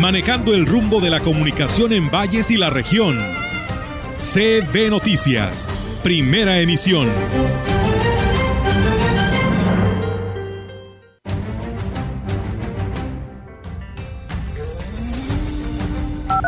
manejando 0.00 0.52
el 0.54 0.66
rumbo 0.66 1.00
de 1.00 1.10
la 1.10 1.20
comunicación 1.20 1.92
en 1.92 2.10
valles 2.10 2.50
y 2.50 2.56
la 2.56 2.70
región. 2.70 3.18
CB 4.16 4.90
Noticias, 4.90 5.70
primera 6.02 6.58
emisión. 6.60 7.08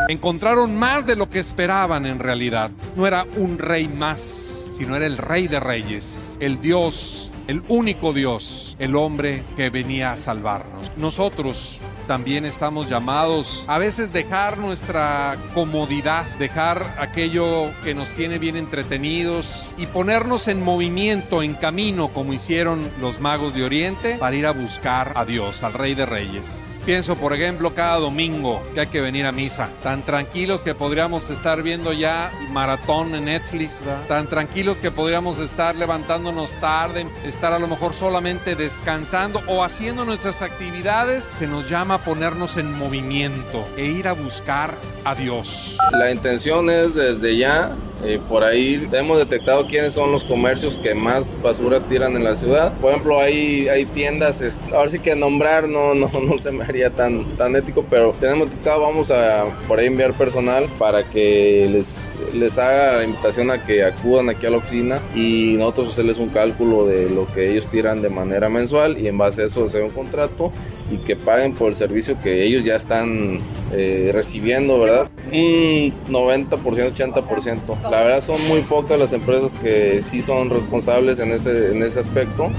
Encontraron 0.07 0.75
más 0.75 1.05
de 1.05 1.15
lo 1.15 1.29
que 1.29 1.39
esperaban 1.39 2.05
en 2.05 2.19
realidad. 2.19 2.71
No 2.95 3.05
era 3.05 3.25
un 3.35 3.57
rey 3.57 3.87
más, 3.87 4.67
sino 4.71 4.95
era 4.95 5.05
el 5.05 5.17
rey 5.17 5.47
de 5.47 5.59
reyes, 5.59 6.37
el 6.39 6.59
Dios, 6.59 7.31
el 7.47 7.63
único 7.67 8.13
Dios, 8.13 8.75
el 8.79 8.95
hombre 8.95 9.43
que 9.55 9.69
venía 9.69 10.11
a 10.11 10.17
salvarnos. 10.17 10.91
Nosotros 10.97 11.81
también 12.09 12.43
estamos 12.43 12.89
llamados 12.89 13.65
a 13.67 13.77
veces 13.77 14.11
dejar 14.11 14.57
nuestra 14.57 15.37
comodidad, 15.53 16.25
dejar 16.39 16.95
aquello 16.97 17.71
que 17.83 17.93
nos 17.93 18.09
tiene 18.09 18.39
bien 18.39 18.57
entretenidos 18.57 19.75
y 19.77 19.85
ponernos 19.85 20.47
en 20.47 20.63
movimiento, 20.63 21.43
en 21.43 21.53
camino, 21.53 22.07
como 22.07 22.33
hicieron 22.33 22.81
los 22.99 23.19
magos 23.19 23.53
de 23.53 23.63
Oriente, 23.63 24.15
para 24.15 24.35
ir 24.35 24.47
a 24.47 24.53
buscar 24.53 25.13
a 25.15 25.23
Dios, 25.23 25.61
al 25.61 25.73
Rey 25.73 25.93
de 25.93 26.07
Reyes. 26.07 26.78
Pienso, 26.89 27.15
por 27.15 27.33
ejemplo, 27.33 27.75
cada 27.75 27.97
domingo 27.97 28.63
que 28.73 28.79
hay 28.79 28.87
que 28.87 28.99
venir 28.99 29.27
a 29.27 29.31
misa. 29.31 29.69
Tan 29.83 30.03
tranquilos 30.03 30.63
que 30.63 30.73
podríamos 30.73 31.29
estar 31.29 31.61
viendo 31.61 31.93
ya 31.93 32.31
maratón 32.49 33.13
en 33.13 33.25
Netflix, 33.25 33.83
tan 34.07 34.27
tranquilos 34.27 34.79
que 34.79 34.89
podríamos 34.89 35.37
estar 35.37 35.75
levantándonos 35.75 36.59
tarde, 36.59 37.05
estar 37.23 37.53
a 37.53 37.59
lo 37.59 37.67
mejor 37.67 37.93
solamente 37.93 38.55
descansando 38.55 39.43
o 39.45 39.63
haciendo 39.63 40.03
nuestras 40.03 40.41
actividades. 40.41 41.25
Se 41.25 41.45
nos 41.45 41.69
llama 41.69 41.93
a 41.93 42.03
ponernos 42.03 42.57
en 42.57 42.75
movimiento 42.75 43.67
e 43.77 43.85
ir 43.85 44.07
a 44.07 44.13
buscar 44.13 44.75
a 45.05 45.13
Dios. 45.13 45.77
La 45.91 46.09
intención 46.09 46.71
es 46.71 46.95
desde 46.95 47.37
ya 47.37 47.71
eh, 48.03 48.19
por 48.29 48.43
ahí 48.43 48.87
hemos 48.93 49.17
detectado 49.17 49.67
quiénes 49.67 49.93
son 49.93 50.11
los 50.11 50.23
comercios 50.23 50.79
que 50.79 50.95
más 50.95 51.37
basura 51.41 51.81
tiran 51.81 52.15
en 52.15 52.23
la 52.23 52.35
ciudad. 52.35 52.71
Por 52.79 52.91
ejemplo, 52.91 53.19
hay, 53.19 53.67
hay 53.67 53.85
tiendas, 53.85 54.59
ahora 54.73 54.89
sí 54.89 54.99
que 54.99 55.15
nombrar 55.15 55.67
no, 55.67 55.93
no, 55.95 56.07
no 56.07 56.37
se 56.37 56.51
me 56.51 56.63
haría 56.63 56.89
tan, 56.89 57.25
tan 57.35 57.55
ético, 57.55 57.85
pero 57.89 58.15
tenemos 58.19 58.49
detectado, 58.49 58.81
vamos 58.81 59.11
a 59.11 59.45
por 59.67 59.79
ahí 59.79 59.87
enviar 59.87 60.13
personal 60.13 60.67
para 60.77 61.03
que 61.03 61.67
les, 61.71 62.11
les 62.33 62.57
haga 62.57 62.97
la 62.97 63.03
invitación 63.03 63.51
a 63.51 63.65
que 63.65 63.83
acudan 63.83 64.29
aquí 64.29 64.45
a 64.45 64.49
la 64.49 64.57
oficina 64.57 65.01
y 65.15 65.55
nosotros 65.57 65.89
hacerles 65.89 66.19
un 66.19 66.29
cálculo 66.29 66.85
de 66.85 67.09
lo 67.09 67.27
que 67.33 67.51
ellos 67.51 67.67
tiran 67.67 68.01
de 68.01 68.09
manera 68.09 68.49
mensual 68.49 68.97
y 68.97 69.07
en 69.07 69.17
base 69.17 69.43
a 69.43 69.45
eso 69.45 69.65
hacer 69.65 69.83
un 69.83 69.91
contrato 69.91 70.51
y 70.91 70.97
que 70.97 71.15
paguen 71.15 71.53
por 71.53 71.69
el 71.69 71.75
servicio 71.75 72.17
que 72.21 72.43
ellos 72.43 72.63
ya 72.63 72.75
están 72.75 73.39
eh, 73.73 74.11
recibiendo, 74.13 74.79
¿verdad? 74.79 75.09
Un 75.31 76.13
90%, 76.13 76.49
80%. 76.59 77.81
La 77.83 78.03
verdad 78.03 78.21
son 78.21 78.45
muy 78.47 78.61
pocas 78.61 78.97
las 78.97 79.13
empresas 79.13 79.55
que 79.55 80.01
sí 80.01 80.21
son 80.21 80.49
responsables 80.49 81.19
en 81.19 81.31
ese, 81.31 81.71
en 81.71 81.83
ese 81.83 81.99
aspecto. 81.99 82.49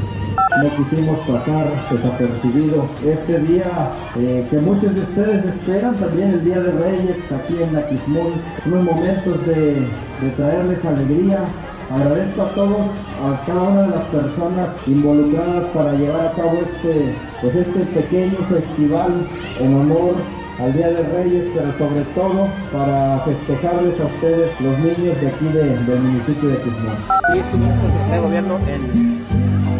No 0.63 0.77
quisimos 0.77 1.19
pasar 1.21 1.67
desapercibido 1.91 2.89
este 3.05 3.39
día 3.41 3.93
eh, 4.19 4.47
que 4.51 4.59
muchos 4.59 4.95
de 4.95 5.03
ustedes 5.03 5.45
esperan, 5.45 5.97
también 5.97 6.31
el 6.31 6.45
Día 6.45 6.61
de 6.61 6.73
Reyes 6.73 7.17
aquí 7.33 7.63
en 7.63 7.77
Aquismón, 7.77 8.33
unos 8.67 8.85
momentos 8.85 9.47
de, 9.47 9.75
de 9.75 10.31
traerles 10.37 10.85
alegría, 10.85 11.47
Agradezco 11.91 12.43
a 12.43 12.55
todos, 12.55 12.87
a 13.21 13.45
cada 13.47 13.63
una 13.63 13.83
de 13.83 13.89
las 13.89 14.05
personas 14.05 14.69
involucradas 14.87 15.65
para 15.75 15.93
llevar 15.95 16.29
a 16.29 16.33
cabo 16.35 16.61
este, 16.63 17.17
pues 17.41 17.57
este 17.57 17.81
pequeño 17.81 18.37
festival 18.49 19.27
en 19.59 19.75
honor 19.75 20.15
al 20.61 20.73
Día 20.75 20.89
de 20.89 21.03
Reyes, 21.03 21.45
pero 21.55 21.73
sobre 21.79 22.03
todo 22.15 22.49
para 22.73 23.21
festejarles 23.21 23.99
a 24.01 24.05
ustedes, 24.05 24.61
los 24.61 24.79
niños 24.79 25.21
de 25.21 25.29
aquí 25.29 25.47
del 25.47 26.01
municipio 26.01 26.51
de 26.51 26.57
Quismón. 26.59 26.97
Y 27.35 27.39
estuvimos 27.39 28.11
de 28.11 28.19
gobierno 28.19 28.59
en, 28.67 29.23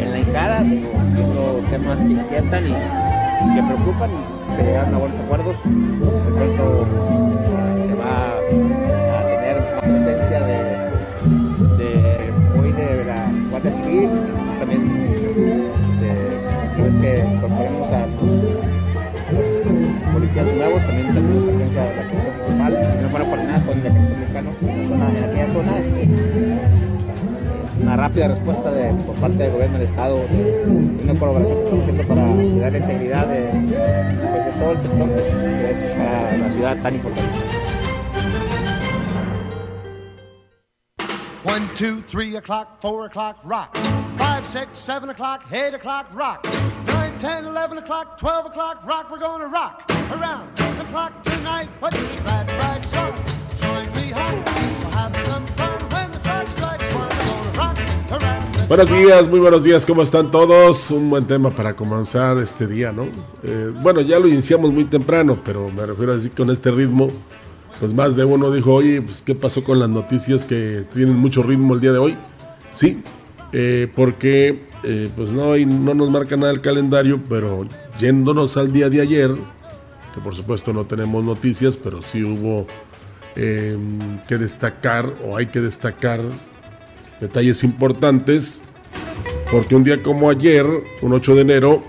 en 0.01 0.11
la 0.11 0.19
encara, 0.19 0.61
viendo 0.63 1.63
temas 1.71 1.99
que 1.99 2.13
inquietan 2.13 2.67
y, 2.67 2.73
que 3.55 3.63
preocupan 3.63 4.11
y 4.11 4.57
que 4.57 4.63
llegan 4.63 4.95
a 4.95 4.99
buenos 4.99 5.21
acuerdos. 5.21 5.57
De 5.65 7.40
presencia 21.85 21.93
de 21.93 21.97
la 21.97 22.11
Policía 22.11 22.33
Municipal, 22.33 23.03
no 23.03 23.09
para 23.11 23.25
por 23.25 23.39
nada 23.39 23.61
con 23.65 23.79
el 23.79 23.87
ejército 23.87 24.17
mexicano 24.17 24.51
en 24.61 25.25
aquella 25.25 25.53
zona. 25.53 25.73
una 27.83 27.97
rápida 27.97 28.29
respuesta 28.29 28.73
de, 28.73 28.93
por 29.05 29.17
parte 29.17 29.37
del 29.39 29.53
gobierno 29.53 29.79
del 29.79 29.89
Estado, 29.89 30.17
de 30.17 31.03
una 31.05 31.19
colaboración 31.19 31.57
que 31.57 31.63
estamos 31.65 31.83
haciendo 31.83 32.09
para 32.09 32.27
cuidar 32.33 32.73
la 32.73 32.79
integridad 32.79 33.27
de, 33.27 33.49
pues, 33.49 34.45
de 34.45 34.53
todo 34.59 34.73
el 34.73 34.79
sector 34.79 35.09
que 35.09 35.71
es 35.71 35.93
para 35.97 36.37
la 36.37 36.51
ciudad 36.53 36.77
tan 36.83 36.95
importante. 36.95 37.61
1, 41.43 41.69
2, 41.75 42.05
3 42.07 42.37
o'clock, 42.37 42.69
4 42.81 43.05
o'clock, 43.07 43.37
rock. 43.45 43.79
5, 44.19 44.45
6, 44.45 44.69
7 44.73 45.11
o'clock, 45.11 45.41
8 45.51 45.75
o'clock, 45.77 46.07
rock. 46.13 46.90
9, 47.23 47.43
10, 47.43 47.47
11 47.47 47.79
o'clock, 47.79 48.19
12 48.19 48.47
o'clock, 48.47 48.83
rock. 48.87 49.11
We're 49.11 49.19
gonna 49.19 49.49
rock 49.49 49.83
around 50.11 50.57
the 50.57 50.85
clock 50.91 51.23
tonight. 51.23 51.69
Put 51.81 51.93
your 51.95 52.23
glad 52.23 52.51
rags 52.53 52.97
on. 52.97 53.13
Join 53.61 53.87
me 53.95 54.11
home. 54.11 54.43
We'll 54.81 54.91
have 54.93 55.15
some 55.27 55.47
fun 55.49 55.79
when 55.93 56.13
the 56.13 56.19
clock 56.21 56.49
strikes 56.49 56.95
one. 56.95 57.09
We're 57.09 57.25
gonna 57.25 57.59
rock 57.59 58.23
around 58.23 58.69
Buenos 58.69 58.89
días, 58.89 59.29
muy 59.29 59.41
buenos 59.41 59.65
días, 59.65 59.85
¿cómo 59.85 60.03
están 60.03 60.31
todos? 60.31 60.91
Un 60.91 61.11
buen 61.11 61.27
tema 61.27 61.51
para 61.51 61.75
comenzar 61.75 62.39
este 62.39 62.67
día, 62.67 62.93
¿no? 62.93 63.09
Eh, 63.43 63.73
bueno, 63.83 64.01
ya 64.01 64.19
lo 64.19 64.27
iniciamos 64.29 64.73
muy 64.73 64.85
temprano, 64.85 65.39
pero 65.45 65.69
me 65.71 65.85
refiero 65.85 66.13
a 66.13 66.15
decir 66.15 66.33
con 66.33 66.51
este 66.51 66.71
ritmo, 66.71 67.09
pues 67.81 67.93
más 67.93 68.17
de 68.17 68.25
uno 68.25 68.51
dijo, 68.51 68.73
oye, 68.73 69.03
pues 69.03 69.23
¿qué 69.23 69.35
pasó 69.35 69.63
con 69.65 69.79
las 69.79 69.89
noticias 69.89 70.45
que 70.45 70.87
tienen 70.93 71.17
mucho 71.17 71.43
ritmo 71.43 71.75
el 71.75 71.81
día 71.81 71.93
de 71.93 71.99
hoy? 71.99 72.17
Sí, 72.73 73.03
eh, 73.53 73.91
porque 73.95 74.70
eh, 74.85 75.09
pues 75.15 75.31
no, 75.31 75.53
hay- 75.53 75.67
no 75.67 75.95
nos 75.95 76.11
marca 76.11 76.37
nada 76.37 76.53
el 76.53 76.61
calendario, 76.61 77.21
pero 77.29 77.67
yéndonos 77.99 78.57
al 78.57 78.73
día 78.73 78.89
de 78.91 79.01
ayer, 79.01 79.31
que 80.15 80.21
por 80.23 80.35
supuesto 80.35 80.73
no 80.73 80.85
tenemos 80.85 81.25
noticias, 81.25 81.77
pero 81.77 82.03
sí 82.03 82.23
hubo 82.25 82.67
eh, 83.37 83.77
que 84.27 84.39
destacar 84.39 85.13
o 85.25 85.37
hay 85.37 85.47
que 85.47 85.61
destacar 85.61 86.21
detalles 87.21 87.63
importantes, 87.65 88.63
porque 89.51 89.75
un 89.77 89.85
día 89.85 90.03
como 90.03 90.31
ayer, 90.31 90.67
un 91.03 91.13
8 91.13 91.35
de 91.37 91.41
enero, 91.43 91.83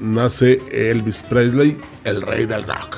nace 0.00 0.58
Elvis 0.70 1.22
Presley, 1.22 1.76
el 2.04 2.22
rey 2.22 2.44
del 2.46 2.62
rock. 2.64 2.96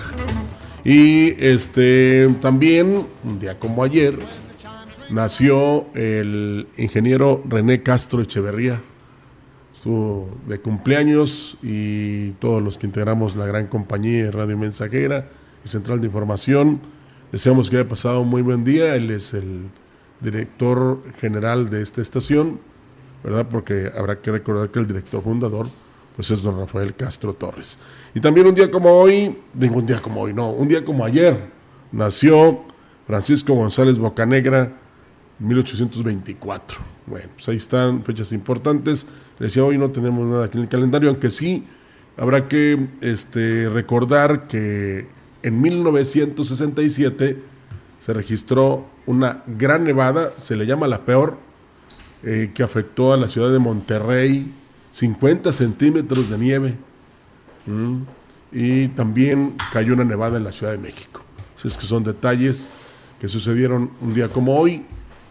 Y 0.84 1.30
este 1.44 2.28
también, 2.40 3.06
un 3.24 3.38
día 3.38 3.58
como 3.58 3.82
ayer, 3.82 4.16
nació 5.10 5.86
el 5.94 6.66
ingeniero 6.76 7.42
René 7.48 7.82
Castro 7.82 8.20
Echeverría, 8.22 8.80
de 10.46 10.58
cumpleaños 10.58 11.58
y 11.62 12.32
todos 12.32 12.60
los 12.60 12.76
que 12.76 12.86
integramos 12.86 13.36
la 13.36 13.46
gran 13.46 13.68
compañía 13.68 14.24
de 14.24 14.30
Radio 14.32 14.58
Mensajera 14.58 15.28
y 15.64 15.68
Central 15.68 16.00
de 16.00 16.08
Información. 16.08 16.80
Deseamos 17.30 17.70
que 17.70 17.76
haya 17.76 17.88
pasado 17.88 18.22
un 18.22 18.28
muy 18.28 18.42
buen 18.42 18.64
día. 18.64 18.96
Él 18.96 19.10
es 19.10 19.32
el 19.32 19.68
director 20.20 21.00
general 21.20 21.70
de 21.70 21.82
esta 21.82 22.02
estación, 22.02 22.58
¿verdad? 23.22 23.46
Porque 23.48 23.90
habrá 23.96 24.20
que 24.20 24.32
recordar 24.32 24.70
que 24.70 24.80
el 24.80 24.88
director 24.88 25.22
fundador 25.22 25.66
pues 26.16 26.30
es 26.30 26.42
don 26.42 26.58
Rafael 26.58 26.94
Castro 26.94 27.34
Torres. 27.34 27.78
Y 28.14 28.20
también 28.20 28.46
un 28.46 28.54
día 28.54 28.70
como 28.70 28.90
hoy, 28.90 29.36
digo 29.52 29.76
un 29.76 29.86
día 29.86 30.00
como 30.00 30.22
hoy, 30.22 30.32
no, 30.32 30.50
un 30.50 30.66
día 30.66 30.84
como 30.84 31.04
ayer, 31.04 31.38
nació 31.92 32.64
Francisco 33.06 33.54
González 33.54 33.98
Bocanegra 33.98 34.72
en 35.38 35.46
1824. 35.46 36.78
Bueno, 37.06 37.28
pues 37.34 37.48
ahí 37.48 37.56
están 37.56 38.02
fechas 38.02 38.32
importantes. 38.32 39.06
Decía, 39.38 39.64
hoy 39.64 39.78
no 39.78 39.90
tenemos 39.90 40.26
nada 40.26 40.46
aquí 40.46 40.56
en 40.56 40.64
el 40.64 40.70
calendario, 40.70 41.10
aunque 41.10 41.30
sí 41.30 41.66
habrá 42.16 42.48
que 42.48 42.88
este, 43.02 43.68
recordar 43.68 44.48
que 44.48 45.06
en 45.42 45.60
1967 45.60 47.36
se 48.00 48.12
registró 48.12 48.86
una 49.04 49.42
gran 49.46 49.84
nevada, 49.84 50.32
se 50.38 50.56
le 50.56 50.66
llama 50.66 50.88
la 50.88 51.04
peor, 51.04 51.36
eh, 52.22 52.50
que 52.54 52.62
afectó 52.62 53.12
a 53.12 53.16
la 53.16 53.28
ciudad 53.28 53.52
de 53.52 53.58
Monterrey, 53.58 54.50
50 54.92 55.52
centímetros 55.52 56.30
de 56.30 56.38
nieve. 56.38 56.74
Y 58.52 58.88
también 58.88 59.54
cayó 59.72 59.92
una 59.92 60.04
nevada 60.04 60.38
en 60.38 60.44
la 60.44 60.52
Ciudad 60.52 60.72
de 60.72 60.78
México. 60.78 61.22
Así 61.56 61.68
es 61.68 61.76
que 61.76 61.84
son 61.84 62.04
detalles 62.04 62.68
que 63.20 63.28
sucedieron 63.28 63.90
un 64.00 64.14
día 64.14 64.28
como 64.28 64.56
hoy 64.56 64.84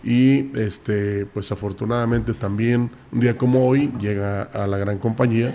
y 0.05 0.51
este 0.55 1.25
pues 1.25 1.51
afortunadamente 1.51 2.33
también 2.33 2.91
un 3.11 3.19
día 3.19 3.37
como 3.37 3.67
hoy 3.67 3.91
llega 3.99 4.43
a 4.43 4.67
la 4.67 4.77
gran 4.77 4.99
compañía 4.99 5.53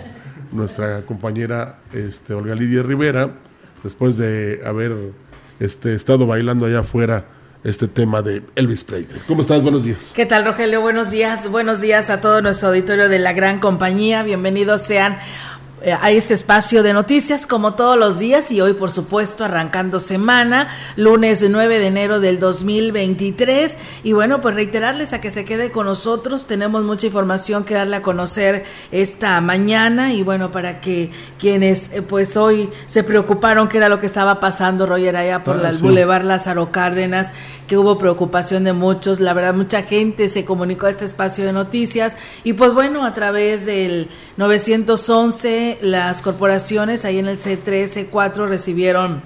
nuestra 0.51 1.03
compañera 1.05 1.79
este 1.93 2.33
Olga 2.33 2.53
Lidia 2.53 2.83
Rivera 2.83 3.31
después 3.81 4.17
de 4.17 4.61
haber 4.65 5.13
este 5.61 5.95
estado 5.95 6.27
bailando 6.27 6.65
allá 6.65 6.79
afuera 6.79 7.25
este 7.63 7.87
tema 7.87 8.23
de 8.23 8.41
Elvis 8.55 8.83
Presley. 8.83 9.21
¿Cómo 9.27 9.41
estás? 9.41 9.61
Buenos 9.61 9.83
días. 9.83 10.13
¿Qué 10.15 10.25
tal, 10.25 10.45
Rogelio? 10.45 10.81
Buenos 10.81 11.11
días. 11.11 11.47
Buenos 11.47 11.79
días 11.79 12.09
a 12.09 12.19
todo 12.19 12.41
nuestro 12.41 12.69
auditorio 12.69 13.07
de 13.07 13.19
la 13.19 13.33
gran 13.33 13.59
compañía. 13.59 14.23
Bienvenidos 14.23 14.81
sean 14.81 15.19
a 15.99 16.11
este 16.11 16.35
espacio 16.35 16.83
de 16.83 16.93
noticias 16.93 17.47
como 17.47 17.73
todos 17.73 17.97
los 17.97 18.19
días 18.19 18.51
y 18.51 18.61
hoy 18.61 18.73
por 18.73 18.91
supuesto 18.91 19.43
arrancando 19.43 19.99
semana, 19.99 20.67
lunes 20.95 21.43
9 21.47 21.79
de 21.79 21.87
enero 21.87 22.19
del 22.19 22.39
2023 22.39 23.77
y 24.03 24.13
bueno 24.13 24.41
pues 24.41 24.53
reiterarles 24.53 25.13
a 25.13 25.21
que 25.21 25.31
se 25.31 25.43
quede 25.43 25.71
con 25.71 25.87
nosotros, 25.87 26.45
tenemos 26.45 26.83
mucha 26.83 27.07
información 27.07 27.63
que 27.63 27.73
darle 27.73 27.95
a 27.95 28.01
conocer 28.03 28.63
esta 28.91 29.41
mañana 29.41 30.13
y 30.13 30.21
bueno 30.21 30.51
para 30.51 30.81
que 30.81 31.09
quienes 31.39 31.89
eh, 31.93 32.03
pues 32.03 32.37
hoy 32.37 32.69
se 32.85 33.03
preocuparon 33.03 33.67
que 33.67 33.77
era 33.77 33.89
lo 33.89 33.99
que 33.99 34.05
estaba 34.05 34.39
pasando 34.39 34.85
Roger 34.85 35.15
allá 35.15 35.43
por 35.43 35.57
Ah, 35.65 35.69
el 35.69 35.73
sí. 35.75 35.81
Boulevard 35.81 36.23
Lázaro 36.25 36.71
Cárdenas 36.71 37.31
que 37.71 37.77
hubo 37.77 37.97
preocupación 37.97 38.65
de 38.65 38.73
muchos, 38.73 39.21
la 39.21 39.31
verdad 39.31 39.53
mucha 39.53 39.81
gente 39.81 40.27
se 40.27 40.43
comunicó 40.43 40.87
a 40.87 40.89
este 40.89 41.05
espacio 41.05 41.45
de 41.45 41.53
noticias 41.53 42.17
y 42.43 42.51
pues 42.51 42.73
bueno, 42.73 43.05
a 43.05 43.13
través 43.13 43.65
del 43.65 44.09
911 44.35 45.77
las 45.81 46.21
corporaciones 46.21 47.05
ahí 47.05 47.17
en 47.17 47.27
el 47.27 47.39
C3, 47.39 48.09
C4 48.11 48.49
recibieron 48.49 49.21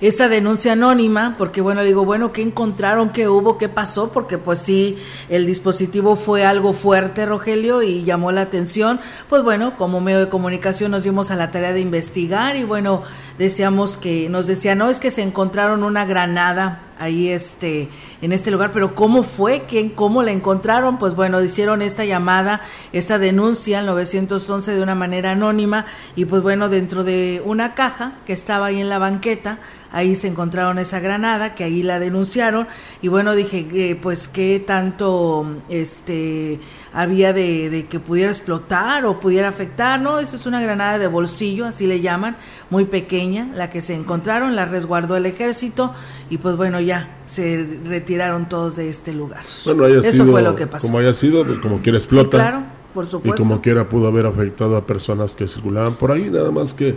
esta 0.00 0.28
denuncia 0.28 0.72
anónima, 0.72 1.36
porque 1.38 1.60
bueno, 1.60 1.82
digo, 1.82 2.04
bueno, 2.04 2.32
¿qué 2.32 2.42
encontraron? 2.42 3.10
¿Qué 3.10 3.28
hubo? 3.28 3.56
¿Qué 3.56 3.68
pasó? 3.68 4.10
Porque 4.12 4.36
pues 4.38 4.58
sí, 4.58 4.98
el 5.28 5.46
dispositivo 5.46 6.16
fue 6.16 6.44
algo 6.44 6.72
fuerte, 6.72 7.24
Rogelio, 7.24 7.82
y 7.82 8.04
llamó 8.04 8.30
la 8.32 8.42
atención. 8.42 9.00
Pues 9.28 9.42
bueno, 9.42 9.76
como 9.76 10.00
medio 10.00 10.18
de 10.18 10.28
comunicación 10.28 10.90
nos 10.90 11.04
dimos 11.04 11.30
a 11.30 11.36
la 11.36 11.50
tarea 11.50 11.72
de 11.72 11.80
investigar 11.80 12.56
y 12.56 12.64
bueno, 12.64 13.04
decíamos 13.38 13.96
que, 13.96 14.28
nos 14.28 14.46
decían, 14.46 14.78
no, 14.78 14.90
es 14.90 14.98
que 14.98 15.10
se 15.10 15.22
encontraron 15.22 15.82
una 15.82 16.04
granada 16.04 16.82
ahí 16.98 17.28
este 17.28 17.88
en 18.22 18.32
este 18.32 18.50
lugar, 18.50 18.70
pero 18.72 18.94
¿cómo 18.94 19.22
fue? 19.22 19.62
¿Quién 19.68 19.90
cómo 19.90 20.22
la 20.22 20.32
encontraron? 20.32 20.98
Pues 20.98 21.14
bueno, 21.14 21.42
hicieron 21.42 21.82
esta 21.82 22.04
llamada, 22.04 22.62
esta 22.92 23.18
denuncia 23.18 23.80
al 23.80 23.86
911 23.86 24.72
de 24.72 24.82
una 24.82 24.94
manera 24.94 25.32
anónima 25.32 25.86
y 26.16 26.24
pues 26.24 26.42
bueno, 26.42 26.68
dentro 26.68 27.04
de 27.04 27.42
una 27.44 27.74
caja 27.74 28.14
que 28.26 28.32
estaba 28.32 28.66
ahí 28.66 28.80
en 28.80 28.88
la 28.88 28.98
banqueta, 28.98 29.58
ahí 29.92 30.14
se 30.14 30.28
encontraron 30.28 30.78
esa 30.78 31.00
granada 31.00 31.54
que 31.54 31.64
ahí 31.64 31.82
la 31.82 31.98
denunciaron 31.98 32.66
y 33.02 33.08
bueno, 33.08 33.34
dije, 33.34 33.66
eh, 33.74 33.98
pues 34.00 34.28
qué 34.28 34.62
tanto 34.66 35.46
este 35.68 36.60
había 36.98 37.34
de, 37.34 37.68
de 37.68 37.84
que 37.86 38.00
pudiera 38.00 38.30
explotar 38.32 39.04
o 39.04 39.20
pudiera 39.20 39.48
afectar, 39.48 40.00
no, 40.00 40.18
eso 40.18 40.36
es 40.36 40.46
una 40.46 40.62
granada 40.62 40.98
de 40.98 41.06
bolsillo, 41.08 41.66
así 41.66 41.86
le 41.86 42.00
llaman, 42.00 42.36
muy 42.70 42.86
pequeña, 42.86 43.50
la 43.54 43.68
que 43.68 43.82
se 43.82 43.94
encontraron, 43.94 44.56
la 44.56 44.64
resguardó 44.64 45.14
el 45.16 45.26
ejército 45.26 45.92
y 46.30 46.38
pues 46.38 46.56
bueno, 46.56 46.80
ya 46.80 47.18
se 47.26 47.68
retiraron 47.84 48.48
todos 48.48 48.76
de 48.76 48.88
este 48.88 49.12
lugar. 49.12 49.42
Bueno, 49.66 49.84
haya 49.84 49.98
Eso 50.00 50.10
sido 50.10 50.26
fue 50.32 50.40
lo 50.42 50.56
que 50.56 50.66
pasó. 50.66 50.86
como 50.86 50.98
haya 50.98 51.12
sido, 51.12 51.44
pues, 51.44 51.58
como 51.58 51.80
quiera 51.82 52.00
Sí, 52.00 52.04
explota. 52.06 52.38
claro, 52.38 52.62
por 52.94 53.04
y 53.04 53.08
supuesto. 53.08 53.42
como 53.42 53.60
quiera 53.60 53.88
pudo 53.90 54.08
haber 54.08 54.24
afectado 54.24 54.74
a 54.78 54.86
personas 54.86 55.34
que 55.34 55.46
circulaban 55.48 55.96
por 55.96 56.12
ahí, 56.12 56.30
nada 56.30 56.50
más 56.50 56.72
que 56.72 56.96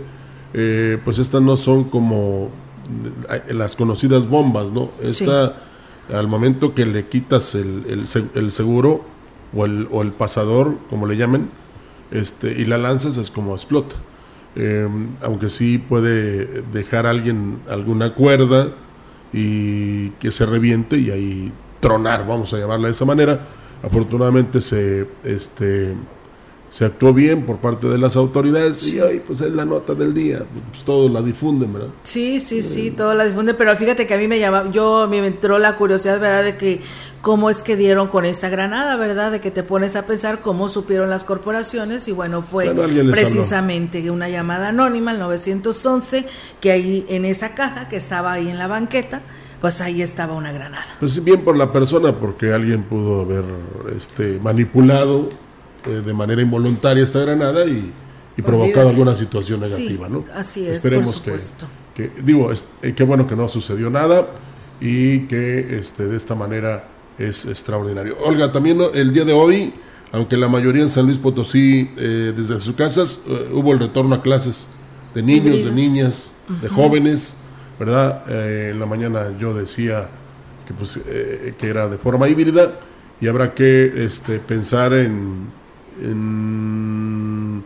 eh, 0.54 0.98
pues 1.04 1.18
estas 1.18 1.42
no 1.42 1.58
son 1.58 1.84
como 1.90 2.48
eh, 3.28 3.52
las 3.52 3.76
conocidas 3.76 4.26
bombas, 4.28 4.70
¿no? 4.70 4.92
Esta, 5.02 5.56
al 6.10 6.26
momento 6.26 6.74
que 6.74 6.86
le 6.86 7.06
quitas 7.06 7.54
el, 7.54 7.84
el 7.86 8.06
se- 8.08 8.24
el 8.34 8.50
seguro 8.50 9.04
o 9.54 9.64
el, 9.64 9.88
o 9.90 10.02
el 10.02 10.12
pasador, 10.12 10.76
como 10.88 11.06
le 11.06 11.16
llamen, 11.16 11.50
este, 12.10 12.52
y 12.60 12.64
la 12.64 12.78
lanzas 12.78 13.16
es 13.16 13.30
como 13.30 13.54
explota. 13.54 13.96
Eh, 14.56 14.88
aunque 15.22 15.48
sí 15.48 15.78
puede 15.78 16.62
dejar 16.72 17.06
alguien 17.06 17.60
alguna 17.68 18.14
cuerda 18.14 18.68
y 19.32 20.10
que 20.10 20.32
se 20.32 20.44
reviente 20.44 20.98
y 20.98 21.10
ahí 21.10 21.52
tronar, 21.78 22.26
vamos 22.26 22.52
a 22.52 22.58
llamarla 22.58 22.88
de 22.88 22.92
esa 22.92 23.04
manera. 23.04 23.40
Afortunadamente 23.82 24.60
se 24.60 25.06
este 25.22 25.94
se 26.70 26.84
actuó 26.84 27.12
bien 27.12 27.42
por 27.42 27.56
parte 27.56 27.88
de 27.88 27.98
las 27.98 28.14
autoridades 28.14 28.86
y 28.86 29.00
hoy 29.00 29.20
pues 29.26 29.40
es 29.40 29.50
la 29.50 29.64
nota 29.64 29.94
del 29.94 30.14
día, 30.14 30.44
pues 30.70 30.84
todos 30.84 31.10
la 31.10 31.20
difunden, 31.20 31.72
¿verdad? 31.72 31.88
Sí, 32.04 32.38
sí, 32.38 32.62
sí, 32.62 32.92
todo 32.92 33.12
la 33.12 33.24
difunde, 33.24 33.54
pero 33.54 33.76
fíjate 33.76 34.06
que 34.06 34.14
a 34.14 34.18
mí 34.18 34.28
me 34.28 34.38
llama, 34.38 34.70
yo 34.70 35.08
me 35.10 35.18
entró 35.26 35.58
la 35.58 35.76
curiosidad, 35.76 36.20
¿verdad? 36.20 36.44
De 36.44 36.56
que 36.56 36.80
cómo 37.22 37.50
es 37.50 37.64
que 37.64 37.76
dieron 37.76 38.06
con 38.06 38.24
esa 38.24 38.48
granada, 38.48 38.96
¿verdad? 38.96 39.32
De 39.32 39.40
que 39.40 39.50
te 39.50 39.64
pones 39.64 39.96
a 39.96 40.06
pensar 40.06 40.40
cómo 40.42 40.68
supieron 40.68 41.10
las 41.10 41.24
corporaciones 41.24 42.06
y 42.06 42.12
bueno, 42.12 42.42
fue 42.42 42.72
Bueno, 42.72 43.10
precisamente 43.10 44.08
una 44.08 44.28
llamada 44.28 44.68
anónima 44.68 45.10
al 45.10 45.18
911 45.18 46.24
que 46.60 46.70
ahí 46.70 47.04
en 47.08 47.24
esa 47.24 47.54
caja 47.56 47.88
que 47.88 47.96
estaba 47.96 48.32
ahí 48.32 48.48
en 48.48 48.58
la 48.58 48.68
banqueta, 48.68 49.22
pues 49.60 49.80
ahí 49.80 50.02
estaba 50.02 50.34
una 50.34 50.52
granada. 50.52 50.86
Pues 51.00 51.22
bien 51.22 51.42
por 51.42 51.56
la 51.56 51.72
persona 51.72 52.12
porque 52.12 52.52
alguien 52.52 52.84
pudo 52.84 53.22
haber 53.22 53.44
este 53.96 54.38
manipulado 54.38 55.28
eh, 55.86 56.02
de 56.04 56.12
manera 56.12 56.42
involuntaria 56.42 57.02
esta 57.02 57.20
granada 57.20 57.64
y, 57.64 57.92
y 58.36 58.42
provocado 58.42 58.88
alguna 58.88 59.16
situación 59.16 59.62
Sí, 59.64 59.70
negativa, 59.70 60.08
¿no? 60.08 60.24
así 60.34 60.66
es, 60.66 60.76
Esperemos 60.78 61.20
por 61.20 61.32
que, 61.34 61.40
supuesto. 61.40 61.66
que- 61.94 62.10
digo, 62.22 62.50
es, 62.52 62.64
eh, 62.82 62.92
qué 62.94 63.04
bueno 63.04 63.26
que 63.26 63.36
no 63.36 63.48
sucedió 63.48 63.90
nada 63.90 64.26
y 64.80 65.20
que 65.20 65.78
este 65.78 66.06
de 66.06 66.16
esta 66.16 66.34
manera 66.34 66.84
es 67.18 67.44
extraordinario. 67.46 68.16
Olga, 68.24 68.50
también 68.52 68.78
¿no? 68.78 68.90
el 68.92 69.12
día 69.12 69.24
de 69.24 69.32
hoy, 69.32 69.74
aunque 70.12 70.36
la 70.36 70.48
mayoría 70.48 70.82
en 70.82 70.88
San 70.88 71.04
Luis 71.06 71.18
Potosí 71.18 71.90
eh, 71.98 72.32
desde 72.34 72.58
sus 72.60 72.74
casas 72.74 73.22
hubo 73.52 73.72
el 73.72 73.78
retorno 73.80 74.14
a 74.14 74.22
clases 74.22 74.66
de 75.14 75.22
niños, 75.22 75.64
de 75.64 75.70
niñas, 75.70 76.32
de 76.62 76.68
jóvenes, 76.68 77.36
¿verdad? 77.78 78.22
En 78.70 78.78
la 78.78 78.86
mañana 78.86 79.36
yo 79.38 79.52
decía 79.54 80.08
que 80.66 80.72
pues 80.74 80.98
que 81.58 81.66
era 81.68 81.88
de 81.88 81.98
forma 81.98 82.28
híbrida 82.28 82.72
y 83.20 83.26
habrá 83.26 83.54
que 83.54 84.04
este 84.04 84.38
pensar 84.38 84.92
en, 84.92 85.48
en 86.02 87.62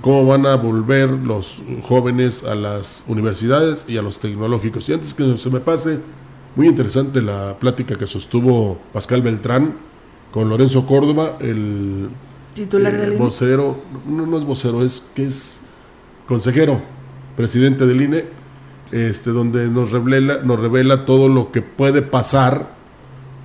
cómo 0.00 0.26
van 0.26 0.46
a 0.46 0.54
volver 0.54 1.10
los 1.10 1.62
jóvenes 1.82 2.44
a 2.44 2.54
las 2.54 3.04
universidades 3.06 3.84
y 3.88 3.96
a 3.96 4.02
los 4.02 4.18
tecnológicos. 4.18 4.88
Y 4.88 4.92
antes 4.92 5.14
que 5.14 5.36
se 5.36 5.50
me 5.50 5.60
pase, 5.60 6.00
muy 6.56 6.68
interesante 6.68 7.22
la 7.22 7.56
plática 7.58 7.96
que 7.96 8.06
sostuvo 8.06 8.78
Pascal 8.92 9.22
Beltrán 9.22 9.74
con 10.30 10.48
Lorenzo 10.48 10.86
Córdoba, 10.86 11.38
el 11.40 12.08
Titular 12.54 12.94
eh, 12.94 12.98
del 12.98 13.12
INE. 13.12 13.22
vocero, 13.22 13.82
no, 14.06 14.26
no 14.26 14.38
es 14.38 14.44
vocero, 14.44 14.84
es 14.84 15.04
que 15.14 15.26
es 15.26 15.62
consejero, 16.26 16.82
presidente 17.36 17.86
del 17.86 18.02
INE, 18.02 18.24
este, 18.92 19.30
donde 19.30 19.68
nos 19.68 19.92
revela, 19.92 20.38
nos 20.42 20.58
revela 20.58 21.04
todo 21.04 21.28
lo 21.28 21.52
que 21.52 21.62
puede 21.62 22.02
pasar 22.02 22.68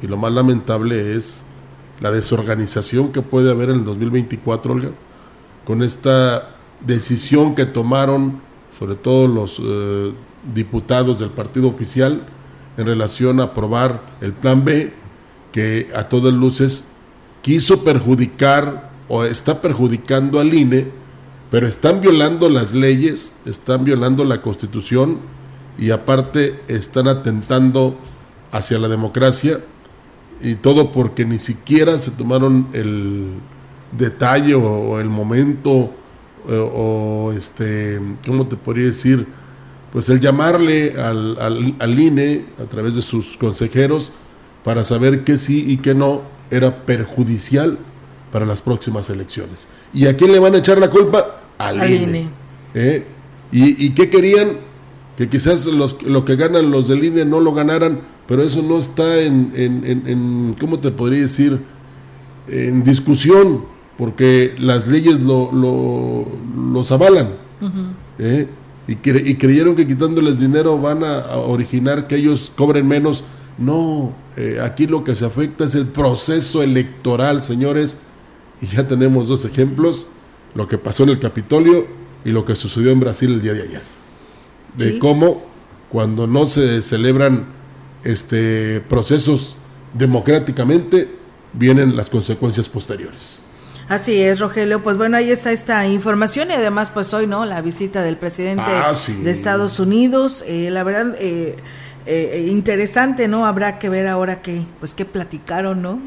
y 0.01 0.07
lo 0.07 0.17
más 0.17 0.31
lamentable 0.31 1.15
es 1.15 1.44
la 1.99 2.11
desorganización 2.11 3.11
que 3.11 3.21
puede 3.21 3.51
haber 3.51 3.69
en 3.69 3.79
el 3.79 3.85
2024, 3.85 4.73
Olga, 4.73 4.91
con 5.65 5.81
esta 5.83 6.55
decisión 6.85 7.55
que 7.55 7.65
tomaron 7.65 8.41
sobre 8.71 8.95
todo 8.95 9.27
los 9.27 9.61
eh, 9.63 10.11
diputados 10.53 11.19
del 11.19 11.29
partido 11.29 11.69
oficial 11.69 12.25
en 12.77 12.85
relación 12.85 13.39
a 13.39 13.43
aprobar 13.43 14.01
el 14.19 14.33
plan 14.33 14.65
B, 14.65 14.93
que 15.51 15.89
a 15.95 16.09
todas 16.09 16.33
luces 16.33 16.87
quiso 17.41 17.83
perjudicar 17.83 18.91
o 19.07 19.23
está 19.23 19.61
perjudicando 19.61 20.39
al 20.39 20.53
INE, 20.53 20.87
pero 21.49 21.67
están 21.67 22.01
violando 22.01 22.49
las 22.49 22.73
leyes, 22.73 23.35
están 23.45 23.85
violando 23.85 24.25
la 24.25 24.41
constitución 24.41 25.19
y 25.77 25.91
aparte 25.91 26.59
están 26.67 27.07
atentando 27.07 27.95
hacia 28.51 28.77
la 28.77 28.89
democracia 28.89 29.59
y 30.41 30.55
todo 30.55 30.91
porque 30.91 31.25
ni 31.25 31.39
siquiera 31.39 31.97
se 31.97 32.11
tomaron 32.11 32.67
el 32.73 33.29
detalle 33.97 34.55
o, 34.55 34.63
o 34.63 34.99
el 34.99 35.09
momento 35.09 35.91
eh, 36.49 36.71
o 36.73 37.33
este, 37.35 37.99
¿cómo 38.25 38.47
te 38.47 38.55
podría 38.55 38.85
decir? 38.85 39.25
Pues 39.91 40.09
el 40.09 40.19
llamarle 40.19 40.99
al, 40.99 41.37
al, 41.39 41.75
al 41.79 41.99
INE 41.99 42.45
a 42.61 42.65
través 42.65 42.95
de 42.95 43.01
sus 43.01 43.37
consejeros 43.37 44.11
para 44.63 44.83
saber 44.83 45.23
que 45.23 45.37
sí 45.37 45.65
y 45.67 45.77
que 45.77 45.95
no 45.95 46.23
era 46.51 46.85
perjudicial 46.85 47.77
para 48.31 48.45
las 48.45 48.61
próximas 48.61 49.09
elecciones. 49.09 49.67
¿Y 49.93 50.07
a 50.07 50.17
quién 50.17 50.31
le 50.31 50.39
van 50.39 50.55
a 50.55 50.57
echar 50.57 50.77
la 50.77 50.89
culpa? 50.89 51.41
Al, 51.57 51.79
Al 51.79 51.93
INE. 51.93 52.03
INE. 52.03 52.29
¿eh? 52.73 53.05
¿Y, 53.51 53.85
¿Y 53.85 53.89
qué 53.91 54.09
querían? 54.09 54.57
que 55.17 55.29
quizás 55.29 55.65
los, 55.65 56.01
lo 56.03 56.25
que 56.25 56.35
ganan 56.35 56.71
los 56.71 56.87
del 56.87 57.03
INE 57.03 57.25
no 57.25 57.39
lo 57.39 57.53
ganaran, 57.53 58.01
pero 58.27 58.43
eso 58.43 58.61
no 58.61 58.79
está 58.79 59.21
en, 59.21 59.51
en, 59.55 59.83
en, 59.85 60.07
en 60.07 60.55
¿cómo 60.59 60.79
te 60.79 60.91
podría 60.91 61.21
decir? 61.21 61.59
En 62.47 62.83
discusión, 62.83 63.65
porque 63.97 64.55
las 64.57 64.87
leyes 64.87 65.19
lo, 65.19 65.51
lo, 65.51 66.25
los 66.71 66.91
avalan. 66.91 67.29
¿eh? 68.19 68.47
y, 68.87 68.95
cre 68.95 69.21
y, 69.25 69.35
creyeron 69.35 69.75
que 69.75 69.87
quitándoles 69.87 70.39
dinero 70.39 70.79
van 70.79 71.03
a, 71.03 71.19
a, 71.19 71.37
originar 71.37 72.07
que 72.07 72.15
ellos 72.15 72.51
cobren 72.55 72.87
menos. 72.87 73.23
No, 73.57 74.13
eh, 74.35 74.59
aquí 74.61 74.85
lo 74.85 75.03
que 75.03 75.15
se 75.15 75.25
afecta 75.25 75.65
es 75.65 75.75
el 75.75 75.87
proceso 75.87 76.61
electoral, 76.61 77.41
señores. 77.41 77.99
Y 78.61 78.67
ya 78.67 78.87
tenemos 78.87 79.27
dos 79.27 79.45
ejemplos, 79.45 80.09
lo 80.55 80.67
que 80.67 80.77
pasó 80.77 81.03
en 81.03 81.09
el 81.09 81.19
Capitolio 81.19 81.87
y 82.23 82.31
lo 82.31 82.45
que 82.45 82.55
sucedió 82.55 82.91
en 82.91 82.99
Brasil 82.99 83.33
el 83.33 83.41
día 83.41 83.53
de 83.53 83.63
ayer. 83.63 83.81
De 84.77 84.93
¿Sí? 84.93 84.99
cómo 84.99 85.43
cuando 85.89 86.27
no 86.27 86.47
se 86.47 86.81
celebran 86.81 87.45
este, 88.05 88.81
procesos 88.87 89.57
democráticamente, 89.93 91.09
vienen 91.53 91.95
las 91.95 92.09
consecuencias 92.09 92.69
posteriores. 92.69 93.41
Así 93.87 94.19
es, 94.21 94.39
Rogelio. 94.39 94.81
Pues 94.81 94.97
bueno, 94.97 95.17
ahí 95.17 95.29
está 95.29 95.51
esta 95.51 95.87
información 95.87 96.49
y 96.49 96.53
además 96.53 96.89
pues 96.89 97.13
hoy, 97.13 97.27
¿no? 97.27 97.45
La 97.45 97.61
visita 97.61 98.01
del 98.01 98.17
presidente 98.17 98.63
ah, 98.65 98.93
sí. 98.95 99.13
de 99.23 99.29
Estados 99.29 99.79
Unidos. 99.79 100.43
Eh, 100.47 100.69
la 100.71 100.83
verdad, 100.83 101.15
eh, 101.19 101.55
eh, 102.07 102.47
interesante, 102.49 103.27
¿no? 103.27 103.45
Habrá 103.45 103.77
que 103.77 103.89
ver 103.89 104.07
ahora 104.07 104.41
qué, 104.41 104.63
pues 104.79 104.95
qué 104.95 105.05
platicaron, 105.05 105.83
¿no? 105.83 105.99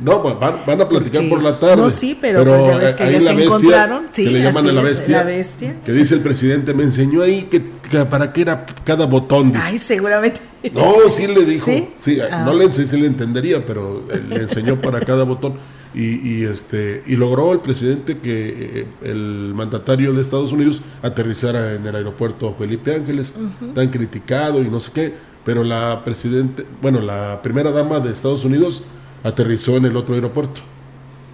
No, 0.00 0.22
van, 0.22 0.54
van 0.66 0.80
a 0.80 0.88
platicar 0.88 1.22
Porque, 1.22 1.28
por 1.28 1.42
la 1.42 1.58
tarde. 1.58 1.76
No, 1.76 1.90
sí, 1.90 2.16
pero, 2.20 2.44
pero 2.44 2.58
pues 2.58 2.66
ya 2.66 2.76
ves 2.78 2.94
que 2.94 3.04
ya 3.04 3.18
se 3.18 3.24
bestia, 3.26 3.44
encontraron. 3.44 4.06
Sí, 4.12 4.24
que 4.24 4.30
le 4.30 4.42
llaman 4.42 4.68
a 4.68 4.72
la 4.72 4.82
bestia, 4.82 5.18
la 5.18 5.24
bestia. 5.24 5.76
Que 5.84 5.92
dice 5.92 6.14
el 6.14 6.20
presidente, 6.20 6.74
me 6.74 6.84
enseñó 6.84 7.22
ahí 7.22 7.42
que, 7.50 7.62
que 7.90 8.04
para 8.04 8.32
qué 8.32 8.42
era 8.42 8.66
cada 8.84 9.06
botón. 9.06 9.52
Dice. 9.52 9.64
Ay, 9.64 9.78
seguramente. 9.78 10.40
No, 10.74 11.08
sí 11.10 11.26
le 11.26 11.44
dijo. 11.44 11.70
Sí, 11.70 11.88
sí 11.98 12.18
ah. 12.20 12.44
no 12.44 12.54
le, 12.54 12.72
sí 12.72 12.96
le 12.96 13.06
entendería, 13.06 13.64
pero 13.64 14.02
le 14.28 14.36
enseñó 14.36 14.80
para 14.80 15.00
cada 15.00 15.24
botón. 15.24 15.54
Y, 15.94 16.28
y, 16.28 16.44
este 16.44 17.02
y 17.06 17.16
logró 17.16 17.52
el 17.52 17.60
presidente 17.60 18.18
que 18.18 18.80
eh, 18.80 18.86
el 19.02 19.52
mandatario 19.54 20.12
de 20.12 20.20
Estados 20.20 20.52
Unidos 20.52 20.82
aterrizara 21.02 21.72
en 21.72 21.86
el 21.86 21.96
aeropuerto 21.96 22.54
Felipe 22.58 22.94
Ángeles, 22.94 23.34
uh 23.34 23.64
-huh. 23.64 23.74
tan 23.74 23.88
criticado 23.88 24.62
y 24.62 24.68
no 24.68 24.78
sé 24.78 24.90
qué, 24.92 25.14
pero 25.46 25.64
la 25.64 26.02
presidente, 26.04 26.66
bueno, 26.82 27.00
la 27.00 27.40
primera 27.40 27.70
dama 27.70 28.00
de 28.00 28.12
Estados 28.12 28.44
Unidos 28.44 28.82
aterrizó 29.22 29.76
en 29.76 29.86
el 29.86 29.96
otro 29.96 30.16
aeropuerto, 30.16 30.60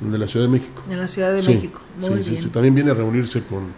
en 0.02 0.12
de 0.12 0.18
la 0.18 0.28
Ciudad 0.28 0.46
de 0.46 0.52
México. 0.52 0.82
En 0.88 0.98
la 0.98 1.06
Ciudad 1.06 1.32
de 1.32 1.42
sí, 1.42 1.54
México. 1.54 1.80
Muy 1.98 2.22
sí, 2.22 2.30
bien. 2.30 2.42
sí, 2.42 2.48
también 2.50 2.74
viene 2.74 2.90
a 2.90 2.94
reunirse 2.94 3.42
con 3.42 3.72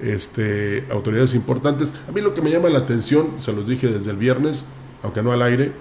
este 0.00 0.86
autoridades 0.90 1.34
importantes. 1.34 1.94
A 2.08 2.12
mí 2.12 2.20
lo 2.20 2.34
que 2.34 2.42
me 2.42 2.50
llama 2.50 2.70
la 2.70 2.80
atención, 2.80 3.34
se 3.38 3.52
los 3.52 3.68
dije 3.68 3.88
desde 3.88 4.10
el 4.10 4.16
viernes, 4.16 4.66
aunque 5.04 5.22
no 5.22 5.32
al 5.32 5.42
aire, 5.42 5.72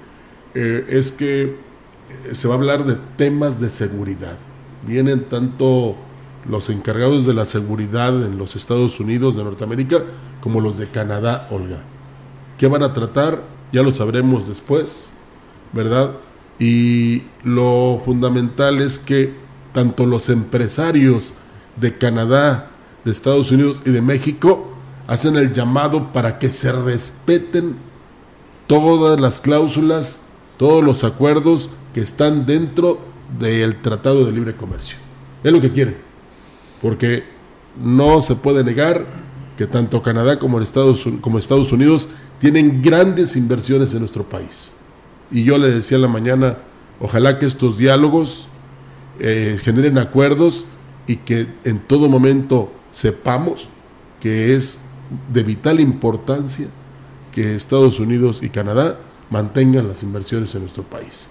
eh, 0.54 0.86
es 0.90 1.12
que 1.12 1.56
se 2.34 2.48
va 2.48 2.56
a 2.56 2.58
hablar 2.58 2.84
de 2.84 2.98
temas 3.16 3.60
de 3.60 3.70
seguridad. 3.70 4.38
Vienen 4.86 5.24
tanto 5.24 5.96
los 6.48 6.70
encargados 6.70 7.26
de 7.26 7.34
la 7.34 7.46
seguridad 7.46 8.14
en 8.24 8.38
los 8.38 8.58
Estados 8.58 9.00
Unidos 9.00 9.38
de 9.38 9.46
Norteamérica 9.46 10.04
como 10.42 10.60
los 10.60 10.78
de 10.78 10.88
Canadá, 10.88 11.48
Olga. 11.50 11.80
¿Qué 12.58 12.68
van 12.68 12.84
a 12.84 12.94
tratar? 12.94 13.42
Ya 13.72 13.82
lo 13.82 13.94
sabremos 13.94 14.46
después, 14.48 15.14
¿verdad? 15.72 16.12
Y 16.60 17.24
lo 17.46 18.02
fundamental 18.04 18.82
es 18.82 19.00
que 19.00 19.34
tanto 19.72 20.06
los 20.06 20.30
empresarios 20.30 21.34
de 21.78 21.98
Canadá, 21.98 22.72
de 23.06 23.12
Estados 23.12 23.52
Unidos 23.52 23.82
y 23.86 23.90
de 23.90 24.02
México 24.02 24.74
hacen 25.08 25.38
el 25.38 25.54
llamado 25.54 26.12
para 26.12 26.40
que 26.40 26.52
se 26.52 26.72
respeten 26.74 27.78
todas 28.68 29.20
las 29.20 29.40
cláusulas, 29.40 30.24
todos 30.58 30.84
los 30.84 31.04
acuerdos 31.04 31.72
que 31.94 32.02
están 32.02 32.46
dentro 32.46 33.00
del 33.40 33.82
Tratado 33.82 34.26
de 34.26 34.32
Libre 34.32 34.56
Comercio. 34.56 34.98
Es 35.44 35.52
lo 35.52 35.60
que 35.60 35.72
quieren, 35.72 35.98
porque 36.82 37.24
no 37.82 38.22
se 38.22 38.36
puede 38.36 38.64
negar 38.64 39.06
que 39.58 39.68
tanto 39.68 40.02
Canadá 40.02 40.40
como 40.40 40.60
Estados, 40.60 41.06
como 41.22 41.38
Estados 41.38 41.72
Unidos 41.72 42.10
tienen 42.40 42.82
grandes 42.82 43.36
inversiones 43.36 43.94
en 43.94 44.00
nuestro 44.00 44.24
país. 44.24 44.74
Y 45.32 45.44
yo 45.44 45.58
le 45.58 45.70
decía 45.70 45.96
en 45.96 46.02
la 46.04 46.08
mañana, 46.08 46.58
ojalá 47.00 47.40
que 47.40 47.46
estos 47.46 47.78
diálogos 47.78 48.48
eh, 49.20 49.58
generen 49.62 49.98
acuerdos 49.98 50.66
y 51.08 51.18
que 51.18 51.48
en 51.64 51.80
todo 51.80 52.10
momento 52.10 52.72
sepamos 52.92 53.70
que 54.20 54.56
es 54.56 54.82
de 55.32 55.44
vital 55.44 55.80
importancia 55.80 56.68
que 57.34 57.56
Estados 57.56 58.00
Unidos 58.00 58.44
y 58.44 58.50
Canadá 58.50 59.00
mantengan 59.30 59.88
las 59.88 60.04
inversiones 60.04 60.54
en 60.56 60.62
nuestro 60.62 60.84
país 60.84 61.30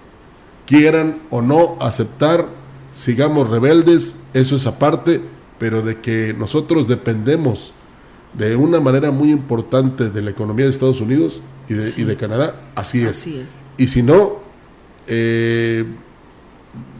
quieran 0.65 1.19
o 1.29 1.41
no 1.41 1.77
aceptar, 1.79 2.47
sigamos 2.91 3.49
rebeldes, 3.49 4.15
eso 4.33 4.55
es 4.55 4.65
aparte, 4.67 5.21
pero 5.59 5.81
de 5.81 5.99
que 5.99 6.33
nosotros 6.37 6.87
dependemos 6.87 7.73
de 8.33 8.55
una 8.55 8.79
manera 8.79 9.11
muy 9.11 9.31
importante 9.31 10.09
de 10.09 10.21
la 10.21 10.31
economía 10.31 10.65
de 10.65 10.71
Estados 10.71 11.01
Unidos 11.01 11.41
y 11.69 11.75
de, 11.75 11.91
sí. 11.91 12.01
y 12.01 12.05
de 12.05 12.17
Canadá, 12.17 12.61
así 12.75 13.03
es. 13.03 13.09
Así 13.09 13.39
es. 13.39 13.55
Y 13.77 13.87
si 13.87 14.03
no, 14.03 14.39
eh, 15.07 15.85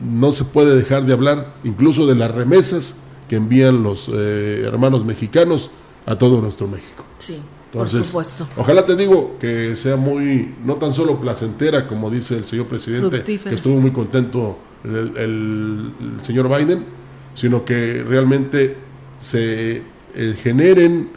no 0.02 0.32
se 0.32 0.46
puede 0.46 0.76
dejar 0.76 1.06
de 1.06 1.14
hablar 1.14 1.56
incluso 1.64 2.06
de 2.06 2.16
las 2.16 2.32
remesas 2.32 2.98
que 3.28 3.38
envían 3.38 3.82
los 3.84 4.10
eh, 4.14 4.64
hermanos 4.66 5.06
mexicanos 5.06 5.72
a 6.06 6.18
todo 6.18 6.42
nuestro 6.42 6.68
México. 6.68 7.06
Sí. 7.18 7.40
Entonces, 7.74 8.12
Por 8.12 8.26
supuesto. 8.26 8.48
Ojalá 8.56 8.86
te 8.86 8.96
digo 8.96 9.38
que 9.40 9.76
sea 9.76 9.96
muy, 9.96 10.54
no 10.64 10.76
tan 10.76 10.94
solo 10.94 11.20
placentera, 11.20 11.88
como 11.88 12.12
dice 12.12 12.38
el 12.38 12.46
señor 12.46 12.68
presidente, 12.68 13.10
Fructífera. 13.10 13.50
que 13.50 13.56
estuvo 13.56 13.80
muy 13.80 13.92
contento 13.92 14.60
el, 14.84 15.18
el, 15.18 15.92
el, 16.00 16.22
señor 16.22 16.56
Biden, 16.56 16.86
sino 17.34 17.66
que 17.66 18.04
realmente 18.08 18.78
se 19.20 19.82
eh, 20.14 20.36
generen 20.38 21.10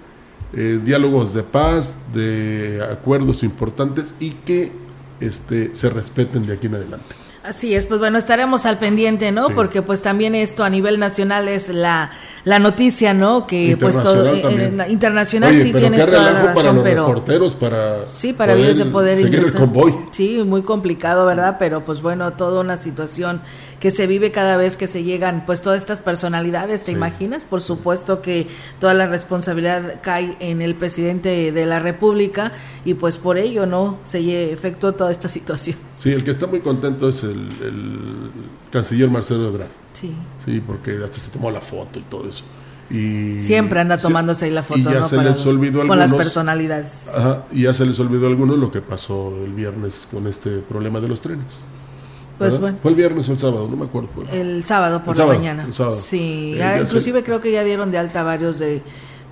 eh, 0.55 0.81
diálogos 0.83 1.35
de 1.35 1.43
paz, 1.43 1.99
de 2.15 2.83
acuerdos 2.91 3.43
importantes 3.43 4.15
y 4.19 4.31
que 4.31 4.73
este, 5.21 5.75
se 5.75 5.91
respeten 5.91 6.47
de 6.47 6.55
aquí 6.55 6.69
en 6.69 6.77
adelante. 6.77 7.17
Así 7.43 7.75
es, 7.75 7.87
pues 7.87 8.01
bueno, 8.01 8.19
estaremos 8.19 8.67
al 8.67 8.79
pendiente, 8.79 9.31
¿no? 9.31 9.49
Sí. 9.49 9.53
Porque 9.55 9.83
pues 9.83 10.03
también 10.03 10.35
esto 10.35 10.65
a 10.65 10.71
nivel 10.71 10.99
nacional 10.99 11.49
es 11.49 11.69
la, 11.69 12.11
la 12.47 12.61
noticia, 12.61 13.13
¿no? 13.13 13.45
Que 13.45 13.77
pues 13.77 14.01
todo 14.01 14.33
eh, 14.33 14.87
internacional 14.89 15.51
Oye, 15.51 15.61
sí 15.61 15.73
tienes 15.73 16.07
toda 16.07 16.31
la 16.31 16.43
razón, 16.43 16.55
para 16.55 16.73
los 16.75 16.85
pero 16.85 17.07
reporteros 17.09 17.55
para 17.57 18.07
sí, 18.07 18.33
para 18.33 18.55
poder 18.55 18.77
de 18.77 18.85
poder 18.85 19.17
seguir 19.17 19.35
ingresar. 19.35 19.63
el 19.63 19.67
convoy. 19.67 19.95
Sí, 20.13 20.41
muy 20.47 20.63
complicado, 20.63 21.27
¿verdad? 21.27 21.57
Pero 21.59 21.85
pues 21.85 22.03
bueno, 22.03 22.35
toda 22.35 22.61
una 22.61 22.77
situación 22.77 23.41
que 23.81 23.91
se 23.91 24.07
vive 24.07 24.31
cada 24.31 24.57
vez 24.57 24.77
que 24.77 24.87
se 24.87 25.03
llegan 25.03 25.43
pues 25.45 25.61
todas 25.61 25.79
estas 25.79 26.01
personalidades, 26.01 26.85
¿te 26.85 26.93
sí. 26.93 26.97
imaginas? 26.97 27.45
Por 27.45 27.61
supuesto 27.61 28.23
que 28.23 28.47
toda 28.79 28.95
la 28.95 29.09
responsabilidad 29.09 30.01
cae 30.01 30.37
en 30.39 30.63
el 30.63 30.77
presidente 30.77 31.51
de 31.51 31.67
la 31.67 31.81
República 31.81 32.53
y 32.85 32.95
pues 32.95 33.19
por 33.19 33.39
ello 33.39 33.67
no 33.67 33.99
se 34.05 34.53
efectuó 34.53 34.93
toda 34.93 35.11
esta 35.11 35.27
situación. 35.27 35.77
Sí, 35.97 36.13
el 36.13 36.23
que 36.23 36.31
está 36.31 36.47
muy 36.47 36.61
contento 36.61 37.09
es 37.09 37.25
el, 37.25 37.49
el 37.65 38.31
canciller 38.71 39.11
Marcelo 39.11 39.49
Ebrard. 39.49 39.86
Sí. 40.01 40.13
Sí, 40.45 40.61
porque 40.67 40.99
hasta 41.03 41.19
se 41.19 41.31
tomó 41.31 41.51
la 41.51 41.61
foto 41.61 41.99
y 41.99 42.03
todo 42.03 42.29
eso. 42.29 42.45
Y 42.91 43.41
Siempre 43.41 43.81
anda 43.81 43.99
tomándose 43.99 44.45
ahí 44.45 44.51
la 44.53 44.63
foto 44.63 44.79
y 44.79 44.85
ya 44.85 45.01
¿no? 45.01 45.09
se 45.09 45.17
les 45.21 45.45
olvidó 45.47 45.81
con 45.81 45.91
algunos, 45.91 45.99
las 45.99 46.13
personalidades. 46.15 47.09
Ajá, 47.15 47.45
y 47.51 47.63
ya 47.63 47.75
se 47.75 47.85
les 47.85 47.99
olvidó 47.99 48.27
a 48.27 48.29
algunos 48.29 48.59
lo 48.59 48.71
que 48.71 48.81
pasó 48.81 49.33
el 49.45 49.53
viernes 49.55 50.07
con 50.11 50.27
este 50.29 50.59
problema 50.59 51.01
de 51.01 51.09
los 51.09 51.21
trenes. 51.21 51.65
Pues 52.39 52.53
¿verdad? 52.53 52.61
bueno. 52.61 52.79
Fue 52.83 52.91
el 52.93 52.97
viernes 52.97 53.29
o 53.29 53.33
el 53.33 53.39
sábado, 53.39 53.67
no 53.69 53.77
me 53.77 53.87
acuerdo. 53.87 54.09
El 54.31 54.63
sábado 54.65 55.01
por 55.03 55.15
el 55.15 55.17
sábado, 55.17 55.33
la 55.33 55.39
mañana. 55.39 55.65
El 55.65 55.73
sábado. 55.73 55.97
Sí, 55.99 56.53
Eh, 56.55 56.59
ya 56.59 56.81
inclusive 56.81 57.21
se- 57.21 57.25
creo 57.25 57.41
que 57.41 57.51
ya 57.51 57.65
dieron 57.65 57.91
de 57.91 57.99
alta 57.99 58.23
varios 58.23 58.59
de, 58.61 58.83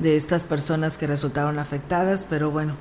de 0.01 0.17
estas 0.17 0.43
personas 0.43 0.97
que 0.99 1.07
resultaron 1.07 1.59
afectadas, 1.61 2.27
pero 2.29 2.51
bueno, 2.51 2.75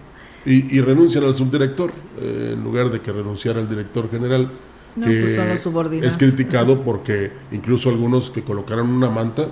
Y, 0.45 0.75
y 0.75 0.81
renuncian 0.81 1.23
al 1.23 1.33
subdirector, 1.35 1.91
eh, 2.19 2.51
en 2.55 2.63
lugar 2.63 2.89
de 2.89 2.99
que 3.01 3.11
renunciara 3.11 3.59
al 3.59 3.69
director 3.69 4.09
general, 4.09 4.49
No, 4.95 5.07
que 5.07 5.21
pues 5.21 5.35
son 5.35 5.49
los 5.49 5.59
subordinados. 5.59 6.11
es 6.11 6.17
criticado 6.17 6.81
porque 6.81 7.31
incluso 7.51 7.89
algunos 7.89 8.29
que 8.29 8.43
colocaron 8.43 8.89
una 8.89 9.09
manta 9.09 9.47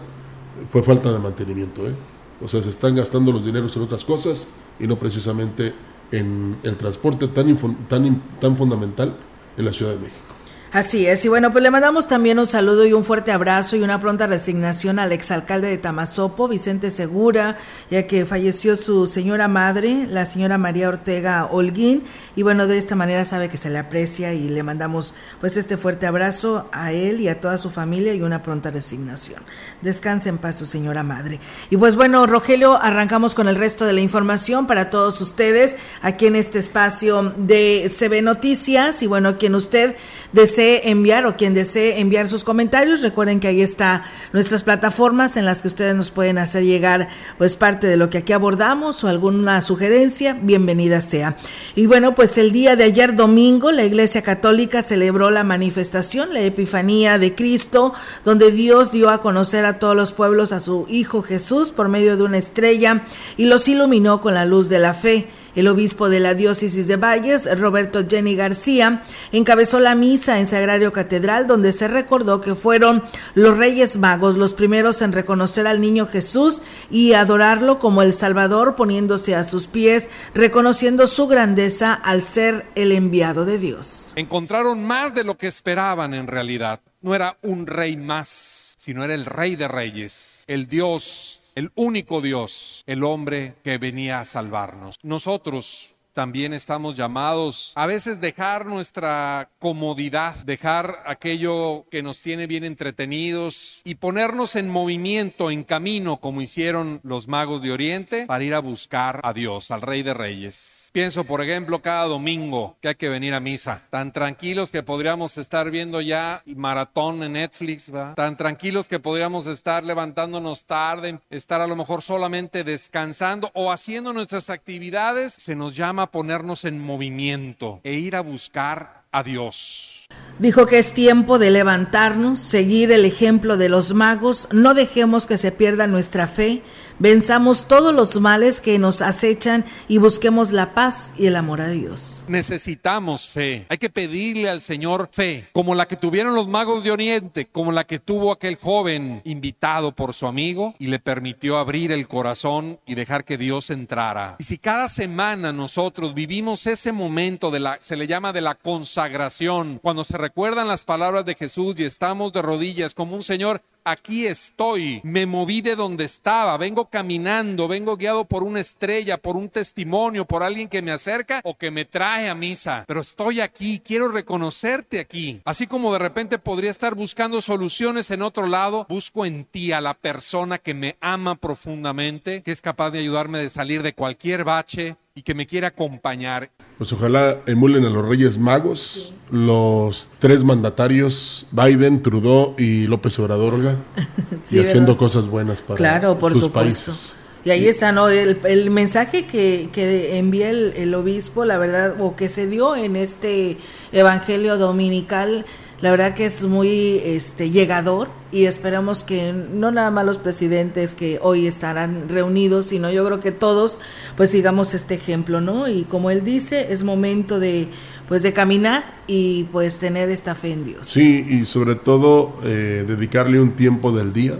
fue 0.72 0.84
falta 0.84 1.12
de 1.12 1.20
mantenimiento. 1.20 1.88
¿eh? 1.88 1.96
O 2.44 2.48
sea, 2.48 2.62
se 2.62 2.70
están 2.70 2.96
gastando 2.96 3.32
los 3.32 3.46
dineros 3.46 3.76
en 3.76 3.84
otras 3.84 4.04
cosas 4.04 4.50
y 4.80 4.88
no 4.88 4.98
precisamente 4.98 5.74
en 6.12 6.58
el 6.64 6.76
transporte 6.76 7.28
tan, 7.28 7.56
tan, 7.88 8.22
tan 8.40 8.58
fundamental 8.58 9.16
en 9.58 9.66
la 9.66 9.74
Ciudad 9.74 9.94
de 9.94 10.00
México. 10.00 10.31
Así 10.74 11.06
es, 11.06 11.26
y 11.26 11.28
bueno, 11.28 11.52
pues 11.52 11.64
le 11.64 11.70
mandamos 11.70 12.08
también 12.08 12.40
un 12.40 12.48
saludo 12.48 12.86
y 12.86 12.94
un 12.94 13.04
fuerte 13.04 13.34
abrazo 13.34 13.76
y 13.76 13.82
una 13.82 14.00
pronta 14.00 14.26
resignación 14.26 15.00
al 15.00 15.12
exalcalde 15.12 15.68
de 15.68 15.78
Tamazopo, 15.78 16.48
Vicente 16.48 16.92
Segura, 16.92 17.58
ya 17.90 18.08
que 18.08 18.26
falleció 18.26 18.78
su 18.78 19.06
señora 19.06 19.50
madre, 19.50 20.08
la 20.10 20.26
señora 20.26 20.58
María 20.58 20.88
Ortega 20.88 21.46
Holguín, 21.52 22.06
y 22.38 22.44
bueno, 22.44 22.68
de 22.68 22.78
esta 22.78 22.96
manera 22.96 23.26
sabe 23.26 23.50
que 23.50 23.58
se 23.58 23.70
le 23.70 23.80
aprecia 23.80 24.34
y 24.34 24.48
le 24.48 24.64
mandamos 24.64 25.14
pues 25.42 25.58
este 25.58 25.76
fuerte 25.76 26.08
abrazo 26.08 26.70
a 26.72 26.94
él 26.94 27.20
y 27.20 27.28
a 27.28 27.42
toda 27.42 27.58
su 27.58 27.70
familia 27.70 28.14
y 28.14 28.22
una 28.22 28.42
pronta 28.42 28.72
resignación. 28.72 29.44
Descanse 29.82 30.30
en 30.30 30.38
paz 30.38 30.56
su 30.56 30.66
señora 30.66 31.04
madre. 31.04 31.42
Y 31.70 31.76
pues 31.76 31.98
bueno, 31.98 32.26
Rogelio, 32.28 32.82
arrancamos 32.82 33.34
con 33.34 33.50
el 33.50 33.58
resto 33.58 33.86
de 33.86 33.92
la 33.92 34.00
información 34.00 34.68
para 34.68 34.90
todos 34.90 35.20
ustedes 35.20 35.76
aquí 36.02 36.28
en 36.28 36.38
este 36.38 36.60
espacio 36.60 37.34
de 37.36 37.92
CB 37.94 38.24
Noticias 38.24 39.04
y 39.04 39.08
bueno, 39.08 39.38
quien 39.38 39.54
usted 39.54 39.98
desee 40.34 40.90
enviar 40.90 41.26
o 41.26 41.36
quien 41.36 41.54
desee 41.54 42.00
enviar 42.00 42.28
sus 42.28 42.44
comentarios, 42.44 43.02
recuerden 43.02 43.40
que 43.40 43.48
ahí 43.48 43.62
está 43.62 44.04
nuestras 44.34 44.64
plataformas 44.64 45.38
en 45.38 45.46
las 45.46 45.62
que 45.62 45.68
ustedes 45.68 45.96
nos 45.96 46.10
pueden 46.10 46.38
hacer 46.38 46.64
llegar 46.64 47.10
pues 47.38 47.56
parte 47.56 47.88
de 47.88 47.98
lo 47.98 48.10
que 48.10 48.20
aquí 48.20 48.34
abordamos 48.34 49.04
o 49.04 49.08
alguna 49.08 49.62
sugerencia, 49.62 50.38
bienvenida 50.42 51.02
sea. 51.02 51.36
Y 51.76 51.86
bueno, 51.86 52.16
pues 52.16 52.38
el 52.38 52.52
día 52.52 52.76
de 52.76 52.86
ayer 52.86 53.16
domingo 53.16 53.72
la 53.72 53.86
Iglesia 53.86 54.22
Católica 54.22 54.84
celebró 54.84 55.30
la 55.32 55.44
manifestación, 55.44 56.34
la 56.34 56.42
Epifanía 56.42 57.18
de 57.18 57.36
Cristo, 57.36 57.94
donde 58.24 58.52
Dios 58.52 58.92
dio 58.92 59.10
a 59.10 59.22
conocer 59.22 59.66
a 59.66 59.80
todos 59.80 59.96
los 59.96 60.14
pueblos 60.14 60.52
a 60.52 60.60
su 60.60 60.86
Hijo 60.90 61.22
Jesús 61.22 61.72
por 61.72 61.88
medio 61.88 62.18
de 62.18 62.24
una 62.24 62.38
estrella 62.38 63.02
y 63.38 63.46
los 63.46 63.68
iluminó 63.68 64.22
con 64.22 64.34
la 64.34 64.46
luz 64.46 64.70
de 64.70 64.80
la 64.80 64.94
fe. 64.94 65.28
El 65.56 65.68
obispo 65.68 66.10
de 66.10 66.20
la 66.20 66.34
diócesis 66.34 66.88
de 66.88 66.96
Valles, 66.96 67.48
Roberto 67.60 68.06
Jenny 68.08 68.36
García, 68.36 69.04
encabezó 69.32 69.80
la 69.80 69.96
misa 69.96 70.40
en 70.40 70.48
Sagrario 70.48 70.94
Catedral 70.94 71.48
donde 71.48 71.72
se 71.72 71.88
recordó 71.88 72.42
que 72.42 72.56
fueron 72.56 73.04
los 73.36 73.58
Reyes 73.58 73.98
Magos 73.98 74.38
los 74.38 74.54
primeros 74.54 75.02
en 75.02 75.12
reconocer 75.12 75.68
al 75.68 75.82
niño 75.82 76.08
Jesús 76.08 76.62
y 76.90 77.14
adorarlo 77.14 77.80
como 77.80 78.02
el 78.02 78.14
Salvador 78.14 78.76
poniéndose 78.76 79.36
a 79.36 79.44
sus 79.44 79.68
pies, 79.68 80.10
reconociendo 80.34 81.08
su 81.08 81.28
grandeza 81.28 81.94
al 81.94 82.22
ser 82.22 82.66
el 82.76 82.92
enviado 82.92 83.46
de 83.46 83.58
Dios. 83.58 84.14
Encontraron 84.16 84.84
más 84.84 85.14
de 85.14 85.24
lo 85.24 85.38
que 85.38 85.48
esperaban 85.48 86.14
en 86.14 86.28
realidad. 86.28 86.80
No 87.02 87.16
era 87.16 87.38
un 87.42 87.66
rey 87.66 87.98
más, 87.98 88.76
sino 88.78 89.04
era 89.04 89.14
el 89.14 89.26
rey 89.26 89.56
de 89.56 89.68
reyes, 89.68 90.44
el 90.48 90.68
Dios 90.68 91.41
el 91.56 91.72
único 91.76 92.22
Dios, 92.22 92.84
el 92.88 93.04
hombre 93.04 93.56
que 93.64 93.78
venía 93.78 94.20
a 94.20 94.26
salvarnos. 94.26 94.96
Nosotros 95.04 95.96
también 96.14 96.54
estamos 96.54 96.98
llamados 96.98 97.72
a 97.76 97.86
veces 97.86 98.20
dejar 98.20 98.66
nuestra 98.66 99.50
comodidad, 99.60 100.36
dejar 100.44 101.04
aquello 101.06 101.86
que 101.90 102.04
nos 102.04 102.22
tiene 102.22 102.48
bien 102.48 102.64
entretenidos 102.64 103.82
y 103.86 103.96
ponernos 103.96 104.56
en 104.56 104.70
movimiento, 104.70 105.52
en 105.52 105.64
camino, 105.64 106.18
como 106.18 106.42
hicieron 106.42 107.00
los 107.04 107.28
magos 107.28 107.62
de 107.62 107.72
Oriente, 107.72 108.26
para 108.26 108.44
ir 108.44 108.54
a 108.54 108.60
buscar 108.60 109.22
a 109.24 109.34
Dios, 109.34 109.72
al 109.72 109.82
Rey 109.82 110.04
de 110.04 110.14
Reyes. 110.14 110.81
Pienso, 110.92 111.24
por 111.24 111.42
ejemplo, 111.42 111.82
cada 111.82 112.04
domingo 112.04 112.76
que 112.82 112.90
hay 112.90 112.96
que 112.96 113.08
venir 113.08 113.34
a 113.34 113.40
misa, 113.40 113.82
tan 113.90 114.12
tranquilos 114.12 114.72
que 114.72 114.84
podríamos 114.84 115.38
estar 115.38 115.72
viendo 115.72 116.02
ya 116.02 116.44
maratón 116.46 117.24
en 117.24 117.34
Netflix, 117.34 117.90
tan 118.16 118.36
tranquilos 118.36 118.90
que 118.90 119.00
podríamos 119.00 119.48
estar 119.48 119.86
levantándonos 119.86 120.66
tarde, 120.66 121.20
estar 121.30 121.62
a 121.62 121.68
lo 121.68 121.78
mejor 121.78 122.02
solamente 122.02 122.66
descansando 122.66 123.52
o 123.54 123.72
haciendo 123.72 124.12
nuestras 124.12 124.50
actividades, 124.50 125.34
se 125.34 125.56
nos 125.56 125.78
llama 125.78 126.04
a 126.04 126.12
ponernos 126.12 126.66
en 126.66 126.82
movimiento 126.82 127.80
e 127.84 127.94
ir 127.94 128.18
a 128.18 128.22
buscar 128.22 129.04
a 129.14 129.24
Dios. 129.24 129.91
Dijo 130.40 130.66
que 130.66 130.80
es 130.80 130.94
tiempo 130.94 131.38
de 131.38 131.52
levantarnos, 131.52 132.40
seguir 132.40 132.92
el 132.92 133.06
ejemplo 133.06 133.58
de 133.58 133.70
los 133.70 133.94
magos, 133.94 134.48
no 134.52 134.74
dejemos 134.74 135.28
que 135.28 135.38
se 135.38 135.52
pierda 135.52 135.86
nuestra 135.86 136.26
fe, 136.26 136.64
Venzamos 137.02 137.68
todos 137.68 137.96
los 137.96 138.22
males 138.22 138.62
que 138.62 138.78
nos 138.78 139.02
acechan 139.02 139.66
y 139.88 139.98
busquemos 139.98 140.52
la 140.52 140.76
paz 140.76 141.14
y 141.18 141.26
el 141.26 141.36
amor 141.36 141.60
a 141.60 141.68
Dios. 141.68 142.24
Necesitamos 142.28 143.28
fe. 143.28 143.66
Hay 143.70 143.80
que 143.80 143.90
pedirle 143.90 144.52
al 144.52 144.62
Señor 144.62 145.10
fe, 145.12 145.48
como 145.52 145.74
la 145.74 145.88
que 145.88 145.96
tuvieron 145.96 146.36
los 146.36 146.48
magos 146.48 146.84
de 146.84 146.92
Oriente, 146.92 147.48
como 147.48 147.72
la 147.72 147.86
que 147.86 147.98
tuvo 147.98 148.32
aquel 148.32 148.56
joven 148.56 149.24
invitado 149.24 149.94
por 149.94 150.14
su 150.14 150.28
amigo 150.28 150.76
y 150.78 150.86
le 150.86 151.00
permitió 151.00 151.58
abrir 151.58 151.92
el 151.92 152.08
corazón 152.08 152.80
y 152.86 152.94
dejar 152.94 153.26
que 153.26 153.40
Dios 153.40 153.72
entrara. 153.72 154.36
Y 154.38 154.44
si 154.44 154.60
cada 154.60 154.88
semana 154.88 155.52
nosotros 155.52 156.14
vivimos 156.14 156.68
ese 156.68 156.92
momento 156.92 157.50
de 157.50 157.62
la, 157.62 157.80
se 157.82 157.96
le 157.96 158.06
llama 158.06 158.32
de 158.32 158.42
la 158.42 158.54
consagración, 158.54 159.80
cuando 159.82 160.01
se 160.04 160.18
recuerdan 160.18 160.68
las 160.68 160.86
palabras 160.86 161.26
de 161.26 161.36
Jesús 161.36 161.80
y 161.80 161.86
estamos 161.86 162.34
de 162.34 162.42
rodillas 162.42 162.94
como 162.94 163.16
un 163.16 163.24
Señor, 163.24 163.62
aquí 163.84 164.28
estoy, 164.28 165.02
me 165.04 165.26
moví 165.26 165.62
de 165.62 165.76
donde 165.76 166.06
estaba, 166.06 166.58
vengo 166.58 166.90
caminando, 166.90 167.68
vengo 167.68 167.98
guiado 167.98 168.26
por 168.26 168.44
una 168.44 168.60
estrella, 168.60 169.18
por 169.18 169.36
un 169.36 169.50
testimonio, 169.50 170.26
por 170.26 170.44
alguien 170.44 170.68
que 170.68 170.82
me 170.82 170.92
acerca 170.92 171.42
o 171.44 171.58
que 171.58 171.72
me 171.72 171.86
trae 171.86 172.30
a 172.30 172.36
misa, 172.36 172.86
pero 172.88 173.02
estoy 173.02 173.42
aquí, 173.42 173.82
quiero 173.84 174.10
reconocerte 174.10 175.00
aquí. 175.00 175.42
Así 175.46 175.68
como 175.68 175.94
de 175.94 176.00
repente 176.00 176.40
podría 176.40 176.72
estar 176.72 176.96
buscando 176.96 177.42
soluciones 177.42 178.12
en 178.12 178.22
otro 178.22 178.48
lado, 178.48 178.86
busco 178.90 179.26
en 179.26 179.46
ti 179.46 179.72
a 179.72 179.82
la 179.82 179.94
persona 179.94 180.58
que 180.58 180.74
me 180.74 180.98
ama 181.02 181.36
profundamente, 181.36 182.42
que 182.44 182.52
es 182.52 182.62
capaz 182.62 182.92
de 182.92 183.00
ayudarme 183.00 183.40
de 183.40 183.50
salir 183.50 183.84
de 183.84 183.94
cualquier 183.94 184.44
bache, 184.44 184.96
y 185.14 185.24
que 185.24 185.34
me 185.34 185.46
quiera 185.46 185.70
acompañar. 185.70 186.52
Pues 186.78 186.94
ojalá 186.94 187.38
emulen 187.46 187.86
a 187.86 187.90
los 187.90 188.08
Reyes 188.08 188.38
Magos, 188.38 189.14
los 189.30 190.12
tres 190.20 190.44
mandatarios, 190.44 191.48
Biden, 191.52 192.02
Trudeau 192.02 192.56
y 192.58 192.88
López 192.88 193.20
Obrador, 193.20 193.71
y 194.52 194.60
haciendo 194.60 194.98
cosas 194.98 195.28
buenas 195.28 195.62
para 195.62 195.78
claro, 195.78 196.20
por 196.20 196.34
sus 196.34 196.44
supuesto. 196.44 196.60
países. 196.60 197.18
Y 197.44 197.50
ahí 197.50 197.68
está, 197.68 197.92
¿no? 197.92 198.08
El, 198.08 198.70
mensaje 198.70 199.26
que, 199.26 199.70
que 199.74 200.18
envía 200.20 200.52
el, 200.52 200.74
el, 200.76 200.94
obispo, 200.94 201.44
la 201.44 201.58
verdad, 201.58 201.96
o 202.00 202.16
que 202.16 202.30
se 202.30 202.46
dio 202.46 202.76
en 202.76 202.96
este 202.96 203.58
Evangelio 203.92 204.58
Dominical, 204.58 205.46
la 205.82 205.90
verdad 205.90 206.14
que 206.14 206.26
es 206.26 206.46
muy 206.46 207.02
este, 207.04 207.50
llegador 207.50 208.10
y 208.32 208.46
esperamos 208.46 209.04
que 209.04 209.34
no 209.34 209.72
nada 209.72 209.90
más 209.90 210.06
los 210.06 210.20
presidentes 210.20 210.94
que 210.94 211.18
hoy 211.24 211.48
estarán 211.48 212.08
reunidos, 212.08 212.68
sino 212.68 212.92
yo 212.92 213.04
creo 213.06 213.20
que 213.20 213.32
todos 213.32 213.80
pues 214.16 214.30
sigamos 214.30 214.76
este 214.76 214.94
ejemplo, 214.94 215.42
¿no? 215.42 215.68
Y 215.68 215.84
como 215.84 216.12
él 216.12 216.24
dice, 216.24 216.72
es 216.72 216.84
momento 216.84 217.40
de 217.40 217.68
pues 218.12 218.24
de 218.24 218.34
caminar 218.34 218.84
y 219.08 219.46
pues 219.54 219.80
tener 219.80 220.10
esta 220.10 220.36
fe 220.36 220.52
en 220.52 220.66
Dios. 220.66 220.86
Sí, 220.86 221.26
y 221.30 221.46
sobre 221.46 221.76
todo 221.76 222.36
eh, 222.44 222.84
dedicarle 222.86 223.40
un 223.40 223.52
tiempo 223.52 223.94
del 223.94 224.12
día 224.12 224.34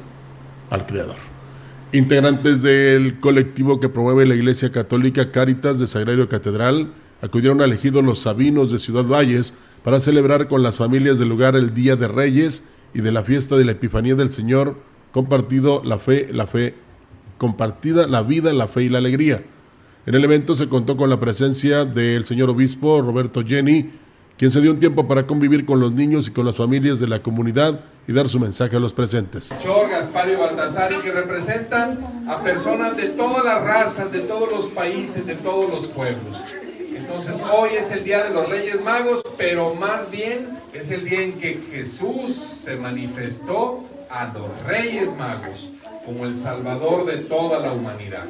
al 0.70 0.86
Creador. 0.86 1.16
Integrantes 1.94 2.64
del 2.64 3.22
colectivo 3.22 3.80
que 3.80 3.88
promueve 3.88 4.26
la 4.26 4.36
Iglesia 4.36 4.74
Católica 4.74 5.32
Cáritas 5.32 5.80
de 5.80 5.88
Sagrario 5.88 6.28
Catedral 6.28 6.92
acudieron 7.22 7.62
a 7.62 7.64
elegido 7.64 8.02
Los 8.02 8.20
Sabinos 8.20 8.72
de 8.72 8.80
Ciudad 8.80 9.06
Valles 9.06 9.54
para 9.86 10.02
celebrar 10.02 10.50
con 10.50 10.64
las 10.64 10.76
familias 10.76 11.18
del 11.18 11.30
lugar 11.30 11.56
el 11.56 11.74
Día 11.74 11.96
de 11.96 12.10
Reyes 12.10 12.68
y 12.94 13.00
de 13.00 13.14
la 13.14 13.24
fiesta 13.24 13.56
de 13.56 13.64
la 13.64 13.72
Epifanía 13.72 14.16
del 14.16 14.32
Señor, 14.32 14.76
compartido 15.14 15.82
la 15.86 15.98
fe, 15.98 16.28
la 16.34 16.46
fe, 16.46 16.76
compartida 17.38 18.06
la 18.06 18.22
vida, 18.22 18.52
la 18.52 18.68
fe 18.68 18.84
y 18.84 18.90
la 18.90 18.98
alegría. 18.98 19.46
En 20.04 20.16
el 20.16 20.24
evento 20.24 20.56
se 20.56 20.68
contó 20.68 20.98
con 20.98 21.12
la 21.12 21.20
presencia 21.20 21.86
del 21.86 22.24
señor 22.24 22.50
obispo 22.50 23.04
Roberto 23.04 23.44
Jenny, 23.46 23.92
quien 24.36 24.50
se 24.50 24.60
dio 24.60 24.72
un 24.72 24.80
tiempo 24.80 25.08
para 25.08 25.28
convivir 25.28 25.64
con 25.64 25.80
los 25.80 25.92
niños 25.92 26.28
y 26.28 26.32
con 26.32 26.44
las 26.44 26.56
familias 26.56 27.00
de 27.00 27.08
la 27.08 27.22
comunidad 27.22 27.82
y 28.08 28.12
dar 28.12 28.28
su 28.28 28.40
mensaje 28.40 28.76
a 28.76 28.80
los 28.80 28.94
presentes. 28.94 29.54
Chor, 29.62 29.88
Gaspar 29.92 30.28
y 30.28 30.36
Baltasar, 30.36 30.90
que 31.02 31.12
representan 31.12 32.00
a 32.28 32.42
personas 32.42 32.98
de 32.98 33.10
todas 33.10 33.46
las 33.46 33.64
razas, 33.64 34.12
de 34.12 34.22
todos 34.22 34.52
los 34.52 34.70
países, 34.70 35.28
de 35.28 35.36
todos 35.36 35.70
los 35.70 35.86
pueblos. 35.86 36.36
Entonces 36.96 37.38
hoy 37.54 37.70
es 37.78 37.92
el 37.92 38.04
día 38.04 38.24
de 38.24 38.32
los 38.32 38.50
Reyes 38.50 38.84
Magos, 38.84 39.22
pero 39.38 39.76
más 39.76 40.10
bien 40.10 40.48
es 40.74 40.90
el 40.90 41.06
día 41.08 41.22
en 41.22 41.34
que 41.34 41.62
Jesús 41.72 42.36
se 42.36 42.76
manifestó 42.76 43.84
a 44.10 44.34
los 44.34 44.50
Reyes 44.66 45.16
Magos 45.16 45.68
como 46.06 46.26
el 46.26 46.36
Salvador 46.36 47.06
de 47.06 47.18
toda 47.18 47.60
la 47.60 47.74
humanidad. 47.74 48.26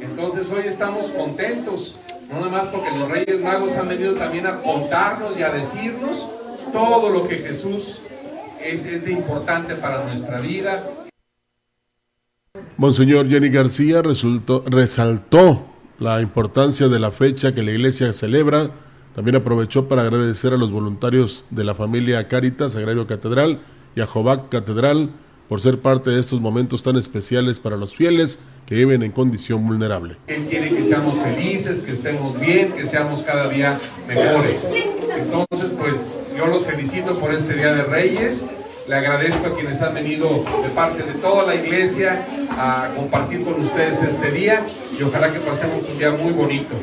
Entonces 0.00 0.50
hoy 0.50 0.64
estamos 0.66 1.06
contentos, 1.10 1.96
no 2.28 2.36
nada 2.36 2.48
más 2.48 2.66
porque 2.68 2.90
los 2.98 3.10
Reyes 3.10 3.42
Magos 3.42 3.76
han 3.76 3.88
venido 3.88 4.14
también 4.14 4.46
a 4.46 4.62
contarnos 4.62 5.38
y 5.38 5.42
a 5.42 5.50
decirnos 5.50 6.26
todo 6.72 7.10
lo 7.10 7.26
que 7.28 7.36
Jesús 7.36 8.00
es, 8.62 8.84
es 8.86 9.04
de 9.04 9.12
importante 9.12 9.74
para 9.74 10.04
nuestra 10.04 10.40
vida. 10.40 10.84
Monseñor 12.76 13.28
Jenny 13.28 13.48
García 13.48 14.02
resaltó 14.02 15.66
la 15.98 16.20
importancia 16.20 16.88
de 16.88 17.00
la 17.00 17.10
fecha 17.10 17.54
que 17.54 17.62
la 17.62 17.72
iglesia 17.72 18.12
celebra. 18.12 18.70
También 19.14 19.36
aprovechó 19.36 19.88
para 19.88 20.02
agradecer 20.02 20.52
a 20.52 20.56
los 20.56 20.70
voluntarios 20.70 21.44
de 21.50 21.64
la 21.64 21.74
familia 21.74 22.28
Caritas, 22.28 22.76
Agrario 22.76 23.06
Catedral 23.06 23.58
y 23.96 24.00
a 24.00 24.06
Jovac 24.06 24.48
Catedral 24.48 25.10
por 25.48 25.60
ser 25.60 25.78
parte 25.78 26.10
de 26.10 26.20
estos 26.20 26.40
momentos 26.40 26.82
tan 26.82 26.96
especiales 26.96 27.58
para 27.58 27.76
los 27.76 27.96
fieles 27.96 28.38
que 28.66 28.74
viven 28.74 29.02
en 29.02 29.12
condición 29.12 29.66
vulnerable. 29.66 30.16
Él 30.26 30.44
quiere 30.44 30.68
que 30.68 30.84
seamos 30.84 31.14
felices, 31.14 31.80
que 31.80 31.92
estemos 31.92 32.38
bien, 32.38 32.72
que 32.72 32.86
seamos 32.86 33.22
cada 33.22 33.48
día 33.48 33.78
mejores. 34.06 34.66
Entonces, 35.18 35.70
pues 35.78 36.18
yo 36.36 36.46
los 36.46 36.64
felicito 36.64 37.18
por 37.18 37.32
este 37.32 37.54
Día 37.54 37.72
de 37.72 37.84
Reyes. 37.84 38.44
Le 38.86 38.94
agradezco 38.94 39.46
a 39.46 39.54
quienes 39.54 39.82
han 39.82 39.94
venido 39.94 40.44
de 40.62 40.68
parte 40.70 41.02
de 41.02 41.12
toda 41.14 41.44
la 41.44 41.54
iglesia 41.54 42.26
a 42.50 42.90
compartir 42.96 43.42
con 43.44 43.60
ustedes 43.60 44.02
este 44.02 44.30
día 44.30 44.66
y 44.98 45.02
ojalá 45.02 45.32
que 45.32 45.40
pasemos 45.40 45.84
un 45.90 45.98
día 45.98 46.10
muy 46.10 46.32
bonito. 46.32 46.74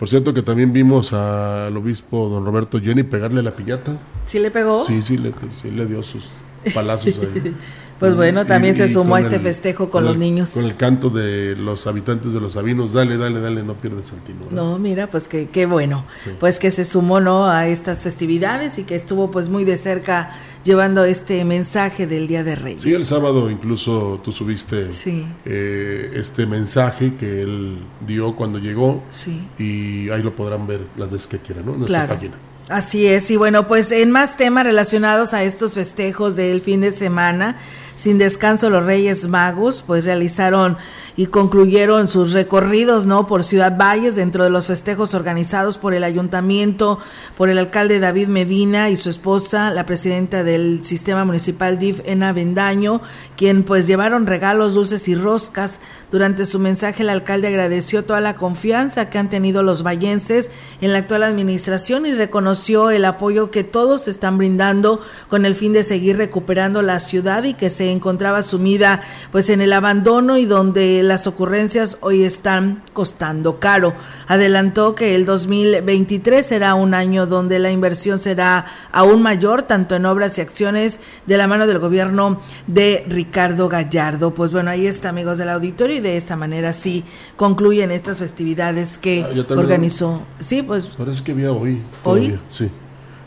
Por 0.00 0.08
cierto 0.08 0.34
que 0.34 0.42
también 0.42 0.72
vimos 0.72 1.12
al 1.12 1.76
obispo 1.76 2.28
don 2.28 2.44
Roberto 2.44 2.80
Jenny 2.80 3.04
pegarle 3.04 3.40
la 3.40 3.54
piñata. 3.54 3.96
¿Sí 4.26 4.40
le 4.40 4.50
pegó? 4.50 4.84
Sí, 4.84 5.00
sí 5.00 5.16
le, 5.16 5.32
sí 5.52 5.70
le 5.70 5.86
dio 5.86 6.02
sus 6.02 6.30
palazos 6.74 7.18
ahí. 7.18 7.54
Pues 8.02 8.16
bueno, 8.16 8.44
también 8.44 8.74
Y- 8.74 8.78
se 8.78 8.92
sumó 8.92 9.14
a 9.14 9.20
este 9.20 9.36
el- 9.36 9.42
festejo 9.42 9.88
con 9.88 10.02
los 10.02 10.14
el- 10.14 10.18
niños. 10.18 10.50
Con 10.54 10.64
el 10.64 10.74
canto 10.74 11.08
de 11.08 11.54
los 11.54 11.86
habitantes 11.86 12.32
de 12.32 12.40
los 12.40 12.54
Sabinos, 12.54 12.92
dale, 12.94 13.16
dale, 13.16 13.38
dale, 13.38 13.62
no 13.62 13.74
pierdes 13.74 14.10
el 14.12 14.18
tino. 14.22 14.40
¿no? 14.50 14.72
No, 14.72 14.78
mira, 14.80 15.06
pues 15.08 15.28
que 15.28 15.50
qué 15.50 15.66
bueno, 15.66 16.04
Sí. 16.24 16.30
pues 16.40 16.58
que 16.58 16.72
se 16.72 16.84
sumó 16.84 17.20
no 17.20 17.46
a 17.48 17.68
estas 17.68 18.00
festividades 18.00 18.76
y 18.78 18.82
que 18.82 18.96
estuvo 18.96 19.30
pues 19.30 19.48
muy 19.48 19.62
de 19.64 19.76
cerca 19.78 20.30
llevando 20.64 21.04
este 21.04 21.44
mensaje 21.44 22.08
del 22.08 22.26
Día 22.26 22.42
de 22.42 22.56
Reyes. 22.56 22.82
Sí, 22.82 22.92
el 22.92 23.04
sábado 23.04 23.48
incluso 23.52 24.20
tú 24.24 24.32
subiste 24.32 24.90
Sí. 24.90 25.24
eh, 25.44 26.10
este 26.16 26.44
mensaje 26.46 27.14
que 27.14 27.42
él 27.42 27.78
dio 28.04 28.34
cuando 28.34 28.58
llegó 28.58 29.04
Sí. 29.10 29.40
y 29.60 30.10
ahí 30.10 30.24
lo 30.24 30.34
podrán 30.34 30.66
ver 30.66 30.80
las 30.96 31.08
veces 31.08 31.28
que 31.28 31.38
quieran, 31.38 31.66
¿no? 31.66 31.74
En 31.74 31.78
nuestra 31.80 32.00
Claro. 32.06 32.14
página. 32.16 32.34
Así 32.72 33.06
es, 33.06 33.30
y 33.30 33.36
bueno, 33.36 33.66
pues 33.66 33.92
en 33.92 34.10
más 34.10 34.38
temas 34.38 34.64
relacionados 34.64 35.34
a 35.34 35.42
estos 35.42 35.74
festejos 35.74 36.36
del 36.36 36.62
fin 36.62 36.80
de 36.80 36.92
semana, 36.92 37.58
sin 37.96 38.16
descanso 38.16 38.70
los 38.70 38.82
Reyes 38.82 39.28
Magos, 39.28 39.84
pues 39.86 40.06
realizaron 40.06 40.78
y 41.14 41.26
concluyeron 41.26 42.08
sus 42.08 42.32
recorridos, 42.32 43.04
¿no? 43.04 43.26
Por 43.26 43.44
Ciudad 43.44 43.76
Valles, 43.76 44.16
dentro 44.16 44.42
de 44.42 44.48
los 44.48 44.68
festejos 44.68 45.12
organizados 45.12 45.76
por 45.76 45.92
el 45.92 46.02
ayuntamiento, 46.02 46.98
por 47.36 47.50
el 47.50 47.58
alcalde 47.58 48.00
David 48.00 48.28
Medina 48.28 48.88
y 48.88 48.96
su 48.96 49.10
esposa, 49.10 49.70
la 49.70 49.84
presidenta 49.84 50.42
del 50.42 50.82
sistema 50.82 51.26
municipal 51.26 51.78
DIF, 51.78 52.00
Ena 52.06 52.32
Bendaño, 52.32 53.02
quien 53.36 53.64
pues 53.64 53.86
llevaron 53.86 54.26
regalos, 54.26 54.72
dulces 54.72 55.08
y 55.08 55.14
roscas. 55.14 55.78
Durante 56.12 56.44
su 56.44 56.58
mensaje, 56.58 57.04
el 57.04 57.08
alcalde 57.08 57.48
agradeció 57.48 58.04
toda 58.04 58.20
la 58.20 58.36
confianza 58.36 59.08
que 59.08 59.16
han 59.16 59.30
tenido 59.30 59.62
los 59.62 59.82
vallenses 59.82 60.50
en 60.82 60.92
la 60.92 60.98
actual 60.98 61.22
administración 61.22 62.04
y 62.04 62.12
reconoció 62.12 62.90
el 62.90 63.06
apoyo 63.06 63.50
que 63.50 63.64
todos 63.64 64.06
están 64.08 64.36
brindando 64.36 65.00
con 65.28 65.46
el 65.46 65.54
fin 65.54 65.72
de 65.72 65.84
seguir 65.84 66.18
recuperando 66.18 66.82
la 66.82 67.00
ciudad 67.00 67.44
y 67.44 67.54
que 67.54 67.70
se 67.70 67.90
encontraba 67.90 68.42
sumida 68.42 69.00
pues 69.30 69.48
en 69.48 69.62
el 69.62 69.72
abandono 69.72 70.36
y 70.36 70.44
donde 70.44 71.02
las 71.02 71.26
ocurrencias 71.26 71.96
hoy 72.02 72.24
están 72.24 72.82
costando 72.92 73.58
caro. 73.58 73.94
Adelantó 74.28 74.94
que 74.94 75.14
el 75.14 75.24
2023 75.24 76.44
será 76.44 76.74
un 76.74 76.92
año 76.92 77.24
donde 77.24 77.58
la 77.58 77.70
inversión 77.70 78.18
será 78.18 78.66
aún 78.92 79.22
mayor 79.22 79.62
tanto 79.62 79.96
en 79.96 80.04
obras 80.04 80.36
y 80.36 80.42
acciones 80.42 81.00
de 81.24 81.38
la 81.38 81.46
mano 81.46 81.66
del 81.66 81.78
gobierno 81.78 82.42
de 82.66 83.02
Ricardo 83.08 83.70
Gallardo. 83.70 84.34
Pues 84.34 84.52
bueno, 84.52 84.70
ahí 84.70 84.86
está 84.86 85.08
amigos 85.08 85.38
del 85.38 85.48
auditorio 85.48 86.01
de 86.10 86.16
esta 86.16 86.36
manera 86.36 86.72
sí 86.72 87.04
concluyen 87.36 87.90
estas 87.90 88.18
festividades 88.18 88.98
que 88.98 89.24
Ah, 89.24 89.52
organizó. 89.56 90.22
Sí, 90.40 90.62
pues 90.62 90.86
Parece 90.86 91.22
que 91.24 91.32
había 91.32 91.52
hoy. 91.52 91.80
¿Hoy? 92.04 92.38
Sí. 92.50 92.68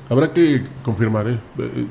Habrá 0.09 0.31
que 0.33 0.63
confirmar, 0.83 1.27
¿eh? 1.27 1.39
Eh, 1.57 1.85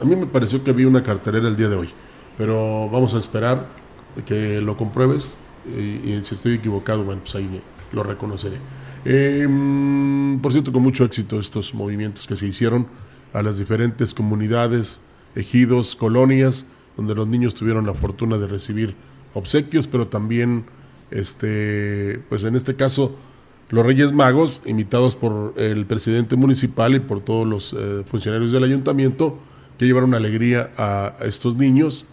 A 0.00 0.04
mí 0.04 0.16
me 0.16 0.26
pareció 0.26 0.62
que 0.64 0.70
había 0.70 0.88
una 0.88 1.02
cartelera 1.02 1.46
el 1.48 1.56
día 1.56 1.68
de 1.68 1.76
hoy, 1.76 1.88
pero 2.36 2.88
vamos 2.90 3.14
a 3.14 3.18
esperar 3.18 3.66
que 4.26 4.60
lo 4.60 4.76
compruebes 4.76 5.38
y, 5.66 6.10
y 6.10 6.22
si 6.22 6.34
estoy 6.34 6.54
equivocado, 6.54 7.04
bueno, 7.04 7.20
pues 7.22 7.34
ahí 7.36 7.62
lo 7.92 8.02
reconoceré. 8.02 8.56
Eh, 9.04 9.46
mm, 9.48 10.38
por 10.40 10.52
cierto, 10.52 10.72
con 10.72 10.82
mucho 10.82 11.04
éxito 11.04 11.38
estos 11.38 11.72
movimientos 11.74 12.26
que 12.26 12.34
se 12.36 12.46
hicieron 12.46 12.88
a 13.32 13.42
las 13.42 13.58
diferentes 13.58 14.12
comunidades, 14.14 15.00
ejidos, 15.36 15.94
colonias, 15.94 16.66
donde 16.96 17.14
los 17.14 17.28
niños 17.28 17.54
tuvieron 17.54 17.86
la 17.86 17.94
fortuna 17.94 18.36
de 18.36 18.46
recibir 18.48 18.94
obsequios, 19.34 19.86
pero 19.86 20.08
también, 20.08 20.64
este, 21.10 22.20
pues 22.28 22.44
en 22.44 22.56
este 22.56 22.76
caso, 22.76 23.16
los 23.70 23.86
Reyes 23.86 24.12
Magos, 24.12 24.62
invitados 24.66 25.14
por 25.14 25.54
el 25.56 25.86
presidente 25.86 26.34
municipal 26.36 26.94
y 26.96 27.00
por 27.00 27.20
todos 27.20 27.46
los 27.46 27.72
eh, 27.72 28.02
funcionarios 28.10 28.50
del 28.50 28.64
ayuntamiento, 28.64 29.38
que 29.78 29.86
llevaron 29.86 30.12
alegría 30.12 30.72
a, 30.76 31.14
estos 31.22 31.56
niños 31.56 32.06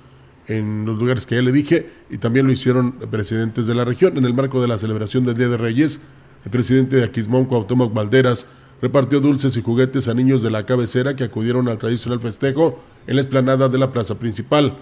en 0.48 0.86
los 0.86 0.98
lugares 1.00 1.26
que 1.26 1.36
ya 1.36 1.42
le 1.42 1.52
dije, 1.52 1.90
y 2.10 2.18
también 2.20 2.46
lo 2.46 2.52
hicieron 2.54 2.94
presidentes 2.94 3.68
de 3.68 3.76
la 3.76 3.84
región. 3.84 4.18
En 4.18 4.26
el 4.26 4.34
marco 4.34 4.62
de 4.62 4.68
la 4.68 4.78
celebración 4.78 5.26
del 5.26 5.36
Día 5.36 5.50
de 5.50 5.58
Reyes, 5.58 6.02
el 6.46 6.52
presidente 6.52 6.96
de 6.96 7.04
Aquismón, 7.04 7.46
Cuauhtémoc 7.46 7.94
Valderas, 7.94 8.48
repartió 8.82 9.20
dulces 9.20 9.58
y 9.58 9.62
juguetes 9.62 10.08
a 10.08 10.14
niños 10.14 10.42
de 10.42 10.52
la 10.52 10.66
cabecera 10.66 11.16
que 11.16 11.24
acudieron 11.24 11.68
al 11.68 11.78
tradicional 11.78 12.20
festejo 12.20 12.82
en 13.08 13.16
la 13.16 13.22
explanada 13.22 13.68
de 13.68 13.78
la 13.78 13.92
plaza 13.92 14.18
principal. 14.20 14.78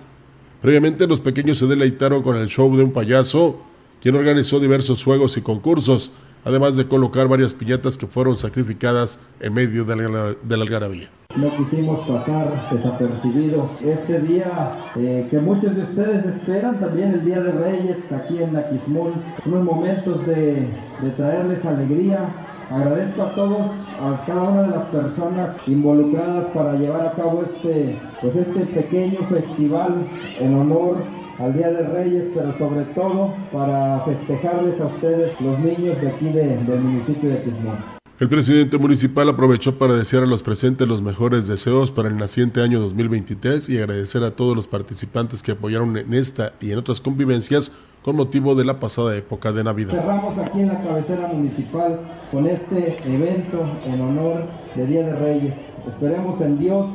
Previamente, 0.65 1.05
los 1.05 1.19
pequeños 1.19 1.59
se 1.59 1.67
deleitaron 1.67 2.23
con 2.23 2.37
el 2.37 2.47
show 2.47 2.75
de 2.75 2.83
un 2.83 2.91
payaso, 2.91 3.61
quien 4.01 4.15
organizó 4.15 4.59
diversos 4.59 5.03
juegos 5.03 5.37
y 5.37 5.41
concursos, 5.41 6.11
además 6.43 6.75
de 6.75 6.87
colocar 6.87 7.27
varias 7.27 7.53
piñatas 7.53 7.99
que 7.99 8.07
fueron 8.07 8.35
sacrificadas 8.35 9.19
en 9.41 9.53
medio 9.53 9.85
de 9.85 9.95
la, 9.95 10.33
de 10.41 10.57
la 10.57 10.63
algarabía. 10.63 11.07
No 11.35 11.55
quisimos 11.55 12.07
pasar 12.07 12.67
desapercibido 12.71 13.69
este 13.79 14.21
día 14.21 14.89
eh, 14.95 15.27
que 15.29 15.37
muchos 15.37 15.75
de 15.75 15.83
ustedes 15.83 16.25
esperan, 16.25 16.79
también 16.79 17.11
el 17.11 17.23
Día 17.23 17.43
de 17.43 17.51
Reyes 17.51 18.11
aquí 18.11 18.41
en 18.41 18.57
Aquismón, 18.57 19.13
unos 19.45 19.63
momentos 19.63 20.25
de, 20.25 20.67
de 20.99 21.09
traerles 21.15 21.63
alegría. 21.63 22.27
Agradezco 22.69 23.21
a 23.23 23.29
todos, 23.35 23.61
a 24.01 24.25
cada 24.25 24.43
una 24.49 24.61
de 24.63 24.69
las 24.69 24.85
personas 24.87 25.49
involucradas 25.67 26.45
para 26.47 26.73
llevar 26.73 27.07
a 27.07 27.11
cabo 27.11 27.43
este, 27.45 27.97
pues 28.21 28.35
este 28.35 28.61
pequeño 28.65 29.19
festival 29.19 30.07
en 30.39 30.53
honor 30.55 30.97
al 31.37 31.53
Día 31.53 31.69
de 31.71 31.87
Reyes, 31.87 32.23
pero 32.33 32.57
sobre 32.57 32.83
todo 32.85 33.33
para 33.51 33.99
festejarles 34.05 34.79
a 34.81 34.85
ustedes, 34.87 35.39
los 35.41 35.59
niños 35.59 35.99
de 36.01 36.07
aquí 36.07 36.25
de- 36.29 36.57
del 36.57 36.79
municipio 36.81 37.29
de 37.29 37.35
Aquismón. 37.39 37.75
El 38.17 38.29
presidente 38.29 38.77
municipal 38.77 39.27
aprovechó 39.27 39.77
para 39.77 39.93
desear 39.93 40.23
a 40.23 40.25
los 40.25 40.41
presentes 40.41 40.87
los 40.87 41.01
mejores 41.01 41.47
deseos 41.47 41.91
para 41.91 42.07
el 42.07 42.15
naciente 42.17 42.61
año 42.61 42.79
2023 42.79 43.67
y 43.69 43.77
agradecer 43.77 44.23
a 44.23 44.31
todos 44.31 44.55
los 44.55 44.67
participantes 44.67 45.43
que 45.43 45.51
apoyaron 45.51 45.97
en 45.97 46.13
esta 46.13 46.53
y 46.61 46.71
en 46.71 46.77
otras 46.79 47.01
convivencias 47.01 47.73
con 48.01 48.15
motivo 48.15 48.55
de 48.55 48.63
la 48.63 48.79
pasada 48.79 49.17
época 49.17 49.51
de 49.51 49.63
Navidad. 49.65 49.91
Cerramos 49.99 50.37
aquí 50.37 50.61
en 50.61 50.67
la 50.69 50.79
cabecera 50.81 51.27
municipal 51.27 51.99
con 52.31 52.47
este 52.47 52.97
evento 53.05 53.63
en 53.85 54.01
honor 54.01 54.43
de 54.75 54.87
Día 54.87 55.05
de 55.05 55.15
Reyes. 55.15 55.53
Esperemos 55.87 56.39
en 56.41 56.57
Dios 56.59 56.87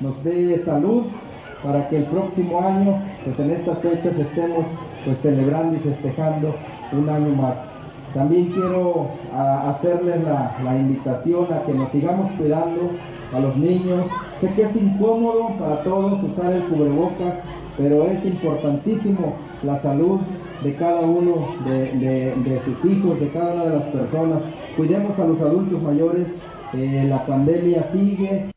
nos 0.00 0.22
dé 0.22 0.62
salud 0.64 1.04
para 1.62 1.88
que 1.88 1.98
el 1.98 2.04
próximo 2.04 2.60
año, 2.60 3.00
pues 3.24 3.38
en 3.40 3.50
estas 3.50 3.78
fechas 3.78 4.14
estemos 4.18 4.64
pues 5.04 5.18
celebrando 5.20 5.74
y 5.76 5.78
festejando 5.80 6.54
un 6.92 7.08
año 7.08 7.34
más. 7.34 7.56
También 8.14 8.46
quiero 8.52 9.08
hacerles 9.34 10.22
la, 10.22 10.56
la 10.64 10.76
invitación 10.76 11.46
a 11.52 11.62
que 11.66 11.74
nos 11.74 11.90
sigamos 11.90 12.30
cuidando 12.32 12.90
a 13.34 13.40
los 13.40 13.56
niños. 13.56 14.04
Sé 14.40 14.52
que 14.54 14.62
es 14.62 14.76
incómodo 14.76 15.48
para 15.58 15.82
todos 15.82 16.22
usar 16.22 16.52
el 16.52 16.62
cubrebocas, 16.64 17.34
pero 17.76 18.04
es 18.04 18.24
importantísimo 18.24 19.34
la 19.62 19.78
salud 19.80 20.20
de 20.62 20.74
cada 20.76 21.00
uno 21.00 21.48
de, 21.66 21.92
de- 21.98 22.34
de 22.36 22.60
sus 22.64 22.90
hijos, 22.90 23.20
de 23.20 23.28
cada 23.28 23.54
una 23.54 23.64
de 23.64 23.74
las 23.78 23.84
personas. 23.88 24.38
Cuidemos 24.76 25.18
a 25.18 25.24
los 25.24 25.40
adultos 25.40 25.82
mayores, 25.82 26.26
eh, 26.74 27.06
la 27.08 27.24
pandemia 27.24 27.88
sigue, 27.92 28.50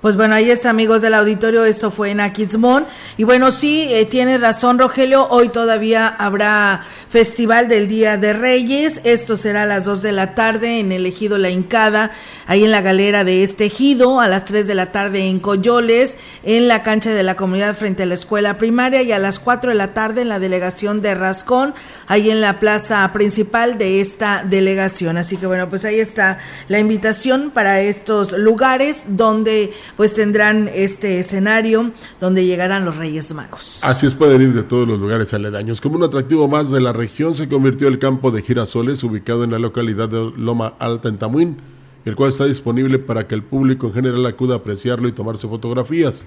Pues 0.00 0.16
bueno, 0.16 0.34
ahí 0.34 0.50
está, 0.50 0.70
amigos 0.70 1.00
del 1.02 1.14
auditorio, 1.14 1.64
esto 1.64 1.90
fue 1.90 2.10
en 2.10 2.20
Aquismón. 2.20 2.84
Y 3.16 3.24
bueno, 3.24 3.50
sí, 3.50 3.86
eh, 3.88 4.04
tienes 4.04 4.40
razón, 4.40 4.78
Rogelio, 4.78 5.26
hoy 5.30 5.48
todavía 5.48 6.06
habrá 6.06 6.84
Festival 7.14 7.68
del 7.68 7.88
Día 7.88 8.16
de 8.16 8.32
Reyes. 8.32 9.00
Esto 9.04 9.36
será 9.36 9.62
a 9.62 9.66
las 9.66 9.84
2 9.84 10.02
de 10.02 10.12
la 10.12 10.34
tarde 10.34 10.80
en 10.80 10.92
el 10.92 11.06
Ejido 11.06 11.38
La 11.38 11.48
Hincada, 11.48 12.10
ahí 12.46 12.64
en 12.64 12.70
la 12.72 12.82
galera 12.82 13.24
de 13.24 13.42
este 13.42 13.66
ejido, 13.66 14.20
a 14.20 14.28
las 14.28 14.44
3 14.44 14.66
de 14.66 14.74
la 14.74 14.92
tarde 14.92 15.28
en 15.28 15.40
Coyoles, 15.40 16.16
en 16.42 16.68
la 16.68 16.82
cancha 16.82 17.10
de 17.10 17.22
la 17.22 17.36
comunidad 17.36 17.76
frente 17.76 18.02
a 18.02 18.06
la 18.06 18.14
escuela 18.14 18.58
primaria 18.58 19.00
y 19.02 19.12
a 19.12 19.18
las 19.18 19.38
4 19.38 19.70
de 19.70 19.76
la 19.76 19.94
tarde 19.94 20.22
en 20.22 20.28
la 20.28 20.38
delegación 20.38 21.02
de 21.02 21.14
Rascón, 21.14 21.74
ahí 22.06 22.30
en 22.30 22.40
la 22.40 22.60
plaza 22.60 23.10
principal 23.12 23.78
de 23.78 24.00
esta 24.00 24.44
delegación. 24.44 25.16
Así 25.16 25.36
que 25.36 25.46
bueno, 25.46 25.68
pues 25.68 25.84
ahí 25.84 25.98
está 25.98 26.38
la 26.68 26.78
invitación 26.78 27.50
para 27.52 27.80
estos 27.80 28.32
lugares 28.32 29.04
donde 29.08 29.72
pues 29.96 30.14
tendrán 30.14 30.70
este 30.74 31.20
escenario 31.20 31.92
donde 32.20 32.44
llegarán 32.44 32.84
los 32.84 32.96
Reyes 32.96 33.32
Magos. 33.34 33.80
Así 33.82 34.06
es, 34.06 34.14
pueden 34.14 34.42
ir 34.42 34.52
de 34.52 34.62
todos 34.62 34.86
los 34.86 34.98
lugares 34.98 35.34
aledaños. 35.34 35.80
Como 35.80 35.96
un 35.96 36.02
atractivo 36.02 36.48
más 36.48 36.70
de 36.70 36.80
la 36.80 36.92
región 36.92 37.34
se 37.34 37.48
convirtió 37.48 37.88
el 37.88 37.98
campo 37.98 38.30
de 38.30 38.42
girasoles 38.42 39.02
ubicado 39.04 39.44
en 39.44 39.50
la 39.50 39.58
localidad 39.58 40.08
de 40.08 40.32
Loma 40.36 40.74
Alta 40.78 41.08
en 41.08 41.18
Tamuín, 41.18 41.58
el 42.04 42.16
cual 42.16 42.30
está 42.30 42.44
disponible 42.44 42.98
para 42.98 43.26
que 43.26 43.34
el 43.34 43.42
público 43.42 43.86
en 43.86 43.94
general 43.94 44.26
acuda 44.26 44.54
a 44.54 44.58
apreciarlo 44.58 45.08
y 45.08 45.12
tomarse 45.12 45.48
fotografías. 45.48 46.26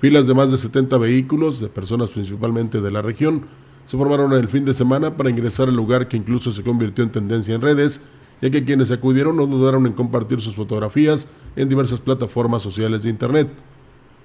Filas 0.00 0.26
de 0.26 0.34
más 0.34 0.50
de 0.50 0.58
70 0.58 0.98
vehículos, 0.98 1.60
de 1.60 1.68
personas 1.68 2.10
principalmente 2.10 2.80
de 2.80 2.90
la 2.90 3.02
región, 3.02 3.46
se 3.84 3.96
formaron 3.96 4.32
el 4.32 4.48
fin 4.48 4.64
de 4.64 4.74
semana 4.74 5.16
para 5.16 5.30
ingresar 5.30 5.68
al 5.68 5.76
lugar 5.76 6.08
que 6.08 6.16
incluso 6.16 6.52
se 6.52 6.62
convirtió 6.62 7.04
en 7.04 7.10
tendencia 7.10 7.54
en 7.54 7.60
redes 7.60 8.02
ya 8.42 8.50
que 8.50 8.64
quienes 8.64 8.90
acudieron 8.90 9.36
no 9.36 9.46
dudaron 9.46 9.86
en 9.86 9.92
compartir 9.92 10.40
sus 10.40 10.56
fotografías 10.56 11.28
en 11.54 11.68
diversas 11.68 12.00
plataformas 12.00 12.60
sociales 12.60 13.04
de 13.04 13.10
Internet. 13.10 13.48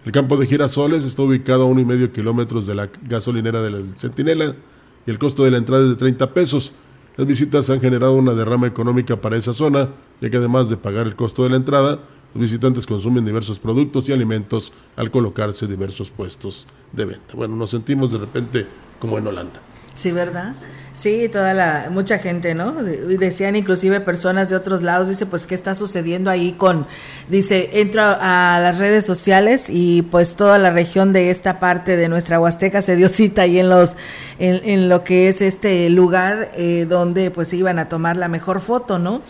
El 0.05 0.11
campo 0.11 0.37
de 0.37 0.47
Girasoles 0.47 1.03
está 1.03 1.21
ubicado 1.21 1.63
a 1.63 1.65
uno 1.67 1.79
y 1.81 1.85
medio 1.85 2.11
kilómetros 2.11 2.65
de 2.65 2.73
la 2.73 2.89
gasolinera 3.03 3.61
del 3.61 3.93
Centinela 3.95 4.55
y 5.05 5.11
el 5.11 5.19
costo 5.19 5.43
de 5.43 5.51
la 5.51 5.59
entrada 5.59 5.83
es 5.83 5.89
de 5.89 5.95
30 5.95 6.33
pesos. 6.33 6.73
Las 7.15 7.27
visitas 7.27 7.69
han 7.69 7.79
generado 7.79 8.15
una 8.15 8.33
derrama 8.33 8.65
económica 8.65 9.21
para 9.21 9.37
esa 9.37 9.53
zona, 9.53 9.89
ya 10.19 10.29
que 10.29 10.37
además 10.37 10.69
de 10.69 10.77
pagar 10.77 11.05
el 11.05 11.15
costo 11.15 11.43
de 11.43 11.49
la 11.49 11.57
entrada, 11.57 11.99
los 12.33 12.41
visitantes 12.41 12.87
consumen 12.87 13.23
diversos 13.23 13.59
productos 13.59 14.09
y 14.09 14.13
alimentos 14.13 14.73
al 14.95 15.11
colocarse 15.11 15.67
diversos 15.67 16.09
puestos 16.09 16.67
de 16.91 17.05
venta. 17.05 17.35
Bueno, 17.35 17.55
nos 17.55 17.69
sentimos 17.69 18.11
de 18.11 18.17
repente 18.17 18.67
como 18.99 19.17
en 19.17 19.27
Holanda. 19.27 19.61
Sí, 19.93 20.11
¿verdad? 20.11 20.53
Sí, 20.97 21.29
toda 21.29 21.53
la, 21.53 21.89
mucha 21.91 22.17
gente, 22.17 22.55
¿no? 22.55 22.71
Decían 22.71 23.55
inclusive 23.55 23.99
personas 23.99 24.49
de 24.49 24.55
otros 24.55 24.81
lados, 24.81 25.09
dice, 25.09 25.27
pues, 25.27 25.45
¿qué 25.45 25.53
está 25.53 25.75
sucediendo 25.75 26.31
ahí 26.31 26.53
con, 26.53 26.87
dice, 27.29 27.69
entro 27.73 28.01
a 28.03 28.59
las 28.61 28.79
redes 28.79 29.05
sociales 29.05 29.67
y 29.69 30.01
pues 30.01 30.35
toda 30.35 30.57
la 30.57 30.71
región 30.71 31.13
de 31.13 31.29
esta 31.29 31.59
parte 31.59 31.97
de 31.97 32.09
nuestra 32.09 32.39
Huasteca 32.39 32.81
se 32.81 32.95
dio 32.95 33.09
cita 33.09 33.43
ahí 33.43 33.59
en 33.59 33.69
los, 33.69 33.95
en, 34.39 34.59
en 34.67 34.89
lo 34.89 35.03
que 35.03 35.29
es 35.29 35.41
este 35.41 35.87
lugar 35.91 36.49
eh, 36.55 36.87
donde 36.89 37.29
pues 37.29 37.53
iban 37.53 37.77
a 37.77 37.89
tomar 37.89 38.17
la 38.17 38.27
mejor 38.27 38.59
foto, 38.59 38.97
¿no? 38.97 39.21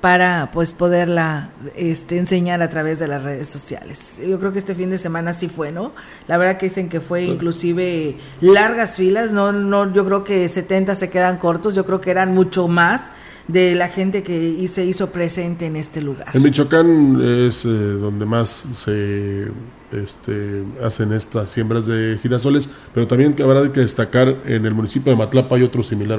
Para 0.00 0.50
pues 0.52 0.72
poderla 0.72 1.50
este, 1.74 2.18
enseñar 2.18 2.62
a 2.62 2.70
través 2.70 2.98
de 2.98 3.08
las 3.08 3.22
redes 3.22 3.48
sociales. 3.48 4.16
Yo 4.26 4.38
creo 4.38 4.52
que 4.52 4.58
este 4.58 4.74
fin 4.74 4.90
de 4.90 4.98
semana 4.98 5.32
sí 5.32 5.48
fue, 5.48 5.72
¿no? 5.72 5.92
La 6.28 6.36
verdad 6.36 6.58
que 6.58 6.68
dicen 6.68 6.88
que 6.88 7.00
fue 7.00 7.24
inclusive 7.24 8.16
largas 8.40 8.96
filas, 8.96 9.32
no, 9.32 9.52
no, 9.52 9.92
yo 9.92 10.04
creo 10.04 10.24
que 10.24 10.48
70 10.48 10.94
se 10.94 11.10
quedan 11.10 11.38
cortos, 11.38 11.74
yo 11.74 11.86
creo 11.86 12.00
que 12.00 12.10
eran 12.10 12.34
mucho 12.34 12.68
más 12.68 13.12
de 13.48 13.74
la 13.74 13.88
gente 13.88 14.22
que 14.22 14.66
se 14.68 14.84
hizo 14.84 15.10
presente 15.10 15.66
en 15.66 15.76
este 15.76 16.02
lugar. 16.02 16.28
En 16.34 16.42
Michoacán 16.42 17.20
es 17.22 17.64
eh, 17.64 17.68
donde 17.68 18.26
más 18.26 18.66
se 18.74 19.48
este, 19.92 20.64
hacen 20.82 21.12
estas 21.12 21.50
siembras 21.50 21.86
de 21.86 22.18
girasoles, 22.20 22.68
pero 22.92 23.06
también 23.06 23.34
habrá 23.42 23.72
que 23.72 23.80
destacar 23.80 24.36
en 24.44 24.66
el 24.66 24.74
municipio 24.74 25.12
de 25.12 25.18
Matlapa 25.18 25.56
hay 25.56 25.62
otro 25.62 25.82
similar 25.82 26.18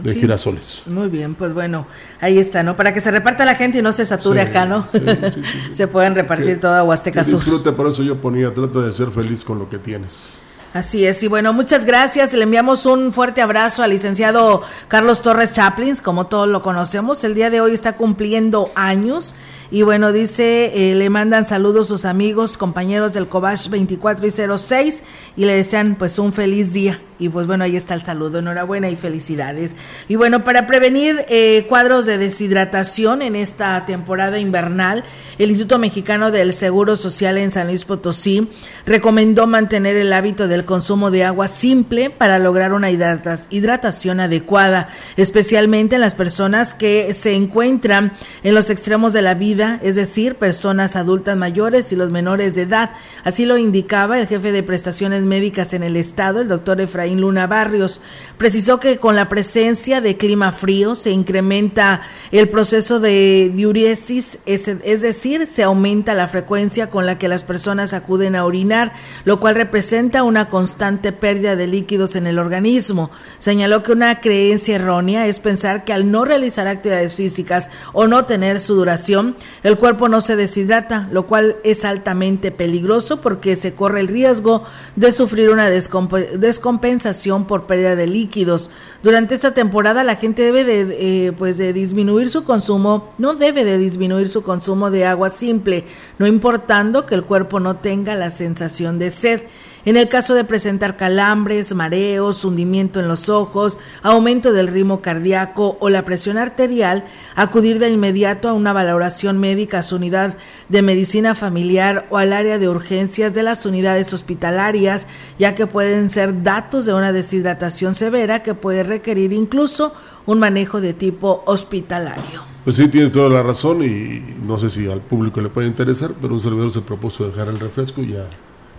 de 0.00 0.14
girasoles. 0.14 0.82
Muy 0.86 1.08
bien, 1.08 1.34
pues 1.34 1.52
bueno, 1.52 1.86
ahí 2.20 2.38
está, 2.38 2.62
¿no? 2.62 2.76
Para 2.76 2.94
que 2.94 3.00
se 3.00 3.10
reparta 3.10 3.44
la 3.44 3.54
gente 3.54 3.78
y 3.78 3.82
no 3.82 3.92
se 3.92 4.06
sature 4.06 4.40
acá, 4.40 4.64
¿no? 4.64 4.86
se 5.72 5.86
pueden 5.88 6.14
repartir 6.14 6.60
toda 6.60 6.82
Huasteca 6.82 7.24
Sur. 7.24 7.34
Disfrute, 7.34 7.72
por 7.72 7.88
eso 7.88 8.02
yo 8.02 8.16
ponía, 8.16 8.52
trata 8.52 8.80
de 8.80 8.92
ser 8.92 9.10
feliz 9.10 9.44
con 9.44 9.58
lo 9.58 9.68
que 9.68 9.78
tienes. 9.78 10.40
Así 10.74 11.04
es, 11.04 11.22
y 11.22 11.28
bueno, 11.28 11.52
muchas 11.52 11.84
gracias. 11.84 12.32
Le 12.32 12.44
enviamos 12.44 12.86
un 12.86 13.12
fuerte 13.12 13.42
abrazo 13.42 13.82
al 13.82 13.90
licenciado 13.90 14.62
Carlos 14.88 15.20
Torres 15.20 15.52
Chaplins, 15.52 16.00
como 16.00 16.28
todos 16.28 16.48
lo 16.48 16.62
conocemos. 16.62 17.22
El 17.24 17.34
día 17.34 17.50
de 17.50 17.60
hoy 17.60 17.74
está 17.74 17.96
cumpliendo 17.96 18.70
años 18.74 19.34
y 19.72 19.80
bueno, 19.80 20.12
dice, 20.12 20.90
eh, 20.90 20.94
le 20.94 21.08
mandan 21.08 21.46
saludos 21.46 21.88
sus 21.88 22.04
amigos, 22.04 22.58
compañeros 22.58 23.14
del 23.14 23.26
Cobach 23.26 23.70
24 23.70 24.26
y 24.26 24.30
06 24.30 25.02
y 25.34 25.46
le 25.46 25.54
desean 25.54 25.94
pues 25.94 26.18
un 26.18 26.34
feliz 26.34 26.74
día. 26.74 27.00
Y 27.18 27.28
pues 27.28 27.46
bueno, 27.46 27.62
ahí 27.62 27.76
está 27.76 27.94
el 27.94 28.02
saludo, 28.02 28.40
enhorabuena 28.40 28.90
y 28.90 28.96
felicidades. 28.96 29.76
Y 30.08 30.16
bueno, 30.16 30.42
para 30.42 30.66
prevenir 30.66 31.24
eh, 31.28 31.66
cuadros 31.68 32.04
de 32.04 32.18
deshidratación 32.18 33.22
en 33.22 33.36
esta 33.36 33.86
temporada 33.86 34.40
invernal, 34.40 35.04
el 35.38 35.50
Instituto 35.50 35.78
Mexicano 35.78 36.32
del 36.32 36.52
Seguro 36.52 36.96
Social 36.96 37.38
en 37.38 37.52
San 37.52 37.68
Luis 37.68 37.84
Potosí 37.84 38.48
recomendó 38.86 39.46
mantener 39.46 39.96
el 39.96 40.12
hábito 40.12 40.48
del 40.48 40.64
consumo 40.64 41.12
de 41.12 41.22
agua 41.22 41.46
simple 41.46 42.10
para 42.10 42.40
lograr 42.40 42.72
una 42.72 42.90
hidratación 42.90 44.18
adecuada, 44.18 44.88
especialmente 45.16 45.94
en 45.94 46.00
las 46.00 46.14
personas 46.14 46.74
que 46.74 47.14
se 47.14 47.36
encuentran 47.36 48.14
en 48.42 48.54
los 48.54 48.68
extremos 48.68 49.12
de 49.12 49.22
la 49.22 49.34
vida, 49.34 49.61
es 49.62 49.94
decir, 49.94 50.34
personas 50.34 50.96
adultas 50.96 51.36
mayores 51.36 51.92
y 51.92 51.96
los 51.96 52.10
menores 52.10 52.54
de 52.54 52.62
edad. 52.62 52.90
Así 53.24 53.46
lo 53.46 53.56
indicaba 53.58 54.18
el 54.18 54.26
jefe 54.26 54.52
de 54.52 54.62
prestaciones 54.62 55.22
médicas 55.22 55.72
en 55.72 55.82
el 55.82 55.96
estado, 55.96 56.40
el 56.40 56.48
doctor 56.48 56.80
Efraín 56.80 57.20
Luna 57.20 57.46
Barrios. 57.46 58.00
Precisó 58.38 58.80
que 58.80 58.98
con 58.98 59.16
la 59.16 59.28
presencia 59.28 60.00
de 60.00 60.16
clima 60.16 60.52
frío 60.52 60.94
se 60.94 61.10
incrementa 61.10 62.02
el 62.32 62.48
proceso 62.48 62.98
de 62.98 63.52
diuresis, 63.54 64.38
es, 64.46 64.68
es 64.68 65.02
decir, 65.02 65.46
se 65.46 65.62
aumenta 65.62 66.14
la 66.14 66.28
frecuencia 66.28 66.90
con 66.90 67.06
la 67.06 67.18
que 67.18 67.28
las 67.28 67.44
personas 67.44 67.92
acuden 67.92 68.36
a 68.36 68.44
orinar, 68.44 68.92
lo 69.24 69.38
cual 69.38 69.54
representa 69.54 70.22
una 70.22 70.48
constante 70.48 71.12
pérdida 71.12 71.56
de 71.56 71.66
líquidos 71.66 72.16
en 72.16 72.26
el 72.26 72.38
organismo. 72.38 73.10
Señaló 73.38 73.82
que 73.82 73.92
una 73.92 74.20
creencia 74.20 74.76
errónea 74.76 75.26
es 75.26 75.38
pensar 75.38 75.84
que 75.84 75.92
al 75.92 76.10
no 76.10 76.24
realizar 76.24 76.66
actividades 76.66 77.14
físicas 77.14 77.70
o 77.92 78.06
no 78.06 78.24
tener 78.24 78.60
sudoración, 78.60 79.36
el 79.62 79.76
cuerpo 79.76 80.08
no 80.08 80.20
se 80.20 80.36
deshidrata, 80.36 81.08
lo 81.12 81.26
cual 81.26 81.56
es 81.64 81.84
altamente 81.84 82.50
peligroso 82.50 83.20
porque 83.20 83.56
se 83.56 83.74
corre 83.74 84.00
el 84.00 84.08
riesgo 84.08 84.64
de 84.96 85.12
sufrir 85.12 85.50
una 85.50 85.68
descompensación 85.68 87.46
por 87.46 87.66
pérdida 87.66 87.96
de 87.96 88.06
líquidos. 88.06 88.70
Durante 89.02 89.34
esta 89.34 89.54
temporada 89.54 90.04
la 90.04 90.16
gente 90.16 90.42
debe 90.42 90.64
de, 90.64 91.26
eh, 91.26 91.32
pues 91.32 91.58
de 91.58 91.72
disminuir 91.72 92.30
su 92.30 92.44
consumo, 92.44 93.12
no 93.18 93.34
debe 93.34 93.64
de 93.64 93.78
disminuir 93.78 94.28
su 94.28 94.42
consumo 94.42 94.90
de 94.90 95.06
agua 95.06 95.30
simple, 95.30 95.84
no 96.18 96.26
importando 96.26 97.06
que 97.06 97.14
el 97.14 97.24
cuerpo 97.24 97.60
no 97.60 97.76
tenga 97.76 98.14
la 98.14 98.30
sensación 98.30 98.98
de 98.98 99.10
sed. 99.10 99.42
En 99.84 99.96
el 99.96 100.08
caso 100.08 100.34
de 100.34 100.44
presentar 100.44 100.96
calambres, 100.96 101.74
mareos, 101.74 102.44
hundimiento 102.44 103.00
en 103.00 103.08
los 103.08 103.28
ojos, 103.28 103.78
aumento 104.02 104.52
del 104.52 104.68
ritmo 104.68 105.02
cardíaco 105.02 105.76
o 105.80 105.90
la 105.90 106.04
presión 106.04 106.38
arterial, 106.38 107.04
acudir 107.34 107.80
de 107.80 107.90
inmediato 107.90 108.48
a 108.48 108.52
una 108.52 108.72
valoración 108.72 109.38
médica 109.38 109.80
a 109.80 109.82
su 109.82 109.96
unidad 109.96 110.36
de 110.68 110.82
medicina 110.82 111.34
familiar 111.34 112.06
o 112.10 112.18
al 112.18 112.32
área 112.32 112.60
de 112.60 112.68
urgencias 112.68 113.34
de 113.34 113.42
las 113.42 113.66
unidades 113.66 114.14
hospitalarias, 114.14 115.08
ya 115.36 115.56
que 115.56 115.66
pueden 115.66 116.10
ser 116.10 116.44
datos 116.44 116.86
de 116.86 116.94
una 116.94 117.10
deshidratación 117.10 117.96
severa 117.96 118.44
que 118.44 118.54
puede 118.54 118.84
requerir 118.84 119.32
incluso 119.32 119.94
un 120.26 120.38
manejo 120.38 120.80
de 120.80 120.92
tipo 120.92 121.42
hospitalario. 121.46 122.44
Pues 122.62 122.76
sí, 122.76 122.86
tiene 122.86 123.10
toda 123.10 123.28
la 123.28 123.42
razón 123.42 123.82
y 123.82 124.22
no 124.46 124.60
sé 124.60 124.70
si 124.70 124.88
al 124.88 125.00
público 125.00 125.40
le 125.40 125.48
puede 125.48 125.66
interesar, 125.66 126.12
pero 126.20 126.34
un 126.34 126.40
servidor 126.40 126.70
se 126.70 126.82
propuso 126.82 127.26
dejar 127.26 127.48
el 127.48 127.58
refresco 127.58 128.00
y 128.00 128.12
ya 128.12 128.28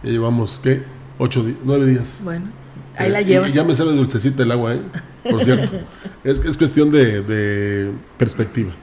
ya 0.04 0.10
llevamos, 0.10 0.60
¿qué? 0.62 0.84
Ocho, 1.18 1.46
nueve 1.64 1.88
días. 1.88 2.20
Bueno, 2.24 2.46
ahí 2.98 3.10
la 3.10 3.22
eh, 3.22 3.26
llevas. 3.26 3.54
ya 3.54 3.64
me 3.64 3.76
sale 3.76 3.94
dulcecita 3.94 4.44
el 4.44 4.52
agua, 4.52 4.76
¿eh? 4.76 4.82
Por 5.30 5.44
cierto. 5.46 5.78
es, 6.24 6.40
es 6.40 6.58
cuestión 6.58 6.92
de, 6.92 7.22
de 7.22 7.92
perspectiva. 8.18 8.74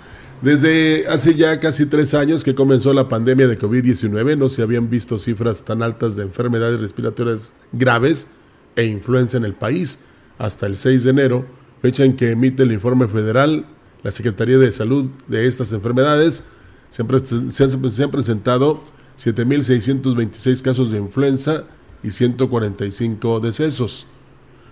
Desde 0.43 1.07
hace 1.09 1.35
ya 1.35 1.61
casi 1.61 1.85
tres 1.85 2.15
años 2.15 2.45
que 2.45 2.55
comenzó 2.55 2.95
la 2.95 3.09
pandemia 3.09 3.47
de 3.47 3.59
COVID-19, 3.59 4.39
no 4.39 4.49
se 4.49 4.63
habían 4.63 4.89
visto 4.89 5.19
cifras 5.19 5.65
tan 5.65 5.83
altas 5.83 6.17
de 6.17 6.23
enfermedades 6.23 6.81
respiratorias 6.81 7.53
graves 7.73 8.29
e 8.77 8.85
influenza 8.85 9.37
en 9.37 9.45
el 9.45 9.53
país. 9.53 10.01
Hasta 10.39 10.67
el 10.67 10.79
6 10.79 11.05
de 11.05 11.11
enero, 11.11 11.45
fecha 11.83 12.05
en 12.05 12.17
que 12.17 12.31
emite 12.31 12.63
el 12.63 12.73
informe 12.73 13.07
federal, 13.07 13.67
la 14.03 14.13
Secretaría 14.13 14.57
de 14.57 14.73
Salud 14.73 15.11
de 15.29 15.47
estas 15.47 15.75
enfermedades, 15.75 16.45
se 16.89 17.03
han, 17.03 17.91
se 17.91 18.03
han 18.03 18.11
presentado 18.11 18.83
7.626 19.23 20.63
casos 20.63 20.91
de 20.91 20.99
influenza 20.99 21.65
y 22.03 22.11
145 22.11 23.41
decesos. 23.41 24.07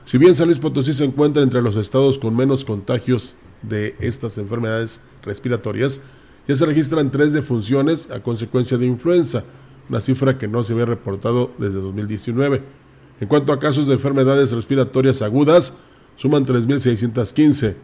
Si 0.06 0.16
bien 0.16 0.34
San 0.34 0.46
Luis 0.46 0.58
Potosí 0.58 0.94
se 0.94 1.04
encuentra 1.04 1.42
entre 1.42 1.60
los 1.60 1.76
estados 1.76 2.18
con 2.18 2.34
menos 2.34 2.64
contagios 2.64 3.36
de 3.60 3.94
estas 4.00 4.38
enfermedades 4.38 5.02
respiratorias, 5.22 6.00
ya 6.46 6.56
se 6.56 6.64
registran 6.64 7.10
tres 7.10 7.34
defunciones 7.34 8.10
a 8.10 8.22
consecuencia 8.22 8.78
de 8.78 8.86
influenza, 8.86 9.44
una 9.90 10.00
cifra 10.00 10.38
que 10.38 10.48
no 10.48 10.64
se 10.64 10.72
había 10.72 10.86
reportado 10.86 11.52
desde 11.58 11.80
2019. 11.80 12.62
En 13.20 13.28
cuanto 13.28 13.52
a 13.52 13.60
casos 13.60 13.86
de 13.86 13.94
enfermedades 13.94 14.52
respiratorias 14.52 15.20
agudas, 15.20 15.80
suman 16.16 16.46
3.615, 16.46 17.74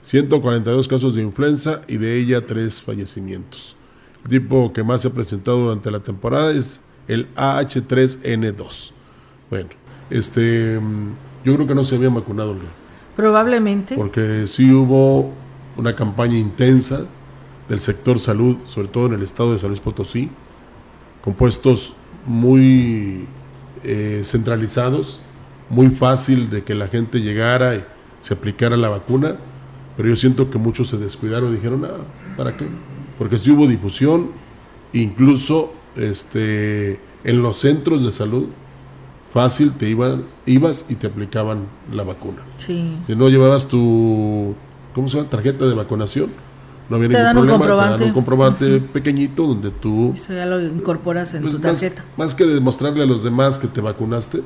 142 0.00 0.88
casos 0.88 1.14
de 1.14 1.22
influenza 1.22 1.82
y 1.88 1.98
de 1.98 2.18
ella 2.18 2.46
tres 2.46 2.80
fallecimientos 2.80 3.75
tipo 4.28 4.72
que 4.72 4.82
más 4.82 5.02
se 5.02 5.08
ha 5.08 5.10
presentado 5.10 5.58
durante 5.58 5.90
la 5.90 6.00
temporada 6.00 6.50
es 6.52 6.80
el 7.08 7.32
AH3N2. 7.34 8.92
Bueno, 9.50 9.68
este, 10.10 10.80
yo 11.44 11.54
creo 11.54 11.66
que 11.66 11.74
no 11.74 11.84
se 11.84 11.96
había 11.96 12.08
vacunado. 12.08 12.56
Probablemente. 13.16 13.96
Porque 13.96 14.46
sí 14.46 14.72
hubo 14.72 15.32
una 15.76 15.94
campaña 15.94 16.38
intensa 16.38 17.06
del 17.68 17.80
sector 17.80 18.18
salud, 18.18 18.56
sobre 18.66 18.88
todo 18.88 19.06
en 19.06 19.14
el 19.14 19.22
estado 19.22 19.52
de 19.52 19.58
San 19.58 19.68
Luis 19.70 19.80
Potosí, 19.80 20.30
con 21.22 21.34
puestos 21.34 21.94
muy 22.24 23.26
eh, 23.84 24.20
centralizados, 24.24 25.20
muy 25.68 25.90
fácil 25.90 26.50
de 26.50 26.62
que 26.62 26.74
la 26.74 26.88
gente 26.88 27.20
llegara 27.20 27.76
y 27.76 27.84
se 28.20 28.34
aplicara 28.34 28.76
la 28.76 28.88
vacuna, 28.88 29.36
pero 29.96 30.08
yo 30.08 30.16
siento 30.16 30.50
que 30.50 30.58
muchos 30.58 30.88
se 30.88 30.98
descuidaron 30.98 31.52
y 31.52 31.56
dijeron, 31.56 31.84
ah, 31.84 32.36
¿para 32.36 32.56
qué? 32.56 32.66
Porque 33.18 33.38
si 33.38 33.50
hubo 33.50 33.66
difusión, 33.66 34.30
incluso 34.92 35.72
este, 35.96 37.00
en 37.24 37.42
los 37.42 37.58
centros 37.60 38.04
de 38.04 38.12
salud, 38.12 38.46
fácil, 39.32 39.72
te 39.72 39.88
iban, 39.88 40.24
ibas 40.46 40.86
y 40.88 40.94
te 40.94 41.06
aplicaban 41.06 41.66
la 41.92 42.02
vacuna. 42.04 42.42
Sí. 42.58 42.96
Si 43.06 43.14
no 43.14 43.28
llevabas 43.28 43.68
tu, 43.68 44.54
¿cómo 44.94 45.08
se 45.08 45.16
llama? 45.18 45.28
Tarjeta 45.30 45.66
de 45.66 45.74
vacunación, 45.74 46.30
no 46.88 46.96
había 46.96 47.08
Te 47.08 47.14
ningún 47.14 47.24
dan 47.24 47.36
un 47.36 47.44
problema. 47.44 47.58
comprobante. 47.58 47.96
Te 47.96 48.00
dan 48.04 48.08
un 48.10 48.14
comprobante 48.14 48.80
pequeñito 48.80 49.46
donde 49.46 49.70
tú 49.70 50.12
Eso 50.14 50.32
ya 50.32 50.46
lo 50.46 50.62
incorporas 50.62 51.34
en 51.34 51.42
pues, 51.42 51.54
tu 51.54 51.60
más, 51.60 51.80
tarjeta. 51.80 52.04
más 52.16 52.34
que 52.34 52.44
demostrarle 52.46 53.02
a 53.02 53.06
los 53.06 53.24
demás 53.24 53.58
que 53.58 53.66
te 53.66 53.80
vacunaste, 53.80 54.42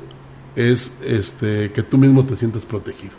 es 0.55 0.99
este 1.05 1.71
que 1.71 1.83
tú 1.83 1.97
mismo 1.97 2.25
te 2.25 2.35
sientas 2.35 2.65
protegido. 2.65 3.13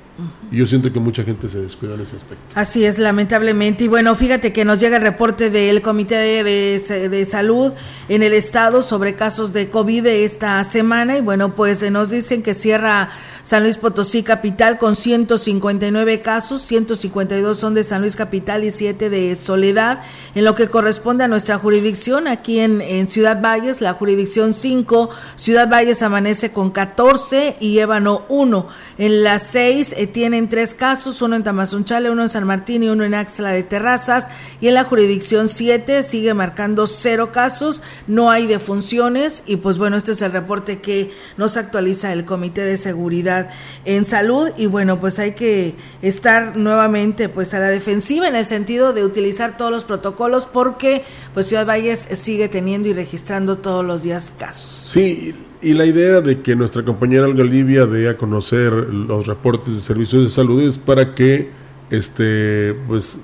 Y 0.51 0.59
yo 0.59 0.67
siento 0.67 0.93
que 0.93 1.01
mucha 1.01 1.25
gente 1.25 1.49
se 1.49 1.59
descuida 1.61 1.95
en 1.95 2.03
ese 2.03 2.17
aspecto. 2.17 2.45
Así 2.55 2.85
es, 2.85 2.99
lamentablemente. 2.99 3.85
Y 3.85 3.89
bueno, 3.89 4.15
fíjate 4.15 4.53
que 4.53 4.65
nos 4.65 4.79
llega 4.79 4.97
el 4.99 5.03
reporte 5.03 5.49
del 5.51 5.81
Comité 5.81 6.17
de, 6.17 6.79
de- 7.09 7.27
Salud 7.27 7.73
en 8.09 8.23
el 8.23 8.35
Estado 8.35 8.83
sobre 8.83 9.15
casos 9.15 9.53
de 9.55 9.71
COVID 9.71 10.07
esta 10.07 10.63
semana. 10.65 11.17
Y 11.17 11.23
bueno, 11.23 11.55
pues 11.55 11.83
eh, 11.83 11.91
nos 11.91 12.11
dicen 12.11 12.43
que 12.43 12.53
cierra 12.55 13.11
San 13.45 13.63
Luis 13.65 13.79
Potosí 13.79 14.23
Capital 14.23 14.79
con 14.79 14.95
159 14.95 16.21
casos, 16.21 16.63
152 16.63 17.59
son 17.59 17.75
de 17.75 17.83
San 17.83 18.01
Luis 18.03 18.15
Capital 18.15 18.63
y 18.65 18.71
7 18.71 19.11
de 19.11 19.35
Soledad. 19.35 20.03
En 20.35 20.45
lo 20.45 20.55
que 20.55 20.69
corresponde 20.69 21.25
a 21.25 21.29
nuestra 21.29 21.59
jurisdicción, 21.59 22.29
aquí 22.29 22.61
en, 22.61 22.81
en 22.83 23.11
Ciudad 23.11 23.41
Valles, 23.43 23.81
la 23.81 23.95
jurisdicción 23.95 24.55
5, 24.55 25.11
Ciudad 25.37 25.69
Valles 25.69 26.03
amanece 26.03 26.53
con 26.53 26.71
14 26.71 27.57
y 27.61 27.79
Ébano 27.79 28.25
1. 28.29 28.69
En 28.99 29.23
las 29.25 29.43
6 29.49 29.95
eh, 30.03 30.07
tienen 30.07 30.49
tres 30.49 30.75
casos, 30.75 31.23
uno 31.23 31.37
en 31.37 31.45
Tamazunchale, 31.45 32.11
uno 32.11 32.23
en 32.23 32.29
San 32.29 32.45
Martín 32.45 32.83
y 32.83 32.89
uno 32.89 33.05
en 33.05 33.15
Axtla 33.15 33.51
de 33.51 33.63
Terrazas. 33.63 34.29
Y 34.61 34.69
en 34.69 34.75
la 34.75 34.85
jurisdicción 34.85 35.49
7 35.49 36.03
sigue 36.03 36.35
marcando 36.35 36.87
cero 36.87 37.31
casos, 37.31 37.83
no 38.07 38.31
hay 38.31 38.47
defunciones. 38.47 39.45
Y 39.47 39.57
pues 39.57 39.79
bueno, 39.79 39.97
este 39.97 40.13
es 40.13 40.23
el 40.23 40.33
reporte 40.33 40.81
que 40.81 41.13
nos 41.37 41.57
actualiza 41.57 42.13
el 42.13 42.25
Comité 42.25 42.63
de 42.63 42.77
Seguridad 42.77 43.51
en 43.85 44.05
Salud. 44.05 44.51
Y 44.57 44.67
bueno, 44.67 44.99
pues 44.99 45.19
hay 45.19 45.33
que 45.33 45.75
estar 46.03 46.57
nuevamente 46.57 47.29
pues 47.29 47.55
a 47.55 47.61
la 47.61 47.69
defensiva 47.69 48.27
en 48.27 48.37
el 48.37 48.47
sentido 48.47 48.93
de 48.93 49.05
utilizar 49.05 49.57
todos 49.57 49.71
los 49.71 49.85
protocolos 49.85 50.47
porque 50.47 51.05
pues 51.35 51.47
Ciudad 51.47 51.67
Valles 51.67 52.09
sigue 52.15 52.49
teniendo 52.49 52.89
y 52.89 52.93
registrando 52.93 53.59
todos 53.59 53.85
los 53.85 54.03
días 54.03 54.33
casos. 54.37 54.87
Sí, 54.89 55.35
y 55.63 55.75
la 55.75 55.87
idea 55.87 56.21
de 56.21 56.41
que 56.43 56.57
nuestra 56.57 56.85
compañera 56.85 57.27
Olga 57.27 57.43
Olivia 57.43 57.87
dé 57.87 58.09
a 58.09 58.17
conocer 58.17 58.73
los 58.73 59.27
reportes 59.27 59.75
de 59.75 59.81
servicios 59.81 60.25
de 60.25 60.31
salud 60.31 60.61
es 60.63 60.79
para 60.79 61.15
que 61.15 61.51
este 61.91 62.75
pues 62.89 63.21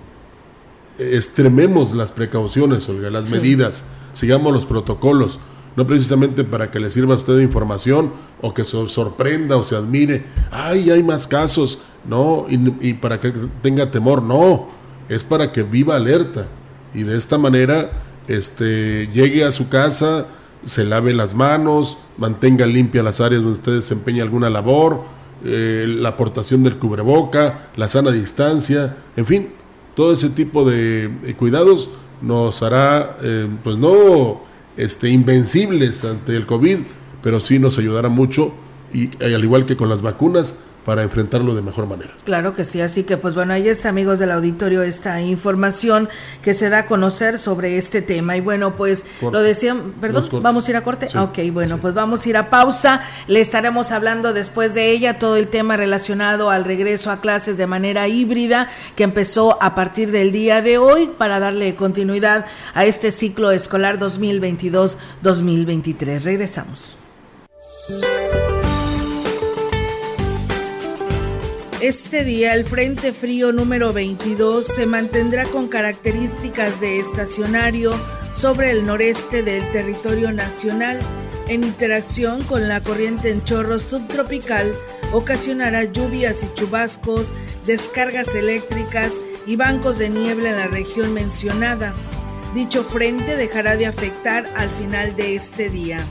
extrememos 0.98 1.94
las 1.94 2.12
precauciones, 2.12 2.88
Olga, 2.88 3.10
las 3.10 3.28
Sí. 3.28 3.34
medidas, 3.34 3.84
sigamos 4.12 4.52
los 4.52 4.66
protocolos, 4.66 5.38
no 5.76 5.86
precisamente 5.86 6.44
para 6.44 6.70
que 6.70 6.80
le 6.80 6.90
sirva 6.90 7.14
a 7.14 7.16
usted 7.18 7.36
de 7.36 7.44
información 7.44 8.12
o 8.40 8.52
que 8.52 8.64
se 8.64 8.86
sorprenda 8.88 9.56
o 9.56 9.62
se 9.62 9.76
admire, 9.76 10.24
ay, 10.50 10.90
hay 10.90 11.02
más 11.02 11.26
casos, 11.28 11.80
no, 12.08 12.46
y, 12.48 12.88
y 12.88 12.94
para 12.94 13.20
que 13.20 13.32
tenga 13.62 13.90
temor, 13.90 14.22
no, 14.22 14.68
es 15.08 15.22
para 15.24 15.52
que 15.52 15.62
viva 15.62 15.96
alerta. 15.96 16.46
Y 16.94 17.02
de 17.02 17.16
esta 17.16 17.38
manera 17.38 17.90
este 18.26 19.08
llegue 19.12 19.44
a 19.44 19.50
su 19.52 19.68
casa, 19.68 20.26
se 20.64 20.84
lave 20.84 21.14
las 21.14 21.34
manos, 21.34 21.98
mantenga 22.16 22.66
limpia 22.66 23.02
las 23.02 23.20
áreas 23.20 23.42
donde 23.42 23.58
usted 23.58 23.72
desempeña 23.72 24.22
alguna 24.22 24.50
labor, 24.50 25.02
eh, 25.44 25.86
la 25.88 26.10
aportación 26.10 26.64
del 26.64 26.76
cubreboca, 26.78 27.70
la 27.76 27.88
sana 27.88 28.10
distancia, 28.10 28.96
en 29.16 29.26
fin, 29.26 29.48
todo 29.94 30.12
ese 30.12 30.30
tipo 30.30 30.64
de, 30.64 31.10
eh, 31.24 31.34
cuidados 31.38 31.90
nos 32.20 32.62
hará, 32.62 33.18
eh, 33.22 33.48
pues 33.62 33.76
no 33.76 34.42
este, 34.76 35.10
invencibles 35.10 36.04
ante 36.04 36.36
el 36.36 36.46
COVID, 36.46 36.78
pero 37.22 37.40
sí 37.40 37.58
nos 37.58 37.78
ayudará 37.78 38.08
mucho 38.08 38.52
y 38.92 39.10
al 39.22 39.44
igual 39.44 39.66
que 39.66 39.76
con 39.76 39.88
las 39.88 40.02
vacunas, 40.02 40.60
para 40.88 41.02
enfrentarlo 41.02 41.54
de 41.54 41.60
mejor 41.60 41.86
manera. 41.86 42.12
Claro 42.24 42.54
que 42.54 42.64
sí, 42.64 42.80
así 42.80 43.02
que 43.02 43.18
pues 43.18 43.34
bueno, 43.34 43.52
ahí 43.52 43.68
está 43.68 43.90
amigos 43.90 44.18
del 44.20 44.30
auditorio 44.30 44.82
esta 44.82 45.20
información 45.20 46.08
que 46.40 46.54
se 46.54 46.70
da 46.70 46.78
a 46.78 46.86
conocer 46.86 47.36
sobre 47.36 47.76
este 47.76 48.00
tema. 48.00 48.38
Y 48.38 48.40
bueno, 48.40 48.74
pues 48.74 49.04
Corte. 49.20 49.36
lo 49.36 49.42
decían, 49.42 49.92
perdón, 50.00 50.26
vamos 50.40 50.66
a 50.66 50.70
ir 50.70 50.78
a 50.78 50.84
corte. 50.84 51.10
Sí. 51.10 51.18
Ah, 51.18 51.24
ok, 51.24 51.40
bueno, 51.52 51.76
pues 51.76 51.92
vamos 51.92 52.24
a 52.24 52.28
ir 52.30 52.38
a 52.38 52.48
pausa. 52.48 53.02
Le 53.26 53.42
estaremos 53.42 53.92
hablando 53.92 54.32
después 54.32 54.72
de 54.72 54.90
ella 54.90 55.18
todo 55.18 55.36
el 55.36 55.48
tema 55.48 55.76
relacionado 55.76 56.48
al 56.48 56.64
regreso 56.64 57.10
a 57.10 57.20
clases 57.20 57.58
de 57.58 57.66
manera 57.66 58.08
híbrida 58.08 58.70
que 58.96 59.04
empezó 59.04 59.62
a 59.62 59.74
partir 59.74 60.10
del 60.10 60.32
día 60.32 60.62
de 60.62 60.78
hoy 60.78 61.10
para 61.18 61.38
darle 61.38 61.74
continuidad 61.74 62.46
a 62.72 62.86
este 62.86 63.10
ciclo 63.10 63.50
escolar 63.50 63.98
2022-2023. 63.98 66.24
Regresamos. 66.24 66.96
Este 71.80 72.24
día 72.24 72.54
el 72.54 72.64
Frente 72.64 73.12
Frío 73.12 73.52
número 73.52 73.92
22 73.92 74.66
se 74.66 74.86
mantendrá 74.86 75.44
con 75.44 75.68
características 75.68 76.80
de 76.80 76.98
estacionario 76.98 77.94
sobre 78.32 78.72
el 78.72 78.84
noreste 78.84 79.44
del 79.44 79.70
territorio 79.70 80.32
nacional. 80.32 80.98
En 81.46 81.62
interacción 81.62 82.42
con 82.42 82.66
la 82.66 82.80
corriente 82.80 83.30
en 83.30 83.44
chorro 83.44 83.78
subtropical, 83.78 84.74
ocasionará 85.12 85.84
lluvias 85.84 86.42
y 86.42 86.52
chubascos, 86.52 87.32
descargas 87.64 88.34
eléctricas 88.34 89.12
y 89.46 89.54
bancos 89.54 89.98
de 89.98 90.10
niebla 90.10 90.50
en 90.50 90.56
la 90.56 90.66
región 90.66 91.14
mencionada. 91.14 91.94
Dicho 92.56 92.82
frente 92.82 93.36
dejará 93.36 93.76
de 93.76 93.86
afectar 93.86 94.52
al 94.56 94.70
final 94.72 95.14
de 95.14 95.36
este 95.36 95.70
día. 95.70 96.04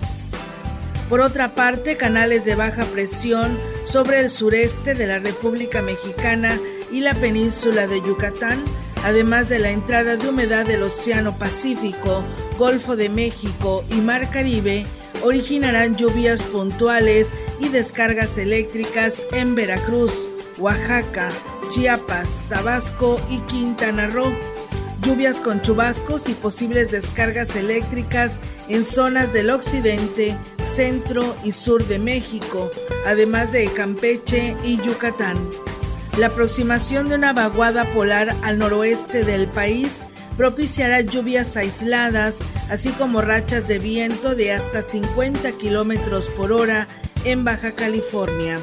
Por 1.10 1.22
otra 1.22 1.56
parte, 1.56 1.96
canales 1.96 2.44
de 2.44 2.56
baja 2.56 2.84
presión 2.86 3.58
sobre 3.84 4.20
el 4.20 4.30
sureste 4.30 4.94
de 4.94 5.08
la 5.08 5.20
República 5.20 5.82
Mexicana 5.82 6.60
y 6.92 7.00
la 7.00 7.14
península 7.14 7.88
de 7.88 8.02
Yucatán, 8.02 8.62
además 9.06 9.48
de 9.48 9.60
la 9.60 9.72
entrada 9.72 10.18
de 10.18 10.28
humedad 10.28 10.66
del 10.66 10.84
Océano 10.84 11.38
Pacífico, 11.38 12.24
Golfo 12.58 12.98
de 12.98 13.08
México 13.08 13.86
y 13.90 13.96
Mar 14.02 14.30
Caribe, 14.32 14.86
originarán 15.24 15.96
lluvias 15.96 16.42
puntuales 16.42 17.30
y 17.62 17.70
descargas 17.70 18.38
eléctricas 18.38 19.26
en 19.32 19.56
Veracruz, 19.56 20.28
Oaxaca, 20.58 21.30
Chiapas, 21.70 22.44
Tabasco 22.50 23.22
y 23.30 23.40
Quintana 23.42 24.08
Roo. 24.08 24.34
Lluvias 25.04 25.40
con 25.40 25.62
chubascos 25.62 26.28
y 26.28 26.34
posibles 26.34 26.92
descargas 26.92 27.56
eléctricas 27.56 28.40
en 28.70 28.86
zonas 28.86 29.34
del 29.34 29.50
occidente, 29.50 30.38
centro 30.76 31.36
y 31.44 31.52
sur 31.52 31.86
de 31.88 32.00
México, 32.00 32.70
además 33.06 33.52
de 33.52 33.66
Campeche 33.68 34.56
y 34.64 34.78
Yucatán. 34.78 35.38
La 36.18 36.28
aproximación 36.28 37.10
de 37.10 37.16
una 37.16 37.34
vaguada 37.34 37.86
polar 37.94 38.36
al 38.44 38.58
noroeste 38.58 39.24
del 39.24 39.48
país 39.48 40.06
propiciará 40.36 41.02
lluvias 41.02 41.58
aisladas, 41.58 42.38
así 42.70 42.90
como 42.92 43.22
rachas 43.22 43.68
de 43.68 43.80
viento 43.80 44.36
de 44.36 44.54
hasta 44.54 44.82
50 44.82 45.52
kilómetros 45.54 46.30
por 46.30 46.52
hora 46.52 46.88
en 47.24 47.44
Baja 47.44 47.74
California. 47.74 48.60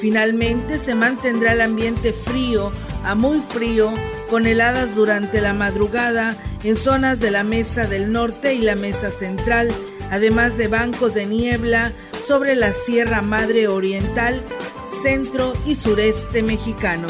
Finalmente 0.00 0.78
se 0.78 0.94
mantendrá 0.94 1.52
el 1.52 1.60
ambiente 1.60 2.12
frío 2.12 2.70
a 3.04 3.14
muy 3.14 3.40
frío 3.48 3.92
con 4.30 4.46
heladas 4.46 4.94
durante 4.94 5.40
la 5.40 5.52
madrugada 5.52 6.36
en 6.62 6.76
zonas 6.76 7.20
de 7.20 7.30
la 7.30 7.44
Mesa 7.44 7.86
del 7.86 8.12
Norte 8.12 8.54
y 8.54 8.62
la 8.62 8.74
Mesa 8.74 9.10
Central, 9.10 9.70
además 10.10 10.56
de 10.56 10.68
bancos 10.68 11.14
de 11.14 11.26
niebla 11.26 11.92
sobre 12.22 12.54
la 12.56 12.72
Sierra 12.72 13.22
Madre 13.22 13.68
Oriental, 13.68 14.42
centro 15.02 15.52
y 15.66 15.74
sureste 15.74 16.42
mexicano. 16.42 17.08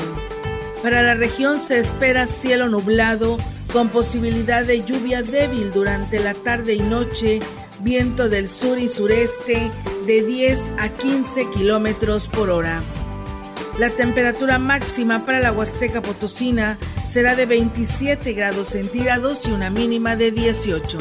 Para 0.82 1.02
la 1.02 1.14
región 1.14 1.60
se 1.60 1.78
espera 1.78 2.26
cielo 2.26 2.68
nublado 2.68 3.38
con 3.72 3.88
posibilidad 3.88 4.64
de 4.64 4.84
lluvia 4.84 5.22
débil 5.22 5.72
durante 5.72 6.20
la 6.20 6.34
tarde 6.34 6.74
y 6.74 6.80
noche, 6.80 7.40
viento 7.80 8.28
del 8.28 8.48
sur 8.48 8.78
y 8.78 8.88
sureste 8.88 9.70
de 10.06 10.22
10 10.22 10.70
a 10.78 10.90
15 10.90 11.50
kilómetros 11.50 12.28
por 12.28 12.50
hora. 12.50 12.82
La 13.78 13.90
temperatura 13.90 14.58
máxima 14.60 15.26
para 15.26 15.40
la 15.40 15.50
Huasteca 15.50 16.00
Potosina 16.00 16.78
será 17.06 17.34
de 17.34 17.46
27 17.46 18.32
grados 18.32 18.68
centígrados 18.68 19.48
y 19.48 19.50
una 19.50 19.68
mínima 19.68 20.14
de 20.14 20.30
18. 20.30 20.98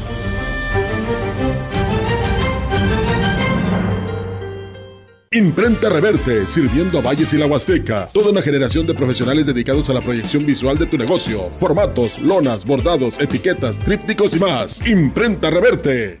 Imprenta 5.33 5.87
Reverte, 5.87 6.45
sirviendo 6.45 6.99
a 6.99 7.01
Valles 7.01 7.31
y 7.31 7.37
la 7.37 7.45
Huasteca. 7.45 8.07
Toda 8.11 8.31
una 8.31 8.41
generación 8.41 8.85
de 8.85 8.93
profesionales 8.93 9.45
dedicados 9.45 9.89
a 9.89 9.93
la 9.93 10.01
proyección 10.01 10.45
visual 10.45 10.77
de 10.77 10.87
tu 10.87 10.97
negocio. 10.97 11.49
Formatos, 11.57 12.19
lonas, 12.19 12.65
bordados, 12.65 13.17
etiquetas, 13.17 13.79
trípticos 13.79 14.35
y 14.35 14.39
más. 14.39 14.85
Imprenta 14.85 15.49
Reverte. 15.49 16.20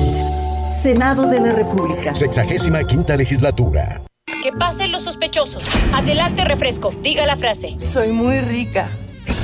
Senado 0.81 1.27
de 1.27 1.39
la 1.39 1.51
República. 1.51 2.15
Sexagésima 2.15 2.83
quinta 2.83 3.15
legislatura. 3.15 4.01
Que 4.41 4.51
pasen 4.51 4.91
los 4.91 5.03
sospechosos. 5.03 5.63
Adelante, 5.93 6.43
refresco. 6.43 6.91
Diga 7.03 7.23
la 7.27 7.35
frase. 7.35 7.75
Soy 7.79 8.11
muy 8.11 8.39
rica. 8.41 8.89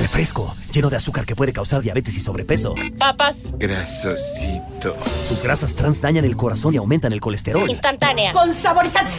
refresco, 0.00 0.52
lleno 0.72 0.90
de 0.90 0.96
azúcar 0.96 1.24
que 1.26 1.36
puede 1.36 1.52
causar 1.52 1.80
diabetes 1.80 2.16
y 2.16 2.20
sobrepeso. 2.20 2.74
Papas. 2.98 3.52
Grasosito. 3.56 4.96
Sus 5.28 5.40
grasas 5.44 5.74
trans 5.74 6.00
dañan 6.00 6.24
el 6.24 6.36
corazón 6.36 6.74
y 6.74 6.76
aumentan 6.76 7.12
el 7.12 7.20
colesterol. 7.20 7.70
Instantánea. 7.70 8.32
Con 8.32 8.52
saborizante. 8.52 9.12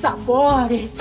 Sabores. 0.00 0.94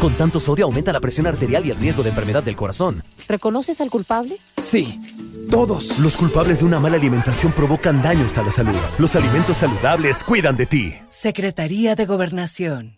Con 0.00 0.12
tanto 0.14 0.38
sodio 0.38 0.66
aumenta 0.66 0.92
la 0.92 1.00
presión 1.00 1.26
arterial 1.26 1.66
y 1.66 1.72
el 1.72 1.78
riesgo 1.78 2.04
de 2.04 2.10
enfermedad 2.10 2.44
del 2.44 2.54
corazón. 2.54 3.02
¿Reconoces 3.26 3.80
al 3.80 3.90
culpable? 3.90 4.38
Sí. 4.56 5.00
Todos 5.50 5.98
los 5.98 6.16
culpables 6.16 6.58
de 6.58 6.66
una 6.66 6.78
mala 6.78 6.96
alimentación 6.96 7.52
provocan 7.52 8.02
daños 8.02 8.36
a 8.36 8.42
la 8.42 8.50
salud. 8.50 8.76
Los 8.98 9.16
alimentos 9.16 9.56
saludables 9.56 10.22
cuidan 10.22 10.56
de 10.56 10.66
ti. 10.66 10.94
Secretaría 11.08 11.94
de 11.94 12.04
Gobernación. 12.04 12.97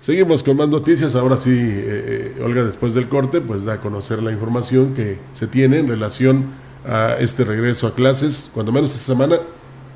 Seguimos 0.00 0.42
con 0.42 0.56
más 0.56 0.68
noticias. 0.68 1.14
Ahora 1.14 1.36
sí, 1.36 1.50
eh, 1.50 2.34
eh, 2.38 2.42
Olga, 2.42 2.64
después 2.64 2.94
del 2.94 3.08
corte, 3.08 3.42
pues 3.42 3.64
da 3.64 3.74
a 3.74 3.80
conocer 3.82 4.22
la 4.22 4.32
información 4.32 4.94
que 4.94 5.18
se 5.32 5.46
tiene 5.46 5.78
en 5.78 5.88
relación 5.88 6.52
a 6.86 7.16
este 7.20 7.44
regreso 7.44 7.86
a 7.86 7.94
clases, 7.94 8.50
cuando 8.54 8.72
menos 8.72 8.92
esta 8.92 9.12
semana, 9.12 9.36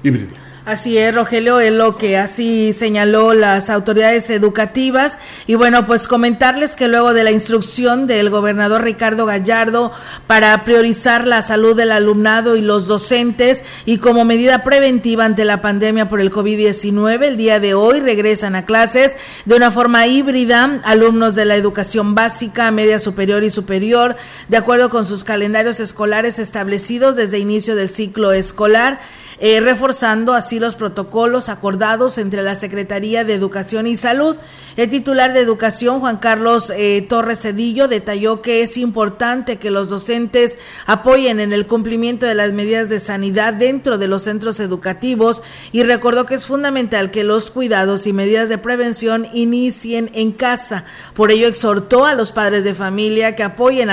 híbrida. 0.02 0.43
Así 0.66 0.96
es, 0.96 1.14
Rogelio, 1.14 1.60
es 1.60 1.74
lo 1.74 1.98
que 1.98 2.16
así 2.16 2.72
señaló 2.72 3.34
las 3.34 3.68
autoridades 3.68 4.30
educativas. 4.30 5.18
Y 5.46 5.56
bueno, 5.56 5.84
pues 5.84 6.08
comentarles 6.08 6.74
que 6.74 6.88
luego 6.88 7.12
de 7.12 7.22
la 7.22 7.32
instrucción 7.32 8.06
del 8.06 8.30
gobernador 8.30 8.82
Ricardo 8.82 9.26
Gallardo 9.26 9.92
para 10.26 10.64
priorizar 10.64 11.26
la 11.26 11.42
salud 11.42 11.76
del 11.76 11.92
alumnado 11.92 12.56
y 12.56 12.62
los 12.62 12.86
docentes 12.86 13.62
y 13.84 13.98
como 13.98 14.24
medida 14.24 14.64
preventiva 14.64 15.26
ante 15.26 15.44
la 15.44 15.60
pandemia 15.60 16.08
por 16.08 16.22
el 16.22 16.32
COVID-19, 16.32 17.24
el 17.24 17.36
día 17.36 17.60
de 17.60 17.74
hoy 17.74 18.00
regresan 18.00 18.56
a 18.56 18.64
clases 18.64 19.18
de 19.44 19.56
una 19.56 19.70
forma 19.70 20.06
híbrida 20.06 20.80
alumnos 20.84 21.34
de 21.34 21.44
la 21.44 21.56
educación 21.56 22.14
básica, 22.14 22.70
media 22.70 22.98
superior 23.00 23.44
y 23.44 23.50
superior, 23.50 24.16
de 24.48 24.56
acuerdo 24.56 24.88
con 24.88 25.04
sus 25.04 25.24
calendarios 25.24 25.78
escolares 25.78 26.38
establecidos 26.38 27.16
desde 27.16 27.38
inicio 27.38 27.76
del 27.76 27.90
ciclo 27.90 28.32
escolar 28.32 29.00
eh, 29.38 29.60
reforzando 29.60 30.34
así 30.34 30.60
los 30.60 30.76
protocolos 30.76 31.48
acordados 31.48 32.18
entre 32.18 32.42
la 32.42 32.54
Secretaría 32.54 33.24
de 33.24 33.34
Educación 33.34 33.86
y 33.86 33.96
Salud. 33.96 34.36
El 34.76 34.90
titular 34.90 35.32
de 35.32 35.40
Educación, 35.40 36.00
Juan 36.00 36.16
Carlos 36.16 36.72
eh, 36.74 37.06
Torres 37.08 37.40
Cedillo, 37.40 37.86
detalló 37.86 38.42
que 38.42 38.62
es 38.62 38.76
importante 38.76 39.56
que 39.56 39.70
los 39.70 39.88
docentes 39.88 40.58
apoyen 40.86 41.38
en 41.38 41.52
el 41.52 41.66
cumplimiento 41.66 42.26
de 42.26 42.34
las 42.34 42.52
medidas 42.52 42.88
de 42.88 42.98
sanidad 42.98 43.54
dentro 43.54 43.98
de 43.98 44.08
los 44.08 44.22
centros 44.22 44.58
educativos 44.58 45.42
y 45.70 45.84
recordó 45.84 46.26
que 46.26 46.34
es 46.34 46.46
fundamental 46.46 47.10
que 47.10 47.22
los 47.22 47.50
cuidados 47.50 48.06
y 48.06 48.12
medidas 48.12 48.48
de 48.48 48.58
prevención 48.58 49.26
inicien 49.32 50.10
en 50.14 50.32
casa. 50.32 50.84
Por 51.14 51.30
ello 51.30 51.46
exhortó 51.46 52.04
a 52.04 52.14
los 52.14 52.32
padres 52.32 52.64
de 52.64 52.74
familia 52.74 53.36
que 53.36 53.44
apoyen 53.44 53.90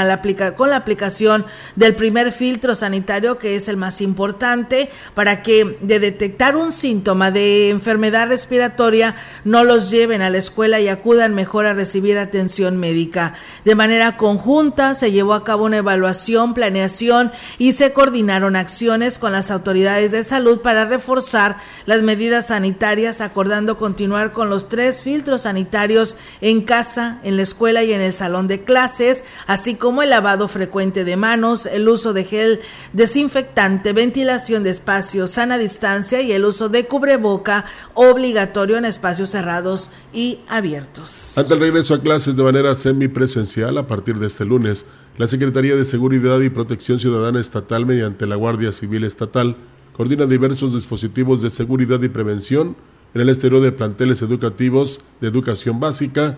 con 0.55 0.69
la 0.69 0.77
aplicación 0.77 1.45
del 1.75 1.95
primer 1.95 2.31
filtro 2.31 2.75
sanitario, 2.75 3.37
que 3.37 3.55
es 3.55 3.67
el 3.67 3.77
más 3.77 4.01
importante, 4.01 4.89
para 5.13 5.30
que 5.41 5.77
de 5.81 5.99
detectar 5.99 6.55
un 6.55 6.71
síntoma 6.73 7.31
de 7.31 7.69
enfermedad 7.69 8.27
respiratoria 8.27 9.15
no 9.45 9.63
los 9.63 9.89
lleven 9.89 10.21
a 10.21 10.29
la 10.29 10.37
escuela 10.37 10.79
y 10.79 10.87
acudan 10.87 11.33
mejor 11.33 11.65
a 11.65 11.73
recibir 11.73 12.17
atención 12.17 12.77
médica. 12.77 13.35
De 13.65 13.75
manera 13.75 14.17
conjunta 14.17 14.93
se 14.93 15.11
llevó 15.11 15.33
a 15.33 15.43
cabo 15.43 15.65
una 15.65 15.77
evaluación, 15.77 16.53
planeación 16.53 17.31
y 17.57 17.71
se 17.71 17.93
coordinaron 17.93 18.55
acciones 18.55 19.17
con 19.17 19.31
las 19.31 19.51
autoridades 19.51 20.11
de 20.11 20.23
salud 20.23 20.61
para 20.61 20.85
reforzar 20.85 21.57
las 21.85 22.01
medidas 22.01 22.47
sanitarias, 22.47 23.21
acordando 23.21 23.77
continuar 23.77 24.31
con 24.31 24.49
los 24.49 24.67
tres 24.67 25.01
filtros 25.01 25.43
sanitarios 25.43 26.15
en 26.41 26.61
casa, 26.61 27.19
en 27.23 27.37
la 27.37 27.43
escuela 27.43 27.83
y 27.83 27.93
en 27.93 28.01
el 28.01 28.13
salón 28.13 28.47
de 28.47 28.63
clases, 28.63 29.23
así 29.47 29.75
como 29.75 30.03
el 30.03 30.09
lavado 30.09 30.47
frecuente 30.47 31.03
de 31.03 31.15
manos, 31.15 31.65
el 31.65 31.87
uso 31.87 32.13
de 32.13 32.25
gel 32.25 32.59
desinfectante, 32.93 33.93
ventilación 33.93 34.63
de 34.63 34.71
espacios, 34.71 35.20
sana 35.27 35.57
distancia 35.57 36.21
y 36.21 36.31
el 36.31 36.45
uso 36.45 36.69
de 36.69 36.85
cubreboca 36.85 37.65
obligatorio 37.93 38.77
en 38.77 38.85
espacios 38.85 39.29
cerrados 39.29 39.89
y 40.13 40.39
abiertos. 40.47 41.37
Ante 41.37 41.53
el 41.53 41.59
regreso 41.59 41.93
a 41.93 42.01
clases 42.01 42.35
de 42.35 42.43
manera 42.43 42.75
semipresencial 42.75 43.77
a 43.77 43.87
partir 43.87 44.17
de 44.17 44.27
este 44.27 44.45
lunes, 44.45 44.85
la 45.17 45.27
Secretaría 45.27 45.75
de 45.75 45.85
Seguridad 45.85 46.39
y 46.41 46.49
Protección 46.49 46.99
Ciudadana 46.99 47.39
Estatal 47.39 47.85
mediante 47.85 48.25
la 48.25 48.35
Guardia 48.35 48.71
Civil 48.71 49.03
Estatal 49.03 49.55
coordina 49.93 50.25
diversos 50.25 50.73
dispositivos 50.73 51.41
de 51.41 51.49
seguridad 51.49 52.01
y 52.01 52.09
prevención 52.09 52.75
en 53.13 53.21
el 53.21 53.29
exterior 53.29 53.61
de 53.61 53.71
planteles 53.71 54.21
educativos 54.21 55.03
de 55.19 55.27
educación 55.27 55.79
básica, 55.79 56.37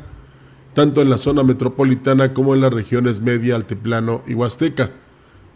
tanto 0.73 1.01
en 1.01 1.09
la 1.09 1.17
zona 1.17 1.43
metropolitana 1.43 2.33
como 2.33 2.55
en 2.55 2.61
las 2.61 2.73
regiones 2.73 3.21
media, 3.21 3.55
altiplano 3.55 4.23
y 4.27 4.33
huasteca. 4.33 4.91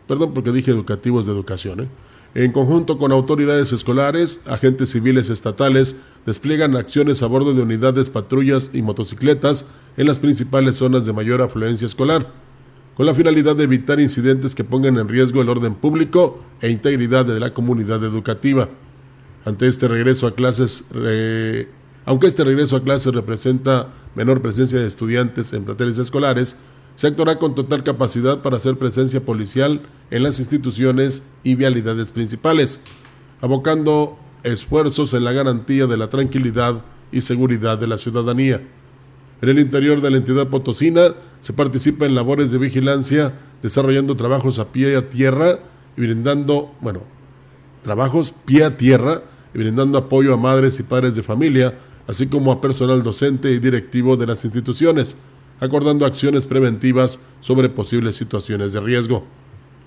Perdón 0.07 0.34
porque 0.34 0.51
dije 0.51 0.71
educativos 0.71 1.25
de 1.25 1.32
educación, 1.34 1.82
¿eh? 1.82 1.88
En 2.36 2.51
conjunto 2.51 2.97
con 2.97 3.11
autoridades 3.11 3.71
escolares, 3.73 4.41
agentes 4.45 4.91
civiles 4.91 5.30
estatales, 5.30 5.95
despliegan 6.25 6.75
acciones 6.75 7.23
a 7.23 7.28
bordo 7.28 7.53
de 7.53 7.61
unidades, 7.61 8.09
patrullas 8.09 8.71
y 8.73 8.82
motocicletas 8.82 9.67
en 9.95 10.07
las 10.07 10.19
principales 10.19 10.75
zonas 10.75 11.05
de 11.05 11.13
mayor 11.13 11.41
afluencia 11.41 11.86
escolar, 11.86 12.28
con 12.95 13.05
la 13.05 13.13
finalidad 13.13 13.55
de 13.55 13.63
evitar 13.63 13.99
incidentes 13.99 14.55
que 14.55 14.63
pongan 14.63 14.97
en 14.97 15.07
riesgo 15.07 15.41
el 15.41 15.49
orden 15.49 15.75
público 15.75 16.41
e 16.61 16.69
integridad 16.69 17.25
de 17.25 17.39
la 17.39 17.53
comunidad 17.53 18.03
educativa. 18.03 18.69
Ante 19.45 19.67
este 19.67 19.88
regreso 19.88 20.28
a 20.28 20.36
clases, 20.36 20.86
aunque 22.05 22.28
este 22.28 22.43
regreso 22.43 22.75
a 22.75 22.84
clases 22.84 23.13
representa 23.13 23.88
menor 24.15 24.41
presencia 24.41 24.80
de 24.80 24.88
estudiantes 24.88 25.53
en 25.53 25.63
planteles 25.63 25.97
escolares, 25.97 26.57
se 26.97 27.05
actuará 27.05 27.37
con 27.37 27.53
total 27.53 27.83
capacidad 27.83 28.41
para 28.41 28.57
hacer 28.57 28.75
presencia 28.75 29.23
policial 29.23 29.81
en 30.09 30.23
las 30.23 30.39
instituciones 30.39 31.23
y 31.43 31.53
vialidades 31.53 32.11
principales, 32.11 32.81
abocando 33.39 34.17
esfuerzos 34.43 35.13
en 35.13 35.23
la 35.23 35.31
garantía 35.31 35.85
de 35.85 35.95
la 35.95 36.09
tranquilidad 36.09 36.83
y 37.11 37.21
seguridad 37.21 37.77
de 37.77 37.85
la 37.85 37.99
ciudadanía. 37.99 38.61
En 39.43 39.49
el 39.49 39.59
interior 39.59 40.01
de 40.01 40.09
la 40.09 40.17
entidad 40.17 40.47
potosina 40.47 41.13
se 41.39 41.53
participa 41.53 42.07
en 42.07 42.15
labores 42.15 42.49
de 42.51 42.57
vigilancia, 42.57 43.31
desarrollando 43.61 44.15
trabajos 44.15 44.57
a 44.57 44.71
pie 44.71 44.95
a 44.95 45.07
tierra 45.07 45.59
y 45.95 46.01
brindando, 46.01 46.73
bueno, 46.81 47.01
trabajos 47.83 48.33
pie 48.45 48.63
a 48.63 48.75
tierra 48.75 49.21
y 49.53 49.59
brindando 49.59 49.99
apoyo 49.99 50.33
a 50.33 50.37
madres 50.37 50.79
y 50.79 50.83
padres 50.83 51.15
de 51.15 51.21
familia, 51.21 51.75
así 52.07 52.25
como 52.25 52.51
a 52.51 52.59
personal 52.59 53.03
docente 53.03 53.51
y 53.51 53.59
directivo 53.59 54.17
de 54.17 54.25
las 54.25 54.43
instituciones, 54.45 55.15
acordando 55.59 56.05
acciones 56.05 56.45
preventivas 56.45 57.19
sobre 57.41 57.69
posibles 57.69 58.15
situaciones 58.15 58.73
de 58.73 58.79
riesgo. 58.79 59.25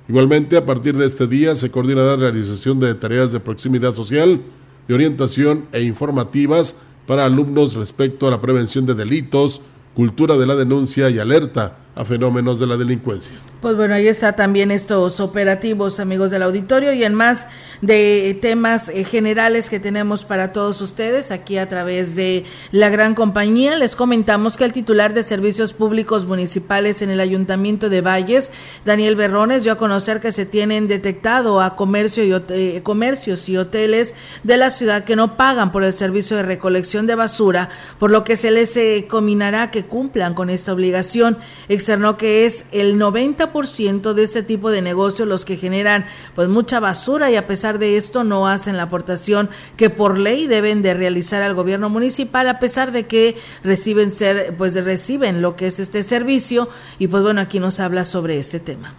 Igualmente, 0.08 0.56
a 0.56 0.66
partir 0.66 0.96
de 0.96 1.06
este 1.06 1.26
día 1.26 1.54
se 1.54 1.70
coordina 1.70 2.02
la 2.02 2.16
realización 2.16 2.80
de 2.80 2.94
tareas 2.94 3.32
de 3.32 3.40
proximidad 3.40 3.94
social, 3.94 4.40
de 4.88 4.94
orientación 4.94 5.66
e 5.72 5.82
informativas 5.82 6.80
para 7.06 7.24
alumnos 7.24 7.74
respecto 7.74 8.26
a 8.26 8.30
la 8.30 8.40
prevención 8.40 8.86
de 8.86 8.94
delitos, 8.94 9.60
cultura 9.94 10.36
de 10.36 10.46
la 10.46 10.56
denuncia 10.56 11.10
y 11.10 11.18
alerta 11.18 11.76
a 11.94 12.04
fenómenos 12.04 12.58
de 12.58 12.66
la 12.66 12.76
delincuencia. 12.76 13.36
Pues 13.60 13.76
bueno, 13.76 13.94
ahí 13.94 14.06
está 14.06 14.34
también 14.34 14.70
estos 14.70 15.20
operativos, 15.20 16.00
amigos 16.00 16.30
del 16.30 16.42
auditorio, 16.42 16.92
y 16.92 17.04
en 17.04 17.14
más 17.14 17.46
de 17.80 18.38
temas 18.40 18.88
eh, 18.88 19.04
generales 19.04 19.68
que 19.68 19.80
tenemos 19.80 20.24
para 20.24 20.52
todos 20.52 20.80
ustedes 20.80 21.30
aquí 21.30 21.58
a 21.58 21.68
través 21.68 22.14
de 22.14 22.44
la 22.72 22.88
gran 22.88 23.14
compañía. 23.14 23.76
Les 23.76 23.96
comentamos 23.96 24.56
que 24.56 24.64
el 24.64 24.72
titular 24.72 25.14
de 25.14 25.22
Servicios 25.22 25.72
Públicos 25.72 26.26
Municipales 26.26 27.02
en 27.02 27.10
el 27.10 27.20
Ayuntamiento 27.20 27.88
de 27.88 28.00
Valles, 28.00 28.50
Daniel 28.84 29.16
Berrones, 29.16 29.64
dio 29.64 29.72
a 29.72 29.78
conocer 29.78 30.20
que 30.20 30.32
se 30.32 30.46
tienen 30.46 30.88
detectado 30.88 31.60
a 31.60 31.76
comercio 31.76 32.24
y 32.24 32.32
eh, 32.50 32.80
comercios 32.82 33.48
y 33.48 33.56
hoteles 33.56 34.14
de 34.44 34.56
la 34.56 34.70
ciudad 34.70 35.04
que 35.04 35.16
no 35.16 35.36
pagan 35.36 35.72
por 35.72 35.84
el 35.84 35.92
servicio 35.92 36.36
de 36.36 36.42
recolección 36.42 37.06
de 37.06 37.14
basura, 37.14 37.70
por 37.98 38.10
lo 38.10 38.24
que 38.24 38.36
se 38.36 38.50
les 38.50 38.76
eh, 38.76 39.06
combinará 39.08 39.70
que 39.70 39.84
cumplan 39.84 40.34
con 40.34 40.50
esta 40.50 40.72
obligación 40.72 41.38
externó 41.68 42.16
que 42.16 42.46
es 42.46 42.64
el 42.72 42.98
90% 42.98 44.12
de 44.12 44.22
este 44.22 44.42
tipo 44.42 44.70
de 44.70 44.82
negocios 44.82 45.28
los 45.28 45.44
que 45.44 45.56
generan 45.56 46.06
pues 46.34 46.48
mucha 46.48 46.80
basura 46.80 47.30
y 47.30 47.36
a 47.36 47.46
pesar 47.46 47.69
de 47.78 47.96
esto 47.96 48.24
no 48.24 48.48
hacen 48.48 48.76
la 48.76 48.84
aportación 48.84 49.50
que 49.76 49.90
por 49.90 50.18
ley 50.18 50.46
deben 50.46 50.82
de 50.82 50.94
realizar 50.94 51.42
al 51.42 51.54
gobierno 51.54 51.88
municipal 51.88 52.48
a 52.48 52.58
pesar 52.58 52.92
de 52.92 53.06
que 53.06 53.36
reciben 53.62 54.10
ser 54.10 54.56
pues 54.56 54.74
reciben 54.82 55.42
lo 55.42 55.56
que 55.56 55.66
es 55.66 55.80
este 55.80 56.02
servicio 56.02 56.68
y 56.98 57.08
pues 57.08 57.22
bueno 57.22 57.40
aquí 57.40 57.60
nos 57.60 57.80
habla 57.80 58.04
sobre 58.04 58.38
este 58.38 58.60
tema. 58.60 58.94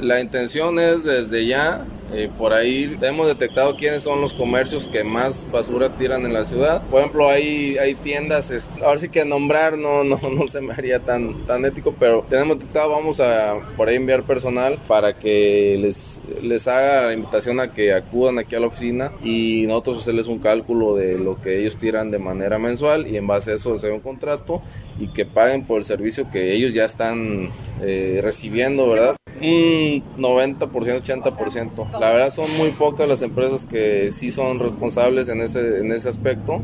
La 0.00 0.20
intención 0.20 0.80
es 0.80 1.04
desde 1.04 1.46
ya, 1.46 1.84
eh, 2.12 2.28
por 2.36 2.52
ahí 2.52 2.98
hemos 3.00 3.28
detectado 3.28 3.76
quiénes 3.76 4.02
son 4.02 4.20
los 4.20 4.34
comercios 4.34 4.88
que 4.88 5.04
más 5.04 5.46
basura 5.52 5.88
tiran 5.96 6.26
en 6.26 6.32
la 6.32 6.44
ciudad. 6.44 6.82
Por 6.90 6.98
ejemplo, 6.98 7.30
hay, 7.30 7.78
hay 7.78 7.94
tiendas, 7.94 8.68
ahora 8.82 8.98
sí 8.98 9.08
que 9.08 9.24
nombrar 9.24 9.78
no, 9.78 10.02
no, 10.04 10.18
no 10.18 10.48
se 10.48 10.60
me 10.62 10.72
haría 10.72 10.98
tan, 10.98 11.46
tan 11.46 11.64
ético, 11.64 11.94
pero 11.96 12.26
tenemos 12.28 12.58
detectado, 12.58 12.90
vamos 12.90 13.20
a 13.20 13.54
por 13.76 13.88
ahí 13.88 13.94
enviar 13.94 14.24
personal 14.24 14.78
para 14.88 15.16
que 15.16 15.78
les, 15.80 16.20
les 16.42 16.66
haga 16.66 17.06
la 17.06 17.12
invitación 17.12 17.60
a 17.60 17.72
que 17.72 17.94
acudan 17.94 18.40
aquí 18.40 18.56
a 18.56 18.60
la 18.60 18.66
oficina 18.66 19.12
y 19.22 19.64
nosotros 19.68 20.00
hacerles 20.00 20.26
un 20.26 20.40
cálculo 20.40 20.96
de 20.96 21.18
lo 21.18 21.40
que 21.40 21.60
ellos 21.60 21.76
tiran 21.76 22.10
de 22.10 22.18
manera 22.18 22.58
mensual 22.58 23.06
y 23.06 23.16
en 23.16 23.28
base 23.28 23.52
a 23.52 23.54
eso 23.54 23.72
hacer 23.74 23.92
un 23.92 24.00
contrato 24.00 24.60
y 24.98 25.06
que 25.06 25.24
paguen 25.24 25.64
por 25.64 25.78
el 25.78 25.84
servicio 25.84 26.28
que 26.32 26.52
ellos 26.52 26.74
ya 26.74 26.84
están 26.84 27.48
eh, 27.80 28.18
recibiendo, 28.22 28.90
¿verdad? 28.90 29.14
Un 30.16 30.22
90%, 30.22 31.02
80%. 31.02 31.90
La 32.00 32.12
verdad 32.12 32.30
son 32.30 32.54
muy 32.56 32.70
pocas 32.70 33.08
las 33.08 33.22
empresas 33.22 33.64
que 33.64 34.10
sí 34.10 34.30
son 34.30 34.58
responsables 34.58 35.28
en 35.28 35.40
ese, 35.40 35.78
en 35.78 35.92
ese 35.92 36.08
aspecto 36.08 36.60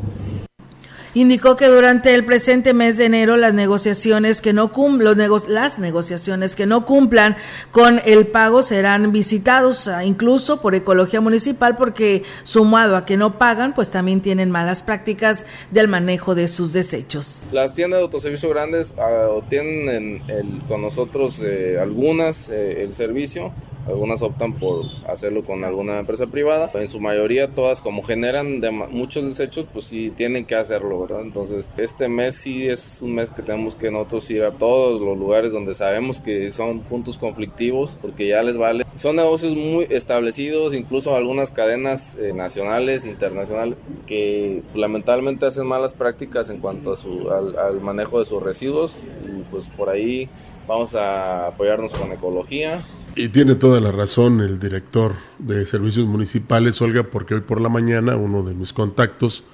Indicó 1.12 1.56
que 1.56 1.66
durante 1.66 2.14
el 2.14 2.24
presente 2.24 2.72
mes 2.72 2.96
de 2.96 3.06
enero 3.06 3.36
las 3.36 3.52
negociaciones 3.52 4.40
que 4.40 4.52
no 4.52 4.70
los 4.98 5.48
las 5.48 5.78
negociaciones 5.80 6.54
que 6.54 6.66
no 6.66 6.86
cumplan 6.86 7.36
con 7.72 8.00
el 8.04 8.28
pago 8.28 8.62
serán 8.62 9.10
visitados 9.10 9.88
ah, 9.88 10.04
incluso 10.04 10.60
por 10.60 10.76
Ecología 10.76 11.20
Municipal 11.20 11.76
porque 11.76 12.22
sumado 12.44 12.96
a 12.96 13.04
que 13.06 13.16
no 13.16 13.38
pagan, 13.38 13.74
pues 13.74 13.90
también 13.90 14.20
tienen 14.20 14.52
malas 14.52 14.84
prácticas 14.84 15.46
del 15.72 15.88
manejo 15.88 16.34
de 16.34 16.46
sus 16.46 16.72
desechos. 16.72 17.48
Las 17.52 17.74
tiendas 17.74 17.98
de 17.98 18.04
autoservicio 18.04 18.48
grandes 18.48 18.94
uh, 18.96 19.42
tienen 19.48 20.22
con 20.68 20.80
nosotros 20.80 21.40
eh, 21.40 21.78
algunas 21.80 22.48
eh, 22.50 22.82
el 22.82 22.94
servicio 22.94 23.52
algunas 23.86 24.22
optan 24.22 24.52
por 24.52 24.84
hacerlo 25.08 25.44
con 25.44 25.64
alguna 25.64 25.98
empresa 25.98 26.26
privada. 26.26 26.70
En 26.74 26.88
su 26.88 27.00
mayoría 27.00 27.48
todas 27.48 27.80
como 27.80 28.02
generan 28.02 28.60
muchos 28.90 29.24
desechos, 29.26 29.66
pues 29.72 29.86
sí 29.86 30.10
tienen 30.10 30.44
que 30.44 30.54
hacerlo, 30.54 31.00
¿verdad? 31.00 31.22
Entonces 31.22 31.70
este 31.76 32.08
mes 32.08 32.36
sí 32.36 32.68
es 32.68 33.00
un 33.02 33.14
mes 33.14 33.30
que 33.30 33.42
tenemos 33.42 33.74
que 33.74 33.90
nosotros 33.90 34.30
ir 34.30 34.44
a 34.44 34.52
todos 34.52 35.00
los 35.00 35.18
lugares 35.18 35.52
donde 35.52 35.74
sabemos 35.74 36.20
que 36.20 36.50
son 36.52 36.80
puntos 36.80 37.18
conflictivos 37.18 37.96
porque 38.00 38.28
ya 38.28 38.42
les 38.42 38.56
vale. 38.56 38.84
Son 38.96 39.16
negocios 39.16 39.54
muy 39.54 39.86
establecidos, 39.90 40.74
incluso 40.74 41.16
algunas 41.16 41.50
cadenas 41.50 42.16
eh, 42.16 42.32
nacionales, 42.32 43.06
internacionales, 43.06 43.76
que 44.06 44.62
lamentablemente 44.74 45.46
hacen 45.46 45.66
malas 45.66 45.92
prácticas 45.92 46.50
en 46.50 46.58
cuanto 46.58 46.92
a 46.92 46.96
su, 46.96 47.30
al, 47.30 47.58
al 47.58 47.80
manejo 47.80 48.18
de 48.18 48.24
sus 48.24 48.42
residuos 48.42 48.96
y 49.24 49.42
pues 49.50 49.68
por 49.68 49.88
ahí 49.88 50.28
vamos 50.66 50.94
a 50.94 51.48
apoyarnos 51.48 51.92
con 51.94 52.12
ecología 52.12 52.84
y 53.20 53.28
tiene 53.28 53.54
toda 53.54 53.80
la 53.80 53.92
razón 53.92 54.40
el 54.40 54.58
director 54.58 55.12
de 55.38 55.66
servicios 55.66 56.06
municipales, 56.06 56.80
Olga, 56.80 57.02
porque 57.02 57.34
hoy 57.34 57.42
por 57.42 57.60
la 57.60 57.68
mañana 57.68 58.16
uno 58.16 58.42
de 58.42 58.54
mis 58.54 58.72
contactos 58.72 59.44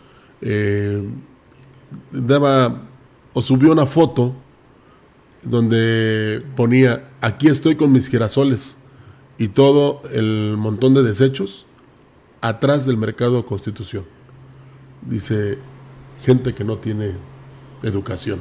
eh, 0.40 1.02
daba 2.12 2.82
o 3.32 3.42
subió 3.42 3.72
una 3.72 3.86
foto 3.86 4.34
donde 5.42 6.44
ponía, 6.54 7.08
aquí 7.20 7.48
estoy 7.48 7.74
con 7.74 7.90
mis 7.90 8.06
girasoles 8.08 8.78
y 9.36 9.48
todo 9.48 10.02
el 10.12 10.54
montón 10.56 10.94
de 10.94 11.02
desechos 11.02 11.66
atrás 12.40 12.86
del 12.86 12.96
mercado 12.96 13.46
Constitución. 13.46 14.04
Dice, 15.02 15.58
gente 16.24 16.54
que 16.54 16.62
no 16.62 16.78
tiene 16.78 17.14
educación. 17.82 18.38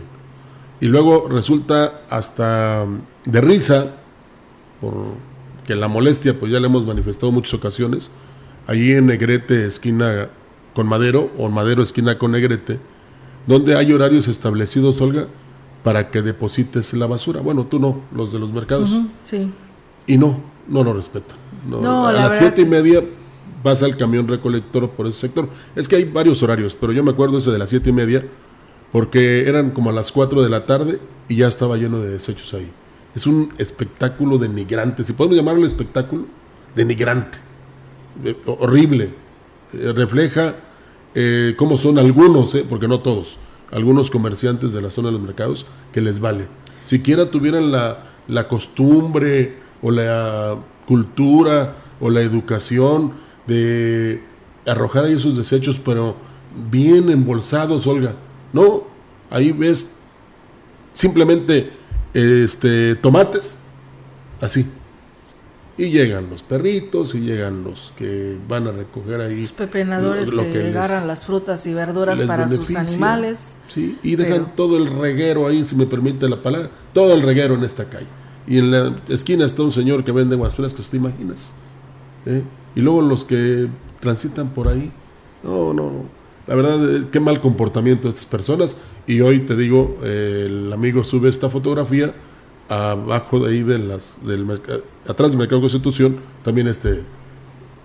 Y 0.79 0.85
luego 0.85 1.27
resulta 1.29 2.01
hasta 2.11 2.85
de 3.25 3.41
risa 3.41 3.95
que 5.65 5.75
la 5.75 5.87
molestia, 5.87 6.39
pues 6.39 6.51
ya 6.51 6.59
le 6.59 6.67
hemos 6.67 6.85
manifestado 6.85 7.31
muchas 7.31 7.53
ocasiones, 7.53 8.11
allí 8.67 8.91
en 8.91 9.07
Negrete, 9.07 9.65
esquina 9.65 10.29
con 10.73 10.87
Madero, 10.87 11.31
o 11.37 11.49
Madero, 11.49 11.81
esquina 11.81 12.17
con 12.17 12.31
Negrete, 12.31 12.79
donde 13.47 13.75
hay 13.75 13.91
horarios 13.93 14.27
establecidos, 14.27 14.99
Olga, 15.01 15.27
para 15.83 16.09
que 16.09 16.21
deposites 16.21 16.93
la 16.93 17.05
basura. 17.05 17.41
Bueno, 17.41 17.65
tú 17.65 17.79
no, 17.79 18.01
los 18.13 18.33
de 18.33 18.39
los 18.39 18.51
mercados. 18.51 18.89
sí. 19.23 19.51
Y 20.07 20.17
no, 20.17 20.39
no 20.67 20.83
lo 20.83 20.93
respetan. 20.93 21.37
No, 21.67 22.05
a 22.05 22.13
las 22.13 22.37
siete 22.37 22.61
y 22.61 22.65
media 22.65 23.03
pasa 23.63 23.87
el 23.87 23.97
camión 23.97 24.27
recolector 24.27 24.87
por 24.91 25.07
ese 25.07 25.21
sector. 25.21 25.49
Es 25.75 25.87
que 25.87 25.95
hay 25.95 26.05
varios 26.05 26.43
horarios, 26.43 26.77
pero 26.79 26.93
yo 26.93 27.03
me 27.03 27.11
acuerdo 27.11 27.39
ese 27.39 27.49
de 27.49 27.57
las 27.57 27.69
siete 27.69 27.89
y 27.89 27.93
media, 27.93 28.23
porque 28.91 29.47
eran 29.47 29.71
como 29.71 29.89
a 29.89 29.93
las 29.93 30.11
cuatro 30.11 30.43
de 30.43 30.49
la 30.49 30.67
tarde 30.67 30.99
y 31.27 31.37
ya 31.37 31.47
estaba 31.47 31.77
lleno 31.77 31.99
de 31.99 32.11
desechos 32.11 32.53
ahí. 32.53 32.71
Es 33.15 33.25
un 33.25 33.53
espectáculo 33.57 34.37
denigrante, 34.37 35.03
si 35.03 35.13
podemos 35.13 35.37
llamarlo 35.37 35.65
espectáculo, 35.65 36.25
denigrante, 36.75 37.37
eh, 38.23 38.35
horrible. 38.45 39.13
Eh, 39.73 39.93
refleja 39.95 40.55
eh, 41.13 41.55
cómo 41.57 41.77
son 41.77 41.97
algunos, 41.97 42.55
porque 42.69 42.89
no 42.89 42.99
todos, 42.99 43.37
algunos 43.71 44.11
comerciantes 44.11 44.73
de 44.73 44.81
la 44.81 44.89
zona 44.89 45.07
de 45.07 45.13
los 45.13 45.21
mercados 45.21 45.65
que 45.93 46.01
les 46.01 46.19
vale. 46.19 46.47
Siquiera 46.83 47.31
tuvieran 47.31 47.71
la, 47.71 48.09
la 48.27 48.49
costumbre 48.49 49.55
o 49.81 49.91
la 49.91 50.57
cultura 50.85 51.77
o 52.01 52.09
la 52.09 52.21
educación 52.21 53.13
de 53.47 54.21
arrojar 54.65 55.05
ahí 55.05 55.13
esos 55.13 55.37
desechos, 55.37 55.79
pero 55.83 56.15
bien 56.69 57.09
embolsados, 57.09 57.87
Olga. 57.87 58.15
No, 58.51 58.83
ahí 59.29 59.51
ves 59.51 59.95
simplemente 60.93 61.71
este, 62.15 62.95
tomates, 62.95 63.57
así. 64.41 64.65
Y 65.77 65.89
llegan 65.89 66.29
los 66.29 66.41
perritos 66.41 67.13
y 67.15 67.19
llegan 67.19 67.65
los 67.65 67.91
que 67.97 68.37
van 68.47 68.65
a 68.67 68.71
recoger 68.71 69.19
ahí. 69.19 69.41
Los 69.41 69.51
pepenadores 69.51 70.31
que, 70.31 70.69
agarran 70.69 71.05
las 71.05 71.25
frutas 71.25 71.67
y 71.67 71.73
verduras 71.73 72.21
para 72.21 72.47
sus 72.47 72.73
animales. 72.75 73.55
Sí, 73.67 73.99
y 74.01 74.15
dejan 74.15 74.55
todo 74.55 74.77
el 74.77 74.87
reguero 74.97 75.47
ahí, 75.47 75.65
si 75.65 75.75
me 75.75 75.85
permite 75.85 76.29
la 76.29 76.41
palabra, 76.41 76.71
todo 76.93 77.13
el 77.13 77.21
reguero 77.21 77.55
en 77.55 77.65
esta 77.65 77.85
calle. 77.85 78.07
Y 78.47 78.59
en 78.59 78.71
la 78.71 78.95
esquina 79.09 79.45
está 79.45 79.63
un 79.63 79.73
señor 79.73 80.05
que 80.05 80.13
vende 80.13 80.35
aguas 80.35 80.55
frescas, 80.55 80.89
¿te 80.89 80.95
imaginas? 80.95 81.53
¿Eh? 82.25 82.41
Y 82.75 82.79
luego 82.79 83.01
los 83.01 83.25
que 83.25 83.67
transitan 83.99 84.49
por 84.49 84.69
ahí. 84.69 84.93
No, 85.43 85.73
no, 85.73 85.91
no. 85.91 86.24
La 86.47 86.55
verdad, 86.55 86.79
qué 87.11 87.19
mal 87.19 87.41
comportamiento 87.41 88.07
de 88.07 88.13
estas 88.13 88.27
personas. 88.27 88.77
Y 89.07 89.21
hoy 89.21 89.41
te 89.41 89.55
digo, 89.55 89.97
el 90.03 90.71
amigo 90.73 91.03
sube 91.03 91.29
esta 91.29 91.49
fotografía 91.49 92.13
abajo 92.69 93.39
de 93.39 93.51
ahí 93.51 93.63
de 93.63 93.79
las, 93.79 94.17
del 94.25 94.49
atrás 95.07 95.31
del 95.31 95.37
Mercado 95.37 95.57
de 95.57 95.61
Constitución, 95.61 96.17
también 96.43 96.67
este 96.67 97.01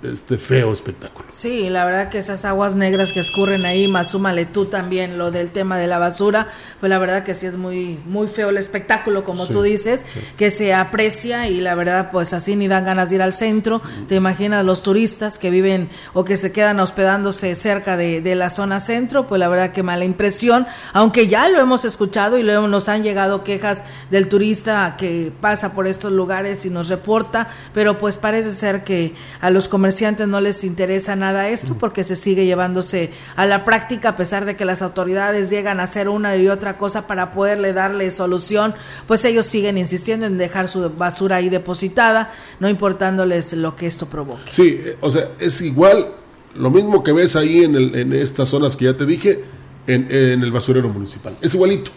este 0.02 0.38
feo 0.38 0.72
espectáculo. 0.72 1.26
Sí, 1.30 1.68
la 1.68 1.84
verdad 1.84 2.08
que 2.08 2.18
esas 2.18 2.46
aguas 2.46 2.74
negras 2.74 3.12
que 3.12 3.20
escurren 3.20 3.66
ahí, 3.66 3.86
más 3.86 4.08
súmale 4.08 4.46
tú 4.46 4.64
también 4.64 5.18
lo 5.18 5.30
del 5.30 5.50
tema 5.50 5.76
de 5.76 5.86
la 5.86 5.98
basura, 5.98 6.48
pues 6.80 6.88
la 6.88 6.98
verdad 6.98 7.22
que 7.22 7.34
sí 7.34 7.46
es 7.46 7.56
muy 7.56 7.98
muy 8.06 8.26
feo 8.26 8.48
el 8.48 8.56
espectáculo, 8.56 9.24
como 9.24 9.46
tú 9.46 9.62
dices, 9.62 10.04
que 10.38 10.50
se 10.50 10.72
aprecia 10.72 11.48
y 11.48 11.60
la 11.60 11.74
verdad 11.74 12.10
pues 12.10 12.32
así 12.32 12.56
ni 12.56 12.66
dan 12.66 12.84
ganas 12.84 13.10
de 13.10 13.16
ir 13.16 13.22
al 13.22 13.34
centro. 13.34 13.82
Te 14.08 14.14
imaginas 14.14 14.64
los 14.64 14.82
turistas 14.82 15.38
que 15.38 15.50
viven 15.50 15.90
o 16.14 16.24
que 16.24 16.36
se 16.38 16.50
quedan 16.50 16.80
hospedándose 16.80 17.54
cerca 17.54 17.96
de, 17.96 18.22
de, 18.22 18.34
la 18.34 18.48
zona 18.48 18.80
centro, 18.80 19.26
pues 19.26 19.38
la 19.38 19.48
verdad 19.48 19.72
que 19.72 19.82
mala 19.82 20.04
impresión, 20.04 20.66
aunque 20.94 21.28
ya 21.28 21.48
lo 21.50 21.60
hemos 21.60 21.84
escuchado 21.84 22.38
y 22.38 22.42
luego 22.42 22.68
nos 22.68 22.88
han 22.88 23.02
llegado 23.02 23.44
quejas 23.44 23.82
del 24.10 24.28
turista 24.28 24.96
que 24.96 25.30
pasa 25.40 25.74
por 25.74 25.86
estos 25.86 26.12
lugares 26.12 26.64
y 26.64 26.70
nos 26.70 26.88
reporta, 26.88 27.48
pero 27.74 27.98
pues 27.98 28.16
parece 28.16 28.52
ser 28.52 28.82
que 28.82 29.14
a 29.40 29.50
los 29.50 29.68
comerciantes 29.68 29.89
comerciantes 29.90 30.28
no 30.28 30.40
les 30.40 30.62
interesa 30.62 31.16
nada 31.16 31.48
esto 31.48 31.74
porque 31.74 32.04
se 32.04 32.14
sigue 32.14 32.46
llevándose 32.46 33.10
a 33.34 33.44
la 33.44 33.64
práctica 33.64 34.10
a 34.10 34.16
pesar 34.16 34.44
de 34.44 34.54
que 34.54 34.64
las 34.64 34.82
autoridades 34.82 35.50
llegan 35.50 35.80
a 35.80 35.82
hacer 35.82 36.08
una 36.08 36.36
y 36.36 36.46
otra 36.46 36.78
cosa 36.78 37.08
para 37.08 37.32
poderle 37.32 37.72
darle 37.72 38.08
solución, 38.12 38.72
pues 39.08 39.24
ellos 39.24 39.46
siguen 39.46 39.78
insistiendo 39.78 40.26
en 40.26 40.38
dejar 40.38 40.68
su 40.68 40.88
basura 40.90 41.36
ahí 41.36 41.48
depositada, 41.48 42.32
no 42.60 42.68
importándoles 42.68 43.52
lo 43.54 43.74
que 43.74 43.88
esto 43.88 44.06
provoque. 44.06 44.52
Sí, 44.52 44.80
o 45.00 45.10
sea, 45.10 45.28
es 45.40 45.60
igual, 45.60 46.12
lo 46.54 46.70
mismo 46.70 47.02
que 47.02 47.10
ves 47.10 47.34
ahí 47.34 47.64
en, 47.64 47.74
el, 47.74 47.92
en 47.96 48.12
estas 48.12 48.48
zonas 48.48 48.76
que 48.76 48.84
ya 48.84 48.96
te 48.96 49.06
dije, 49.06 49.42
en, 49.88 50.06
en, 50.08 50.44
el 50.44 50.52
basurero 50.52 50.88
municipal. 50.88 51.36
Es 51.40 51.52
igualito, 51.54 51.90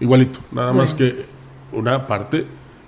igualito, 0.00 0.40
nada 0.50 0.72
más 0.72 0.94
que 0.94 1.26
una 1.70 2.08
parte 2.08 2.44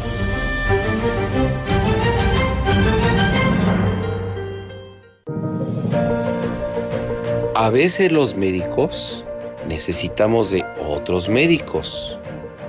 A 7.56 7.70
veces 7.70 8.12
los 8.12 8.36
médicos 8.36 9.24
necesitamos 9.72 10.52
de 10.52 10.66
otros 10.86 11.30
médicos. 11.30 12.20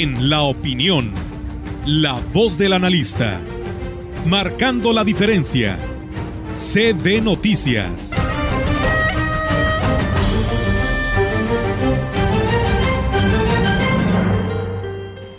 En 0.00 0.30
la 0.30 0.42
opinión 0.42 1.12
la 1.84 2.20
voz 2.32 2.56
del 2.56 2.72
analista. 2.72 3.40
Marcando 4.26 4.92
la 4.92 5.02
diferencia. 5.02 5.76
CB 6.54 7.20
Noticias. 7.20 8.12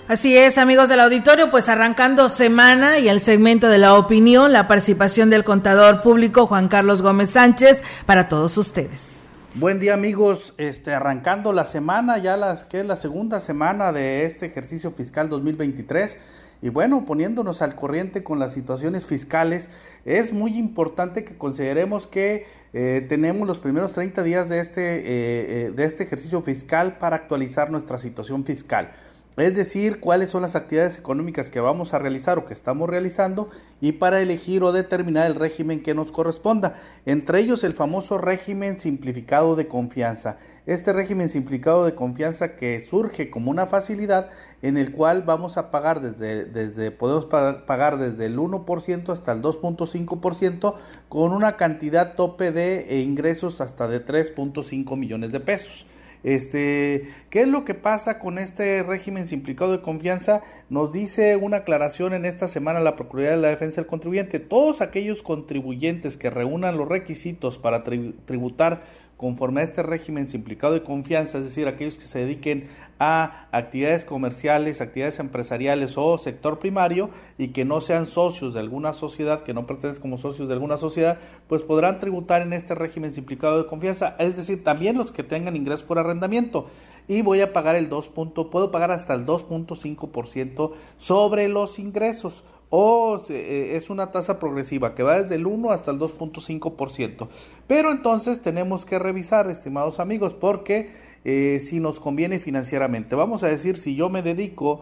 Así 0.10 0.36
es, 0.36 0.58
amigos 0.58 0.90
del 0.90 1.00
auditorio, 1.00 1.50
pues 1.50 1.70
arrancando 1.70 2.28
semana 2.28 3.00
y 3.00 3.08
el 3.08 3.22
segmento 3.22 3.70
de 3.70 3.78
la 3.78 3.96
opinión, 3.96 4.52
la 4.52 4.68
participación 4.68 5.30
del 5.30 5.46
contador 5.46 6.02
público 6.02 6.48
Juan 6.48 6.68
Carlos 6.68 7.02
Gómez 7.02 7.30
Sánchez 7.30 7.82
para 8.06 8.28
todos 8.28 8.58
ustedes. 8.58 9.19
Buen 9.60 9.82
día 9.82 9.94
amigos, 9.94 10.54
este 10.58 10.94
arrancando 10.94 11.52
la 11.52 11.66
semana, 11.66 12.18
ya 12.18 12.38
las 12.38 12.64
que 12.64 12.80
es 12.80 12.86
la 12.86 12.96
segunda 12.96 13.42
semana 13.42 13.92
de 13.92 14.24
este 14.24 14.46
ejercicio 14.46 14.90
fiscal 14.90 15.28
2023 15.28 16.18
y 16.62 16.70
bueno, 16.70 17.04
poniéndonos 17.06 17.62
al 17.62 17.76
corriente 17.76 18.24
con 18.24 18.40
las 18.40 18.54
situaciones 18.54 19.06
fiscales, 19.06 19.70
es 20.06 20.32
muy 20.32 20.58
importante 20.58 21.26
que 21.26 21.38
consideremos 21.38 22.08
que 22.08 22.46
eh, 22.72 23.06
tenemos 23.10 23.46
los 23.46 23.58
primeros 23.60 23.92
30 23.92 24.24
días 24.24 24.48
de 24.48 24.62
este, 24.62 24.82
eh, 24.82 25.04
eh, 25.08 25.74
de 25.76 25.84
este 25.84 26.06
ejercicio 26.06 26.42
fiscal 26.42 26.98
para 26.98 27.18
actualizar 27.18 27.70
nuestra 27.70 27.98
situación 27.98 28.46
fiscal 28.46 28.94
es 29.42 29.56
decir, 29.56 30.00
cuáles 30.00 30.30
son 30.30 30.42
las 30.42 30.56
actividades 30.56 30.98
económicas 30.98 31.50
que 31.50 31.60
vamos 31.60 31.94
a 31.94 32.00
realizar 32.00 32.38
o 32.38 32.46
que 32.46 32.54
estamos 32.54 32.90
realizando 32.90 33.50
y 33.80 33.94
para 33.94 34.22
elegir 34.22 34.64
o 34.64 34.72
determinar 34.72 35.28
el 35.28 35.36
régimen 35.36 35.84
que 35.84 35.94
nos 35.94 36.12
corresponda, 36.12 36.76
entre 37.06 37.40
ellos 37.40 37.64
el 37.64 37.74
famoso 37.74 38.18
régimen 38.18 38.80
simplificado 38.80 39.56
de 39.56 39.68
confianza. 39.68 40.38
Este 40.66 40.94
régimen 40.94 41.30
simplificado 41.30 41.86
de 41.86 41.96
confianza 41.96 42.56
que 42.56 42.82
surge 42.82 43.30
como 43.30 43.52
una 43.52 43.68
facilidad 43.68 44.30
en 44.62 44.78
el 44.78 44.92
cual 44.92 45.24
vamos 45.24 45.58
a 45.58 45.72
pagar 45.72 46.02
desde, 46.02 46.46
desde 46.46 46.92
podemos 46.92 47.26
pagar 47.26 47.98
desde 47.98 48.26
el 48.26 48.38
1% 48.38 49.10
hasta 49.10 49.32
el 49.32 49.42
2.5% 49.42 50.76
con 51.08 51.34
una 51.34 51.56
cantidad 51.56 52.16
tope 52.16 52.52
de 52.52 53.02
ingresos 53.02 53.62
hasta 53.62 53.88
de 53.88 54.06
3.5 54.06 54.98
millones 54.98 55.32
de 55.32 55.40
pesos. 55.40 55.88
Este, 56.24 57.08
¿Qué 57.30 57.42
es 57.42 57.48
lo 57.48 57.64
que 57.64 57.74
pasa 57.74 58.20
con 58.20 58.40
este 58.40 58.84
régimen 58.84 59.28
simplificado 59.28 59.72
de 59.72 59.82
confianza? 59.82 60.42
Nos 60.70 60.92
dice 60.92 61.36
una 61.38 61.58
aclaración 61.58 62.14
en 62.14 62.26
esta 62.26 62.48
semana 62.48 62.80
la 62.80 62.96
Procuraduría 62.96 63.36
de 63.36 63.42
la 63.42 63.50
Defensa 63.50 63.82
del 63.82 63.88
Contribuyente. 63.88 64.40
Todos 64.40 64.82
aquellos 64.82 65.24
contribuyentes 65.24 66.18
que 66.18 66.30
reúnan 66.30 66.78
los 66.78 66.90
requisitos 66.90 67.58
para 67.58 67.84
tributar 67.84 68.82
conforme 69.20 69.60
a 69.60 69.66
este 69.66 69.84
régimen 69.84 70.30
simplificado 70.30 70.74
de 70.74 70.82
confianza, 70.82 71.40
es 71.40 71.44
decir, 71.44 71.68
aquellos 71.68 71.98
que 71.98 72.06
se 72.06 72.20
dediquen 72.20 72.70
a 73.00 73.50
actividades 73.52 74.06
comerciales, 74.06 74.80
actividades 74.80 75.20
empresariales 75.20 75.98
o 75.98 76.18
sector 76.18 76.58
primario 76.58 77.10
y 77.38 77.50
que 77.50 77.66
no 77.66 77.82
sean 77.82 78.06
socios 78.06 78.54
de 78.54 78.62
alguna 78.62 78.94
sociedad, 78.94 79.42
que 79.44 79.54
no 79.54 79.68
pertenezcan 79.68 80.04
como 80.04 80.18
socios 80.18 80.48
de 80.48 80.54
alguna 80.54 80.78
sociedad, 80.78 81.20
pues 81.48 81.64
podrán 81.64 82.00
tributar 82.00 82.44
en 82.44 82.54
este 82.54 82.76
régimen 82.76 83.12
simplificado 83.12 83.62
de 83.62 83.68
confianza, 83.68 84.16
es 84.20 84.38
decir, 84.38 84.64
también 84.64 84.98
los 84.98 85.12
que 85.12 85.24
tengan 85.24 85.58
ingresos 85.58 85.84
por 85.84 86.00
arrendamiento 86.00 86.70
y 87.10 87.22
voy 87.22 87.42
a 87.42 87.52
pagar 87.52 87.76
el 87.76 87.90
2. 87.90 88.10
puedo 88.10 88.72
pagar 88.72 88.92
hasta 88.92 89.16
el 89.16 89.26
2.5% 89.26 90.72
sobre 90.96 91.50
los 91.50 91.78
ingresos 91.78 92.46
o 92.70 93.22
eh, 93.30 93.76
es 93.76 93.90
una 93.90 94.12
tasa 94.12 94.40
progresiva 94.40 94.94
que 94.94 95.04
va 95.04 95.22
desde 95.22 95.36
el 95.36 95.48
1 95.48 95.72
hasta 95.72 95.92
el 95.92 96.00
2.5%. 96.00 97.28
Pero 97.68 97.92
entonces 97.92 98.42
tenemos 98.42 98.86
que 98.86 99.00
revisar, 99.00 99.50
estimados 99.50 100.00
amigos, 100.00 100.34
porque 100.34 100.92
eh, 101.26 101.60
si 101.62 101.80
nos 101.80 102.00
conviene 102.00 102.40
financieramente. 102.40 103.16
Vamos 103.16 103.44
a 103.44 103.48
decir, 103.48 103.78
si 103.78 103.96
yo 103.96 104.10
me 104.10 104.22
dedico 104.22 104.82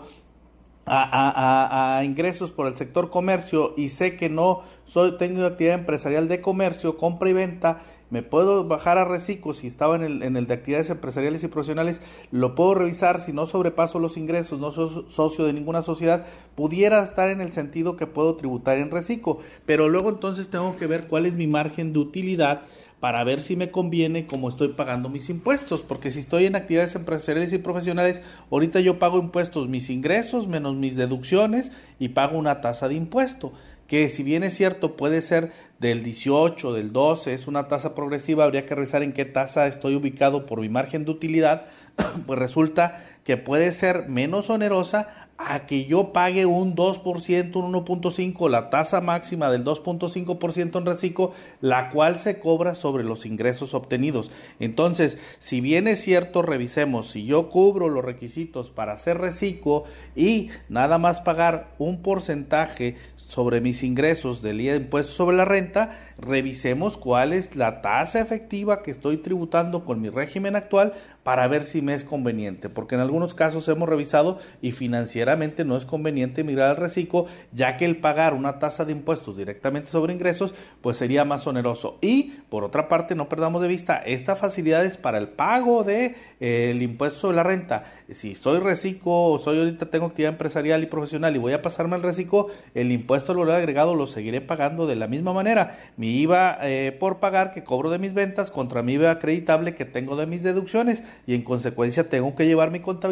a, 0.89 2.01
ingresos 2.05 2.51
por 2.51 2.67
el 2.67 2.77
sector 2.77 3.09
comercio 3.09 3.73
y 3.75 3.89
sé 3.89 4.15
que 4.15 4.29
no 4.29 4.61
soy, 4.85 5.17
tengo 5.17 5.45
actividad 5.45 5.75
empresarial 5.75 6.27
de 6.27 6.39
comercio, 6.39 6.97
compra 6.97 7.29
y 7.29 7.33
venta, 7.33 7.81
me 8.09 8.23
puedo 8.23 8.65
bajar 8.65 8.97
a 8.97 9.05
reciclo 9.05 9.53
si 9.53 9.67
estaba 9.67 9.95
en 9.95 10.23
el, 10.35 10.47
de 10.47 10.53
actividades 10.53 10.89
empresariales 10.89 11.43
y 11.43 11.47
profesionales, 11.47 12.01
lo 12.31 12.55
puedo 12.55 12.75
revisar 12.75 13.21
si 13.21 13.33
no 13.33 13.45
sobrepaso 13.45 13.99
los 13.99 14.17
ingresos, 14.17 14.59
no 14.59 14.71
soy 14.71 15.05
socio 15.09 15.45
de 15.45 15.53
ninguna 15.53 15.81
sociedad, 15.81 16.25
pudiera 16.55 17.03
estar 17.03 17.29
en 17.29 17.41
el 17.41 17.51
sentido 17.51 17.97
que 17.97 18.07
puedo 18.07 18.35
tributar 18.35 18.77
en 18.77 18.91
reciclo, 18.91 19.39
pero 19.65 19.89
luego 19.89 20.09
entonces 20.09 20.49
tengo 20.49 20.75
que 20.75 20.87
ver 20.87 21.07
cuál 21.07 21.25
es 21.25 21.33
mi 21.33 21.47
margen 21.47 21.93
de 21.93 21.99
utilidad 21.99 22.61
para 22.99 23.23
ver 23.23 23.41
si 23.41 23.55
me 23.55 23.69
conviene 23.69 24.25
cómo 24.25 24.49
estoy 24.49 24.69
pagando 24.69 25.09
mis 25.09 25.29
impuestos, 25.29 25.81
porque 25.81 26.09
si 26.09 26.19
estoy 26.19 26.45
en 26.45 26.55
actividades 26.55 26.95
empresariales 26.95 27.53
y 27.53 27.59
profesionales, 27.59 28.23
ahorita 28.49 28.79
yo 28.79 28.97
pago 28.97 29.19
impuestos, 29.19 29.67
mis 29.67 29.89
ingresos 29.89 30.47
menos 30.47 30.75
mis 30.75 30.95
deducciones 30.95 31.71
y 31.99 32.09
pago 32.09 32.37
una 32.37 32.61
tasa 32.61 32.87
de 32.87 32.95
impuesto 32.95 33.53
que 33.87 34.09
si 34.09 34.21
bien 34.21 34.43
es 34.43 34.53
cierto 34.53 34.95
puede 34.95 35.21
ser 35.21 35.51
del 35.79 36.03
18, 36.03 36.73
del 36.73 36.91
12, 36.91 37.33
es 37.33 37.47
una 37.47 37.67
tasa 37.67 37.93
progresiva, 37.93 38.43
habría 38.43 38.65
que 38.65 38.75
revisar 38.75 39.03
en 39.03 39.13
qué 39.13 39.25
tasa 39.25 39.67
estoy 39.67 39.95
ubicado 39.95 40.45
por 40.45 40.61
mi 40.61 40.69
margen 40.69 41.05
de 41.05 41.11
utilidad, 41.11 41.65
pues 42.25 42.39
resulta 42.39 43.03
que 43.27 43.35
puede 43.35 43.73
ser 43.73 44.07
menos 44.07 44.49
onerosa 44.49 45.09
a 45.37 45.67
que 45.67 45.83
yo 45.85 46.13
pague 46.13 46.45
un 46.45 46.77
2%, 46.77 47.55
un 47.57 47.73
1.5, 47.73 48.49
la 48.49 48.69
tasa 48.69 49.01
máxima 49.01 49.51
del 49.51 49.65
2.5% 49.65 50.77
en 50.77 50.85
reciclo, 50.85 51.33
la 51.59 51.89
cual 51.89 52.19
se 52.19 52.39
cobra 52.39 52.73
sobre 52.73 53.03
los 53.03 53.25
ingresos 53.25 53.73
obtenidos. 53.73 54.31
Entonces, 54.61 55.17
si 55.39 55.59
bien 55.59 55.89
es 55.89 56.01
cierto, 56.01 56.41
revisemos, 56.41 57.11
si 57.11 57.25
yo 57.25 57.49
cubro 57.49 57.89
los 57.89 58.05
requisitos 58.05 58.71
para 58.71 58.93
hacer 58.93 59.17
reciclo 59.17 59.83
y 60.15 60.49
nada 60.69 60.97
más 60.97 61.19
pagar 61.19 61.75
un 61.79 62.01
porcentaje 62.01 62.95
sobre 63.17 63.59
mis 63.59 63.83
ingresos 63.83 64.41
del 64.41 64.61
impuesto 64.61 65.11
sobre 65.11 65.35
la 65.35 65.43
renta, 65.43 65.91
revisemos 66.17 66.95
cuál 66.97 67.33
es 67.33 67.57
la 67.57 67.81
tasa 67.81 68.21
efectiva 68.21 68.81
que 68.81 68.91
estoy 68.91 69.17
tributando 69.17 69.83
con 69.83 70.01
mi 70.01 70.09
régimen 70.09 70.55
actual 70.55 70.93
para 71.23 71.45
ver 71.49 71.65
si 71.65 71.81
me 71.81 71.93
es 71.93 72.05
conveniente, 72.05 72.69
porque 72.69 72.95
en 72.95 73.01
algunos 73.17 73.33
casos 73.33 73.67
hemos 73.67 73.89
revisado 73.89 74.37
y 74.61 74.73
financieramente 74.73 75.65
no 75.65 75.75
es 75.75 75.85
conveniente 75.87 76.43
mirar 76.43 76.69
al 76.69 76.77
reciclo, 76.77 77.25
ya 77.51 77.75
que 77.75 77.85
el 77.85 77.97
pagar 77.97 78.35
una 78.35 78.59
tasa 78.59 78.85
de 78.85 78.91
impuestos 78.91 79.37
directamente 79.37 79.89
sobre 79.89 80.13
ingresos, 80.13 80.53
pues 80.81 80.97
sería 80.97 81.25
más 81.25 81.47
oneroso. 81.47 81.97
Y 81.99 82.35
por 82.49 82.63
otra 82.63 82.87
parte, 82.87 83.15
no 83.15 83.27
perdamos 83.27 83.63
de 83.63 83.67
vista, 83.67 83.97
esta 83.97 84.35
facilidad 84.35 84.85
es 84.85 84.97
para 84.97 85.17
el 85.17 85.29
pago 85.29 85.83
de 85.83 86.15
eh, 86.39 86.77
impuesto 86.79 87.19
sobre 87.21 87.37
la 87.37 87.43
renta. 87.43 87.85
Si 88.11 88.35
soy 88.35 88.59
reciclo 88.59 89.13
o 89.13 89.39
soy 89.39 89.57
ahorita 89.57 89.87
tengo 89.87 90.05
actividad 90.05 90.33
empresarial 90.33 90.83
y 90.83 90.85
profesional 90.85 91.35
y 91.35 91.39
voy 91.39 91.53
a 91.53 91.63
pasarme 91.63 91.95
al 91.95 92.03
reciclo, 92.03 92.47
el 92.75 92.91
impuesto 92.91 93.31
al 93.31 93.39
valor 93.39 93.55
agregado 93.55 93.95
lo 93.95 94.05
seguiré 94.05 94.41
pagando 94.41 94.85
de 94.85 94.95
la 94.95 95.07
misma 95.07 95.33
manera. 95.33 95.79
Mi 95.97 96.21
IVA 96.21 96.59
eh, 96.61 96.95
por 96.99 97.17
pagar 97.17 97.51
que 97.51 97.63
cobro 97.63 97.89
de 97.89 97.97
mis 97.97 98.13
ventas 98.13 98.51
contra 98.51 98.83
mi 98.83 98.93
IVA 98.93 99.09
acreditable 99.09 99.73
que 99.73 99.85
tengo 99.85 100.15
de 100.15 100.27
mis 100.27 100.43
deducciones 100.43 101.01
y 101.25 101.33
en 101.33 101.41
consecuencia 101.41 102.07
tengo 102.09 102.35
que 102.35 102.45
llevar 102.45 102.69
mi 102.69 102.79
contabilidad, 102.79 103.06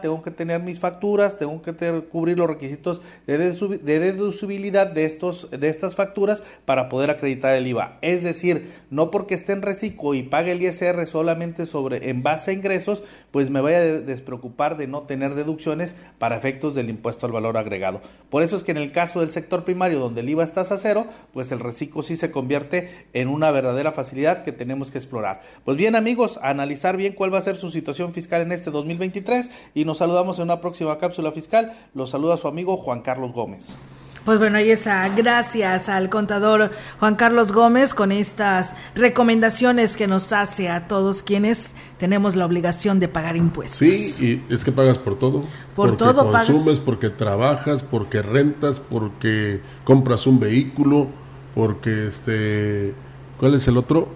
tengo 0.00 0.22
que 0.22 0.30
tener 0.30 0.62
mis 0.62 0.78
facturas, 0.78 1.36
tengo 1.36 1.60
que 1.62 1.74
cubrir 2.10 2.38
los 2.38 2.48
requisitos 2.48 3.02
de, 3.26 3.38
deducibilidad 3.38 4.86
de, 4.86 5.04
estos, 5.04 5.50
de 5.50 5.68
estas 5.68 5.94
facturas 5.94 6.42
para 6.64 6.88
poder 6.88 7.10
acreditar 7.10 7.54
el 7.54 7.66
IVA. 7.66 7.98
Es 8.02 8.22
decir, 8.22 8.70
no 8.90 9.10
porque 9.10 9.34
esté 9.34 9.52
en 9.52 9.62
reciclo 9.62 10.14
y 10.14 10.22
pague 10.22 10.52
el 10.52 10.62
ISR 10.62 11.06
solamente 11.06 11.66
sobre 11.66 12.10
en 12.10 12.22
base 12.22 12.50
a 12.50 12.54
ingresos, 12.54 13.02
pues 13.30 13.50
me 13.50 13.60
vaya 13.60 13.78
a 13.78 13.84
despreocupar 14.00 14.76
de 14.76 14.86
no 14.86 15.02
tener 15.02 15.34
deducciones 15.34 15.94
para 16.18 16.36
efectos 16.36 16.74
del 16.74 16.90
impuesto 16.90 17.26
al 17.26 17.32
valor 17.32 17.56
agregado. 17.56 18.00
Por 18.30 18.42
eso 18.42 18.56
es 18.56 18.64
que 18.64 18.72
en 18.72 18.78
el 18.78 18.92
caso 18.92 19.20
del 19.20 19.30
sector 19.30 19.64
primario 19.64 19.98
donde 19.98 20.20
el 20.20 20.28
IVA 20.28 20.44
está 20.44 20.60
a 20.60 20.64
cero, 20.64 21.06
pues 21.32 21.52
el 21.52 21.60
reciclo 21.60 22.02
sí 22.02 22.16
se 22.16 22.30
convierte 22.30 23.06
en 23.12 23.28
una 23.28 23.50
verdadera 23.50 23.92
facilidad 23.92 24.42
que 24.42 24.52
tenemos 24.52 24.90
que 24.90 24.98
explorar. 24.98 25.40
Pues 25.64 25.76
bien 25.76 25.96
amigos, 25.96 26.38
analizar 26.42 26.96
bien 26.96 27.12
cuál 27.12 27.32
va 27.32 27.38
a 27.38 27.42
ser 27.42 27.56
su 27.56 27.70
situación 27.70 28.12
fiscal 28.12 28.42
en 28.42 28.52
este 28.52 28.70
2023 28.70 29.37
y 29.74 29.84
nos 29.84 29.98
saludamos 29.98 30.38
en 30.38 30.44
una 30.44 30.60
próxima 30.60 30.98
cápsula 30.98 31.32
fiscal. 31.32 31.72
Los 31.94 32.10
saluda 32.10 32.36
su 32.36 32.48
amigo 32.48 32.76
Juan 32.76 33.02
Carlos 33.02 33.32
Gómez. 33.32 33.76
Pues 34.24 34.38
bueno, 34.38 34.58
ahí 34.58 34.70
está. 34.70 35.08
Gracias 35.16 35.88
al 35.88 36.10
contador 36.10 36.70
Juan 37.00 37.14
Carlos 37.14 37.52
Gómez 37.52 37.94
con 37.94 38.12
estas 38.12 38.74
recomendaciones 38.94 39.96
que 39.96 40.06
nos 40.06 40.32
hace 40.32 40.68
a 40.68 40.86
todos 40.86 41.22
quienes 41.22 41.72
tenemos 41.98 42.36
la 42.36 42.44
obligación 42.44 43.00
de 43.00 43.08
pagar 43.08 43.36
impuestos. 43.36 43.78
Sí, 43.78 44.42
y 44.48 44.52
es 44.52 44.64
que 44.64 44.72
pagas 44.72 44.98
por 44.98 45.18
todo. 45.18 45.44
Por 45.74 45.90
porque 45.90 45.96
todo 45.96 46.30
consumes, 46.30 46.78
porque 46.78 47.08
trabajas, 47.08 47.82
porque 47.82 48.20
rentas, 48.20 48.80
porque 48.80 49.62
compras 49.84 50.26
un 50.26 50.40
vehículo, 50.40 51.06
porque 51.54 52.08
este, 52.08 52.92
¿cuál 53.40 53.54
es 53.54 53.66
el 53.66 53.78
otro? 53.78 54.08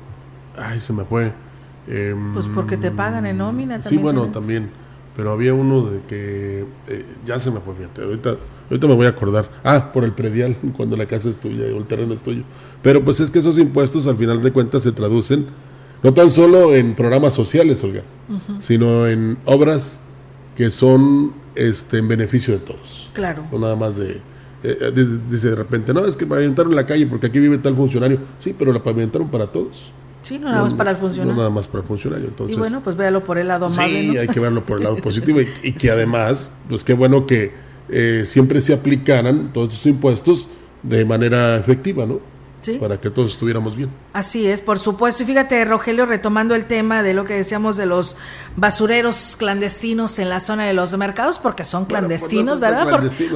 Ay, 0.59 0.79
se 0.79 0.93
me 0.93 1.05
fue. 1.05 1.33
Pues 2.35 2.49
porque 2.49 2.77
te 2.77 2.91
pagan 2.91 3.25
en 3.25 3.39
nómina 3.39 3.81
también. 3.81 3.89
Sí, 3.89 3.97
bueno, 3.97 4.27
también. 4.27 4.82
Pero 5.17 5.31
había 5.31 5.53
uno 5.55 5.83
de 5.83 6.01
que 6.03 6.65
eh, 6.89 7.05
ya 7.27 7.39
se 7.39 7.51
me 7.51 7.61
fue, 7.61 7.75
fíjate. 7.75 8.03
Ahorita, 8.03 8.37
ahorita 8.71 8.87
me 8.87 8.95
voy 8.95 9.07
a 9.07 9.11
acordar. 9.11 9.49
Ah, 9.63 9.93
por 9.93 10.05
el 10.05 10.13
predial, 10.13 10.57
cuando 10.77 10.97
la 10.97 11.07
casa 11.07 11.29
es 11.29 11.39
tuya 11.39 11.67
y 11.69 11.77
el 11.77 11.85
terreno 11.85 12.15
es 12.15 12.23
tuyo. 12.23 12.43
Pero 12.83 13.05
pues 13.05 13.21
es 13.21 13.31
que 13.31 13.41
esos 13.41 13.59
impuestos 13.59 14.07
al 14.07 14.17
final 14.17 14.43
de 14.43 14.53
cuentas 14.53 14.83
se 14.83 14.93
traducen 14.93 15.47
no 16.03 16.13
tan 16.13 16.31
solo 16.31 16.75
en 16.75 16.95
programas 16.95 17.33
sociales, 17.33 17.83
Olga, 17.85 18.03
sino 18.59 19.07
en 19.07 19.39
obras 19.45 20.01
que 20.57 20.71
son 20.71 21.33
este, 21.55 21.99
en 21.99 22.09
beneficio 22.09 22.55
de 22.55 22.61
todos. 22.61 23.11
Claro. 23.13 23.47
No 23.53 23.59
nada 23.61 23.77
más 23.77 23.97
de, 23.97 24.21
eh, 24.65 24.79
eh, 24.81 25.19
dice 25.29 25.51
de 25.51 25.57
repente, 25.57 25.95
no, 25.95 26.05
es 26.05 26.17
que 26.17 26.27
pavimentaron 26.27 26.75
la 26.75 26.87
calle 26.87 27.07
porque 27.07 27.27
aquí 27.29 27.39
vive 27.39 27.59
tal 27.59 27.77
funcionario. 27.77 28.19
Sí, 28.39 28.55
pero 28.57 28.73
la 28.73 28.83
pavimentaron 28.83 29.31
para 29.31 29.47
todos. 29.47 29.93
Sí, 30.23 30.39
no 30.39 30.51
nada 30.51 30.63
más 30.63 30.75
para 30.75 30.91
el 30.93 30.97
funcionario. 30.97 31.33
No 31.33 31.39
nada 31.39 31.51
más 31.51 31.69
para 31.69 31.83
el 31.83 31.89
funcionario. 31.89 32.29
Entonces, 32.29 32.57
y 32.57 32.59
bueno, 32.59 32.81
pues 32.83 32.97
véalo 32.97 33.25
por 33.25 33.39
el 33.39 33.49
lado 33.49 33.67
amable. 33.67 34.11
Sí, 34.11 34.17
hay 34.17 34.29
que 34.29 34.41
verlo 34.41 34.65
por 34.65 34.79
el 34.79 34.85
lado 34.85 34.97
positivo 35.03 35.41
y, 35.41 35.73
que 35.73 35.91
además, 35.91 36.53
pues 36.69 36.85
qué 36.85 36.95
bueno 36.95 37.27
que 37.27 37.53
eh, 37.89 38.23
siempre 38.25 38.61
se 38.61 38.73
aplicaran 38.73 39.53
todos 39.53 39.73
estos 39.73 39.87
impuestos 39.87 40.49
de 40.83 41.05
manera 41.05 41.57
efectiva, 41.57 42.07
¿no? 42.07 42.21
Para 42.81 43.01
que 43.01 43.11
todos 43.11 43.33
estuviéramos 43.33 43.77
bien. 43.77 43.91
Así 44.13 44.47
es, 44.47 44.61
por 44.61 44.79
supuesto. 44.79 45.23
Y 45.23 45.27
fíjate, 45.27 45.65
Rogelio, 45.65 46.07
retomando 46.07 46.55
el 46.55 46.65
tema 46.65 47.03
de 47.03 47.15
lo 47.15 47.25
que 47.25 47.35
decíamos 47.35 47.77
de 47.77 47.87
los 47.87 48.17
basureros 48.57 49.37
clandestinos 49.39 50.19
en 50.19 50.29
la 50.29 50.41
zona 50.41 50.67
de 50.67 50.75
los 50.75 50.97
mercados, 50.97 51.39
porque 51.39 51.65
son 51.65 51.87
pues, 51.87 51.99
clandestinos, 51.99 52.61
¿verdad? 52.61 52.87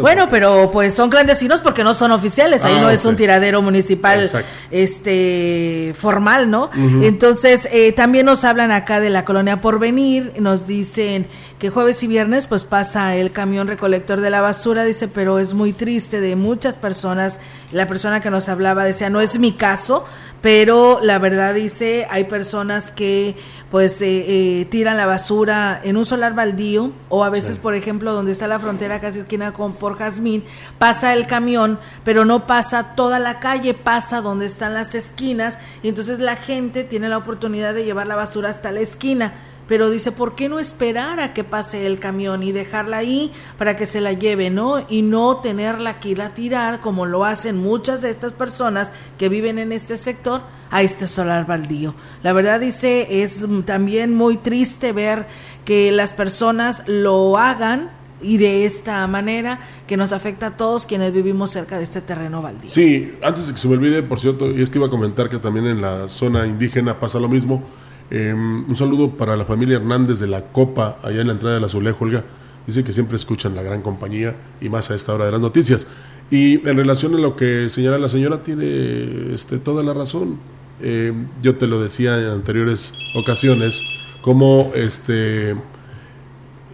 bueno, 0.00 0.28
pero 0.30 0.70
pues 0.72 0.94
son 0.94 1.08
clandestinos 1.08 1.60
porque 1.60 1.84
no 1.84 1.94
son 1.94 2.12
oficiales, 2.12 2.64
ahí 2.64 2.74
ah, 2.76 2.82
no 2.82 2.90
es 2.90 3.04
un 3.04 3.16
tiradero 3.16 3.62
municipal 3.62 4.30
este 4.70 5.94
formal, 5.98 6.50
¿no? 6.50 6.70
Entonces, 7.02 7.68
eh, 7.72 7.92
también 7.92 8.26
nos 8.26 8.44
hablan 8.44 8.70
acá 8.72 9.00
de 9.00 9.10
la 9.10 9.24
colonia 9.24 9.60
Porvenir, 9.60 10.34
nos 10.38 10.66
dicen 10.66 11.26
que 11.58 11.70
jueves 11.70 12.02
y 12.02 12.06
viernes 12.06 12.46
pues 12.46 12.64
pasa 12.64 13.16
el 13.16 13.32
camión 13.32 13.66
recolector 13.66 14.20
de 14.20 14.30
la 14.30 14.42
basura, 14.42 14.84
dice, 14.84 15.08
pero 15.08 15.38
es 15.38 15.54
muy 15.54 15.72
triste 15.72 16.20
de 16.20 16.36
muchas 16.36 16.76
personas. 16.76 17.38
La 17.72 17.88
persona 17.88 18.20
que 18.20 18.30
nos 18.30 18.48
hablaba 18.48 18.84
decía, 18.84 19.08
no 19.08 19.20
es 19.20 19.38
mi 19.38 19.52
caso, 19.52 20.04
pero 20.42 21.00
la 21.02 21.18
verdad 21.18 21.54
dice, 21.54 22.06
hay 22.10 22.24
personas 22.24 22.90
que 22.90 23.36
pues 23.70 24.00
eh, 24.00 24.24
eh, 24.60 24.64
tiran 24.66 24.96
la 24.96 25.06
basura 25.06 25.80
en 25.82 25.96
un 25.96 26.04
solar 26.04 26.34
baldío 26.34 26.92
o 27.08 27.24
a 27.24 27.30
veces, 27.30 27.58
por 27.58 27.74
ejemplo, 27.74 28.12
donde 28.12 28.32
está 28.32 28.46
la 28.46 28.60
frontera 28.60 29.00
casi 29.00 29.20
esquina 29.20 29.52
con 29.52 29.74
por 29.74 29.98
Jazmín, 29.98 30.44
pasa 30.78 31.14
el 31.14 31.26
camión, 31.26 31.80
pero 32.04 32.24
no 32.24 32.46
pasa 32.46 32.94
toda 32.94 33.18
la 33.18 33.40
calle, 33.40 33.74
pasa 33.74 34.20
donde 34.20 34.46
están 34.46 34.74
las 34.74 34.94
esquinas 34.94 35.58
y 35.82 35.88
entonces 35.88 36.20
la 36.20 36.36
gente 36.36 36.84
tiene 36.84 37.08
la 37.08 37.18
oportunidad 37.18 37.74
de 37.74 37.84
llevar 37.84 38.06
la 38.06 38.14
basura 38.14 38.50
hasta 38.50 38.70
la 38.70 38.80
esquina 38.80 39.32
pero 39.68 39.90
dice, 39.90 40.12
¿por 40.12 40.34
qué 40.34 40.48
no 40.48 40.60
esperar 40.60 41.20
a 41.20 41.34
que 41.34 41.44
pase 41.44 41.86
el 41.86 41.98
camión 41.98 42.42
y 42.42 42.52
dejarla 42.52 42.98
ahí 42.98 43.32
para 43.58 43.76
que 43.76 43.86
se 43.86 44.00
la 44.00 44.12
lleve, 44.12 44.50
¿no? 44.50 44.84
Y 44.88 45.02
no 45.02 45.38
tenerla 45.38 45.98
que 45.98 46.10
ir 46.10 46.22
a 46.22 46.34
tirar 46.34 46.80
como 46.80 47.06
lo 47.06 47.24
hacen 47.24 47.58
muchas 47.58 48.02
de 48.02 48.10
estas 48.10 48.32
personas 48.32 48.92
que 49.18 49.28
viven 49.28 49.58
en 49.58 49.72
este 49.72 49.96
sector 49.96 50.42
a 50.70 50.82
este 50.82 51.06
solar 51.06 51.46
baldío. 51.46 51.94
La 52.22 52.32
verdad 52.32 52.60
dice, 52.60 53.22
es 53.22 53.44
también 53.64 54.14
muy 54.14 54.36
triste 54.36 54.92
ver 54.92 55.26
que 55.64 55.90
las 55.92 56.12
personas 56.12 56.84
lo 56.86 57.38
hagan 57.38 57.90
y 58.22 58.38
de 58.38 58.64
esta 58.64 59.06
manera 59.06 59.60
que 59.86 59.96
nos 59.96 60.12
afecta 60.12 60.46
a 60.48 60.56
todos 60.56 60.86
quienes 60.86 61.12
vivimos 61.12 61.50
cerca 61.50 61.76
de 61.76 61.84
este 61.84 62.00
terreno 62.00 62.40
baldío. 62.40 62.70
Sí, 62.70 63.14
antes 63.22 63.48
de 63.48 63.52
que 63.52 63.58
se 63.58 63.68
me 63.68 63.74
olvide, 63.74 64.02
por 64.02 64.20
cierto, 64.20 64.50
y 64.50 64.62
es 64.62 64.70
que 64.70 64.78
iba 64.78 64.86
a 64.86 64.90
comentar 64.90 65.28
que 65.28 65.38
también 65.38 65.66
en 65.66 65.80
la 65.80 66.08
zona 66.08 66.46
indígena 66.46 66.98
pasa 66.98 67.20
lo 67.20 67.28
mismo 67.28 67.62
Em, 68.10 68.68
un 68.68 68.76
saludo 68.76 69.10
para 69.10 69.36
la 69.36 69.44
familia 69.44 69.76
Hernández 69.76 70.20
de 70.20 70.28
la 70.28 70.52
Copa, 70.52 70.98
allá 71.02 71.20
en 71.20 71.26
la 71.26 71.32
entrada 71.32 71.56
de 71.56 71.60
la 71.60 71.66
Azulejo, 71.66 72.04
Olga. 72.04 72.24
Dice 72.66 72.84
que 72.84 72.92
siempre 72.92 73.16
escuchan 73.16 73.54
la 73.54 73.62
gran 73.62 73.82
compañía 73.82 74.36
y 74.60 74.68
más 74.68 74.90
a 74.90 74.94
esta 74.94 75.14
hora 75.14 75.26
de 75.26 75.32
las 75.32 75.40
noticias. 75.40 75.86
Y 76.30 76.66
en 76.68 76.76
relación 76.76 77.14
a 77.14 77.18
lo 77.18 77.36
que 77.36 77.68
señala 77.68 77.98
la 77.98 78.08
señora, 78.08 78.42
tiene 78.42 79.34
este, 79.34 79.58
toda 79.58 79.82
la 79.82 79.94
razón. 79.94 80.38
Em, 80.82 81.28
yo 81.42 81.56
te 81.56 81.66
lo 81.66 81.80
decía 81.80 82.20
en 82.20 82.30
anteriores 82.30 82.92
ocasiones, 83.14 83.80
como 84.22 84.72
este, 84.74 85.54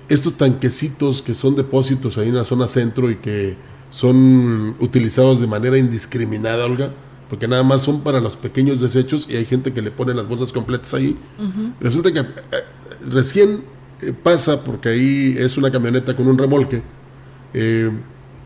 estos 0.08 0.34
tanquecitos 0.34 1.22
que 1.22 1.34
son 1.34 1.54
depósitos 1.54 2.18
ahí 2.18 2.28
en 2.28 2.36
la 2.36 2.44
zona 2.44 2.66
centro 2.66 3.10
y 3.10 3.16
que 3.16 3.56
son 3.90 4.74
utilizados 4.80 5.40
de 5.40 5.46
manera 5.46 5.76
indiscriminada, 5.76 6.64
Olga, 6.64 6.92
porque 7.32 7.48
nada 7.48 7.62
más 7.62 7.80
son 7.80 8.02
para 8.02 8.20
los 8.20 8.36
pequeños 8.36 8.82
desechos 8.82 9.26
y 9.26 9.38
hay 9.38 9.46
gente 9.46 9.72
que 9.72 9.80
le 9.80 9.90
pone 9.90 10.12
las 10.12 10.28
bolsas 10.28 10.52
completas 10.52 10.92
ahí. 10.92 11.16
Resulta 11.80 12.12
que 12.12 12.18
eh, 12.18 12.24
recién 13.08 13.64
eh, 14.02 14.12
pasa, 14.12 14.62
porque 14.62 14.90
ahí 14.90 15.34
es 15.38 15.56
una 15.56 15.72
camioneta 15.72 16.14
con 16.14 16.28
un 16.28 16.36
remolque, 16.36 16.82
eh, 17.54 17.90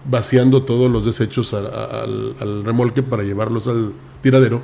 vaciando 0.09 0.63
todos 0.63 0.89
los 0.89 1.05
desechos 1.05 1.53
al, 1.53 2.65
remolque 2.65 3.03
para 3.03 3.25
llevarlos 3.25 3.67
al 3.67 3.93
tiradero, 4.23 4.63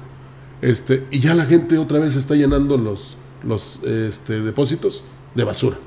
este, 0.61 1.05
y 1.11 1.19
ya 1.19 1.35
la 1.35 1.45
gente 1.45 1.77
otra 1.77 1.99
vez 1.99 2.15
está 2.15 2.37
llenando 2.37 2.79
los, 2.79 3.17
los 3.43 3.83
este, 3.83 4.41
depósitos 4.41 5.03
de 5.35 5.43
basura. 5.43 5.79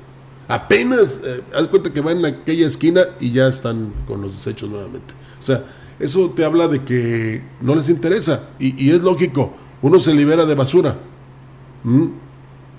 Apenas, 0.46 1.22
haz 1.54 1.68
cuenta 1.68 1.90
que 1.90 2.02
va 2.02 2.12
en 2.12 2.22
aquella 2.26 2.66
esquina 2.66 3.00
y 3.18 3.32
ya 3.32 3.48
están 3.48 3.94
con 4.06 4.20
los 4.20 4.34
desechos 4.36 4.68
nuevamente. 4.68 5.14
O 5.38 5.42
sea, 5.42 5.64
eso 5.98 6.30
te 6.30 6.44
habla 6.44 6.68
de 6.68 6.82
que 6.82 7.42
no 7.60 7.74
les 7.74 7.88
interesa. 7.88 8.48
Y, 8.58 8.90
es 8.90 9.00
lógico, 9.00 9.54
uno 9.82 10.00
se 10.00 10.14
libera 10.14 10.44
de 10.44 10.54
basura, 10.54 10.96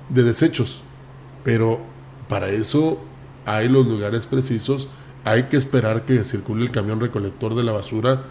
de 0.10 0.24
desechos, 0.24 0.82
pero 1.44 1.80
para 2.28 2.50
eso 2.50 3.00
hay 3.46 3.70
los 3.70 3.88
lugares 3.88 4.28
precisos, 4.28 4.90
hay 5.24 5.44
que 5.44 5.58
esperar 5.58 6.04
que 6.06 6.24
circule 6.24 6.66
el 6.66 6.72
camión 6.72 7.00
recolector 7.00 7.56
de 7.56 7.64
la 7.64 7.72
basura. 7.72 8.24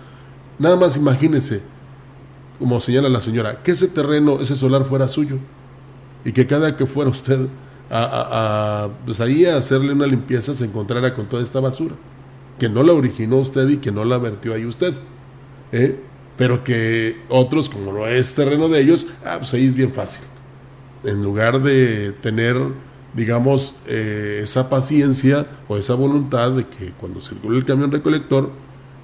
Nada 0.58 0.76
más 0.76 0.96
imagínese, 0.96 1.62
como 2.58 2.80
señala 2.80 3.08
la 3.08 3.20
señora, 3.20 3.62
que 3.62 3.72
ese 3.72 3.88
terreno, 3.88 4.40
ese 4.40 4.54
solar 4.54 4.86
fuera 4.86 5.08
suyo 5.08 5.38
y 6.24 6.32
que 6.32 6.46
cada 6.46 6.76
que 6.76 6.86
fuera 6.86 7.10
usted 7.10 7.48
a, 7.90 8.84
a, 8.84 8.88
pues 9.04 9.20
ahí 9.20 9.44
a 9.44 9.56
hacerle 9.56 9.92
una 9.92 10.06
limpieza 10.06 10.54
se 10.54 10.64
encontrara 10.64 11.14
con 11.14 11.26
toda 11.26 11.42
esta 11.42 11.60
basura 11.60 11.94
que 12.58 12.68
no 12.68 12.82
la 12.82 12.92
originó 12.92 13.38
usted 13.38 13.68
y 13.68 13.76
que 13.78 13.92
no 13.92 14.04
la 14.04 14.18
vertió 14.18 14.54
ahí 14.54 14.64
usted. 14.64 14.94
¿eh? 15.72 15.98
Pero 16.36 16.64
que 16.64 17.22
otros, 17.28 17.68
como 17.68 17.92
no 17.92 18.06
es 18.06 18.34
terreno 18.34 18.68
de 18.68 18.80
ellos, 18.80 19.06
ah, 19.24 19.36
pues 19.38 19.54
ahí 19.54 19.66
es 19.66 19.74
bien 19.74 19.92
fácil. 19.92 20.24
En 21.04 21.22
lugar 21.22 21.62
de 21.62 22.12
tener, 22.20 22.56
digamos, 23.14 23.76
eh, 23.86 24.40
esa 24.42 24.68
paciencia 24.68 25.46
o 25.68 25.76
esa 25.76 25.94
voluntad 25.94 26.52
de 26.52 26.66
que 26.66 26.92
cuando 26.92 27.20
circule 27.20 27.58
el 27.58 27.64
camión 27.64 27.90
recolector, 27.90 28.50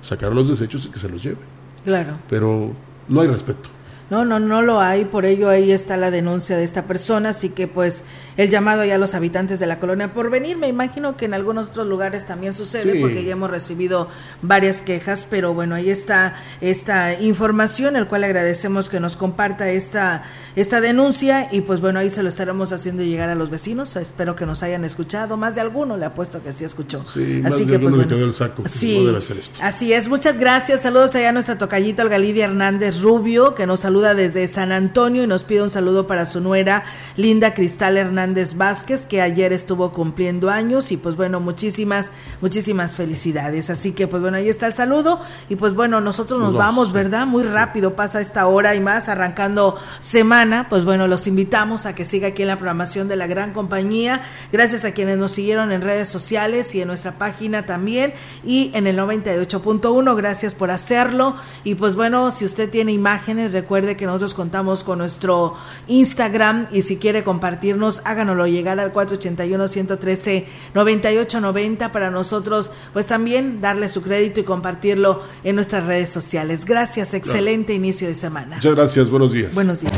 sacar 0.03 0.33
los 0.33 0.49
desechos 0.49 0.87
y 0.87 0.89
que 0.89 0.99
se 0.99 1.09
los 1.09 1.23
lleve. 1.23 1.39
Claro. 1.85 2.19
Pero 2.29 2.73
no 3.09 3.21
hay 3.21 3.29
respeto. 3.29 3.71
No, 4.13 4.27
no, 4.27 4.39
no 4.39 4.61
lo 4.61 4.79
hay, 4.79 5.07
por 5.07 5.25
ello 5.25 5.49
ahí 5.49 5.73
está 5.73 5.97
la 5.97 6.11
denuncia 6.11 6.55
de 6.59 6.65
esta 6.65 6.83
persona, 6.83 7.31
así 7.31 7.49
que 7.49 7.67
pues 7.67 8.05
el 8.37 8.51
llamado 8.51 8.85
ya 8.85 8.97
a 8.97 8.99
los 8.99 9.15
habitantes 9.15 9.59
de 9.59 9.67
la 9.67 9.81
colonia 9.81 10.13
por 10.13 10.29
venir, 10.29 10.59
me 10.59 10.69
imagino 10.69 11.17
que 11.17 11.25
en 11.25 11.33
algunos 11.33 11.69
otros 11.69 11.87
lugares 11.87 12.27
también 12.27 12.53
sucede 12.53 13.01
porque 13.01 13.25
ya 13.25 13.33
hemos 13.33 13.51
recibido 13.51 14.11
varias 14.43 14.83
quejas, 14.83 15.27
pero 15.31 15.55
bueno, 15.55 15.77
ahí 15.77 15.89
está 15.89 16.37
esta 16.61 17.19
información, 17.23 17.97
el 17.97 18.07
cual 18.07 18.25
agradecemos 18.25 18.91
que 18.91 19.01
nos 19.01 19.17
comparta 19.17 19.71
esta 19.71 20.25
esta 20.57 20.81
denuncia. 20.81 21.49
Y 21.51 21.63
pues 21.63 21.81
bueno, 21.81 21.99
ahí 21.99 22.11
se 22.11 22.23
lo 22.23 22.29
estaremos 22.29 22.73
haciendo 22.73 23.03
llegar 23.03 23.29
a 23.29 23.35
los 23.35 23.51
vecinos, 23.51 23.97
espero 23.97 24.37
que 24.37 24.47
nos 24.47 24.63
hayan 24.63 24.85
escuchado, 24.85 25.37
más 25.37 25.55
de 25.55 25.61
alguno 25.61 25.97
le 25.97 26.07
apuesto 26.07 26.43
que 26.43 26.53
sí 26.53 26.65
escuchó. 26.65 27.05
Sí, 27.07 27.41
más 27.43 27.57
de 27.57 27.75
alguno 27.75 27.97
pues, 27.97 28.09
le 28.09 28.15
quedó 28.15 28.27
el 28.27 28.33
saco, 28.33 28.63
sí, 28.67 29.05
debe 29.05 29.23
ser 29.23 29.39
esto. 29.39 29.59
Así 29.63 29.93
es, 29.93 30.09
muchas 30.09 30.39
gracias, 30.39 30.83
saludos 30.83 31.15
allá 31.15 31.31
a 31.31 31.33
nuestra 31.33 31.59
tocallita 31.59 32.03
Olga 32.03 32.19
Lidia 32.19 32.45
Hernández 32.45 33.01
Rubio, 33.01 33.55
que 33.55 33.67
nos 33.67 33.81
saluda 33.81 34.02
desde 34.03 34.49
San 34.49 34.73
Antonio 34.73 35.23
y 35.23 35.27
nos 35.27 35.45
pide 35.45 35.63
un 35.63 35.71
saludo 35.71 36.07
para 36.07 36.27
su 36.27 36.41
nuera 36.41 36.85
Linda 37.17 37.55
Cristal 37.55 37.97
Hernández 37.97 38.57
Vázquez, 38.57 39.03
que 39.03 39.23
ayer 39.23 39.53
estuvo 39.53 39.93
cumpliendo 39.93 40.51
años 40.51 40.91
y 40.91 40.97
pues 40.97 41.15
bueno, 41.15 41.41
muchísimas, 41.41 42.11
muchísimas 42.41 42.97
felicidades. 42.97 43.71
Así 43.71 43.93
que 43.93 44.09
pues 44.09 44.21
bueno, 44.21 44.37
ahí 44.39 44.49
está 44.49 44.67
el 44.67 44.75
saludo 44.75 45.21
y 45.49 45.57
pues 45.57 45.75
bueno, 45.75 46.01
nosotros 46.01 46.41
nos, 46.41 46.55
vamos, 46.55 46.93
¿verdad? 46.93 47.27
Muy 47.27 47.45
rápido 47.45 47.95
pasa 47.95 48.21
esta 48.21 48.47
hora 48.47 48.75
y 48.75 48.81
más 48.81 49.09
arrancando 49.09 49.79
semana. 50.01 50.67
Pues 50.69 50.85
bueno, 50.85 51.07
los 51.07 51.27
invitamos 51.27 51.87
a 51.87 51.95
que 51.95 52.05
siga 52.05 52.29
aquí 52.29 52.43
en 52.43 52.49
la 52.49 52.57
programación 52.57 53.07
de 53.09 53.17
la 53.17 53.29
gran 53.29 53.53
compañía. 53.53 54.23
Gracias 54.53 54.85
a 54.85 54.93
quienes 54.93 55.19
nos 55.19 55.31
siguieron 55.31 55.71
en 55.71 55.83
redes 55.83 56.09
sociales 56.09 56.75
y 56.75 56.81
en 56.81 56.89
nuestra 56.89 57.13
página 57.13 57.63
también 57.63 58.15
y 58.45 58.73
en 58.75 58.87
el 58.87 58.99
98.1. 58.99 60.17
Gracias 60.17 60.55
por 60.55 60.71
hacerlo. 60.71 61.37
Y 61.65 61.77
pues 61.77 61.95
bueno, 61.95 62.31
si 62.31 62.45
usted 62.45 62.71
tiene 62.71 62.93
imágenes, 62.93 63.53
recuerde 63.53 63.92
que 63.97 64.07
nosotros 64.07 64.35
contamos 64.35 64.85
con 64.85 64.99
nuestro 64.99 65.57
Instagram 65.87 66.67
y 66.73 66.83
si 66.83 66.97
quiere 66.97 67.23
compartirnos, 67.25 68.03
háganoslo 68.05 68.47
llegar 68.47 68.79
al 68.81 68.93
481-113-9890 68.93 71.91
para 71.91 72.11
nosotros, 72.11 72.71
pues 72.93 73.07
también 73.07 73.61
darle 73.61 73.89
su 73.89 74.03
crédito 74.03 74.41
y 74.41 74.43
compartirlo 74.45 75.23
en 75.45 75.55
nuestras 75.57 75.87
redes 75.87 76.09
sociales. 76.09 76.65
Gracias, 76.65 77.15
excelente 77.15 77.75
inicio 77.75 78.09
de 78.09 78.15
semana. 78.15 78.57
Muchas 78.57 78.75
gracias, 78.75 79.11
buenos 79.11 79.33
días. 79.33 79.55
Buenos 79.55 79.81
días. 79.81 79.93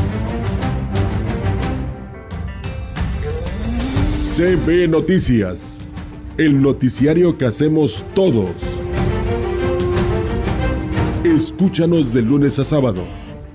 CB 4.37 4.89
Noticias, 4.89 5.81
el 6.39 6.61
noticiario 6.61 7.39
que 7.39 7.47
hacemos 7.47 8.05
todos. 8.15 8.51
Escúchanos 11.23 12.13
de 12.13 12.23
lunes 12.23 12.59
a 12.59 12.65
sábado 12.65 13.05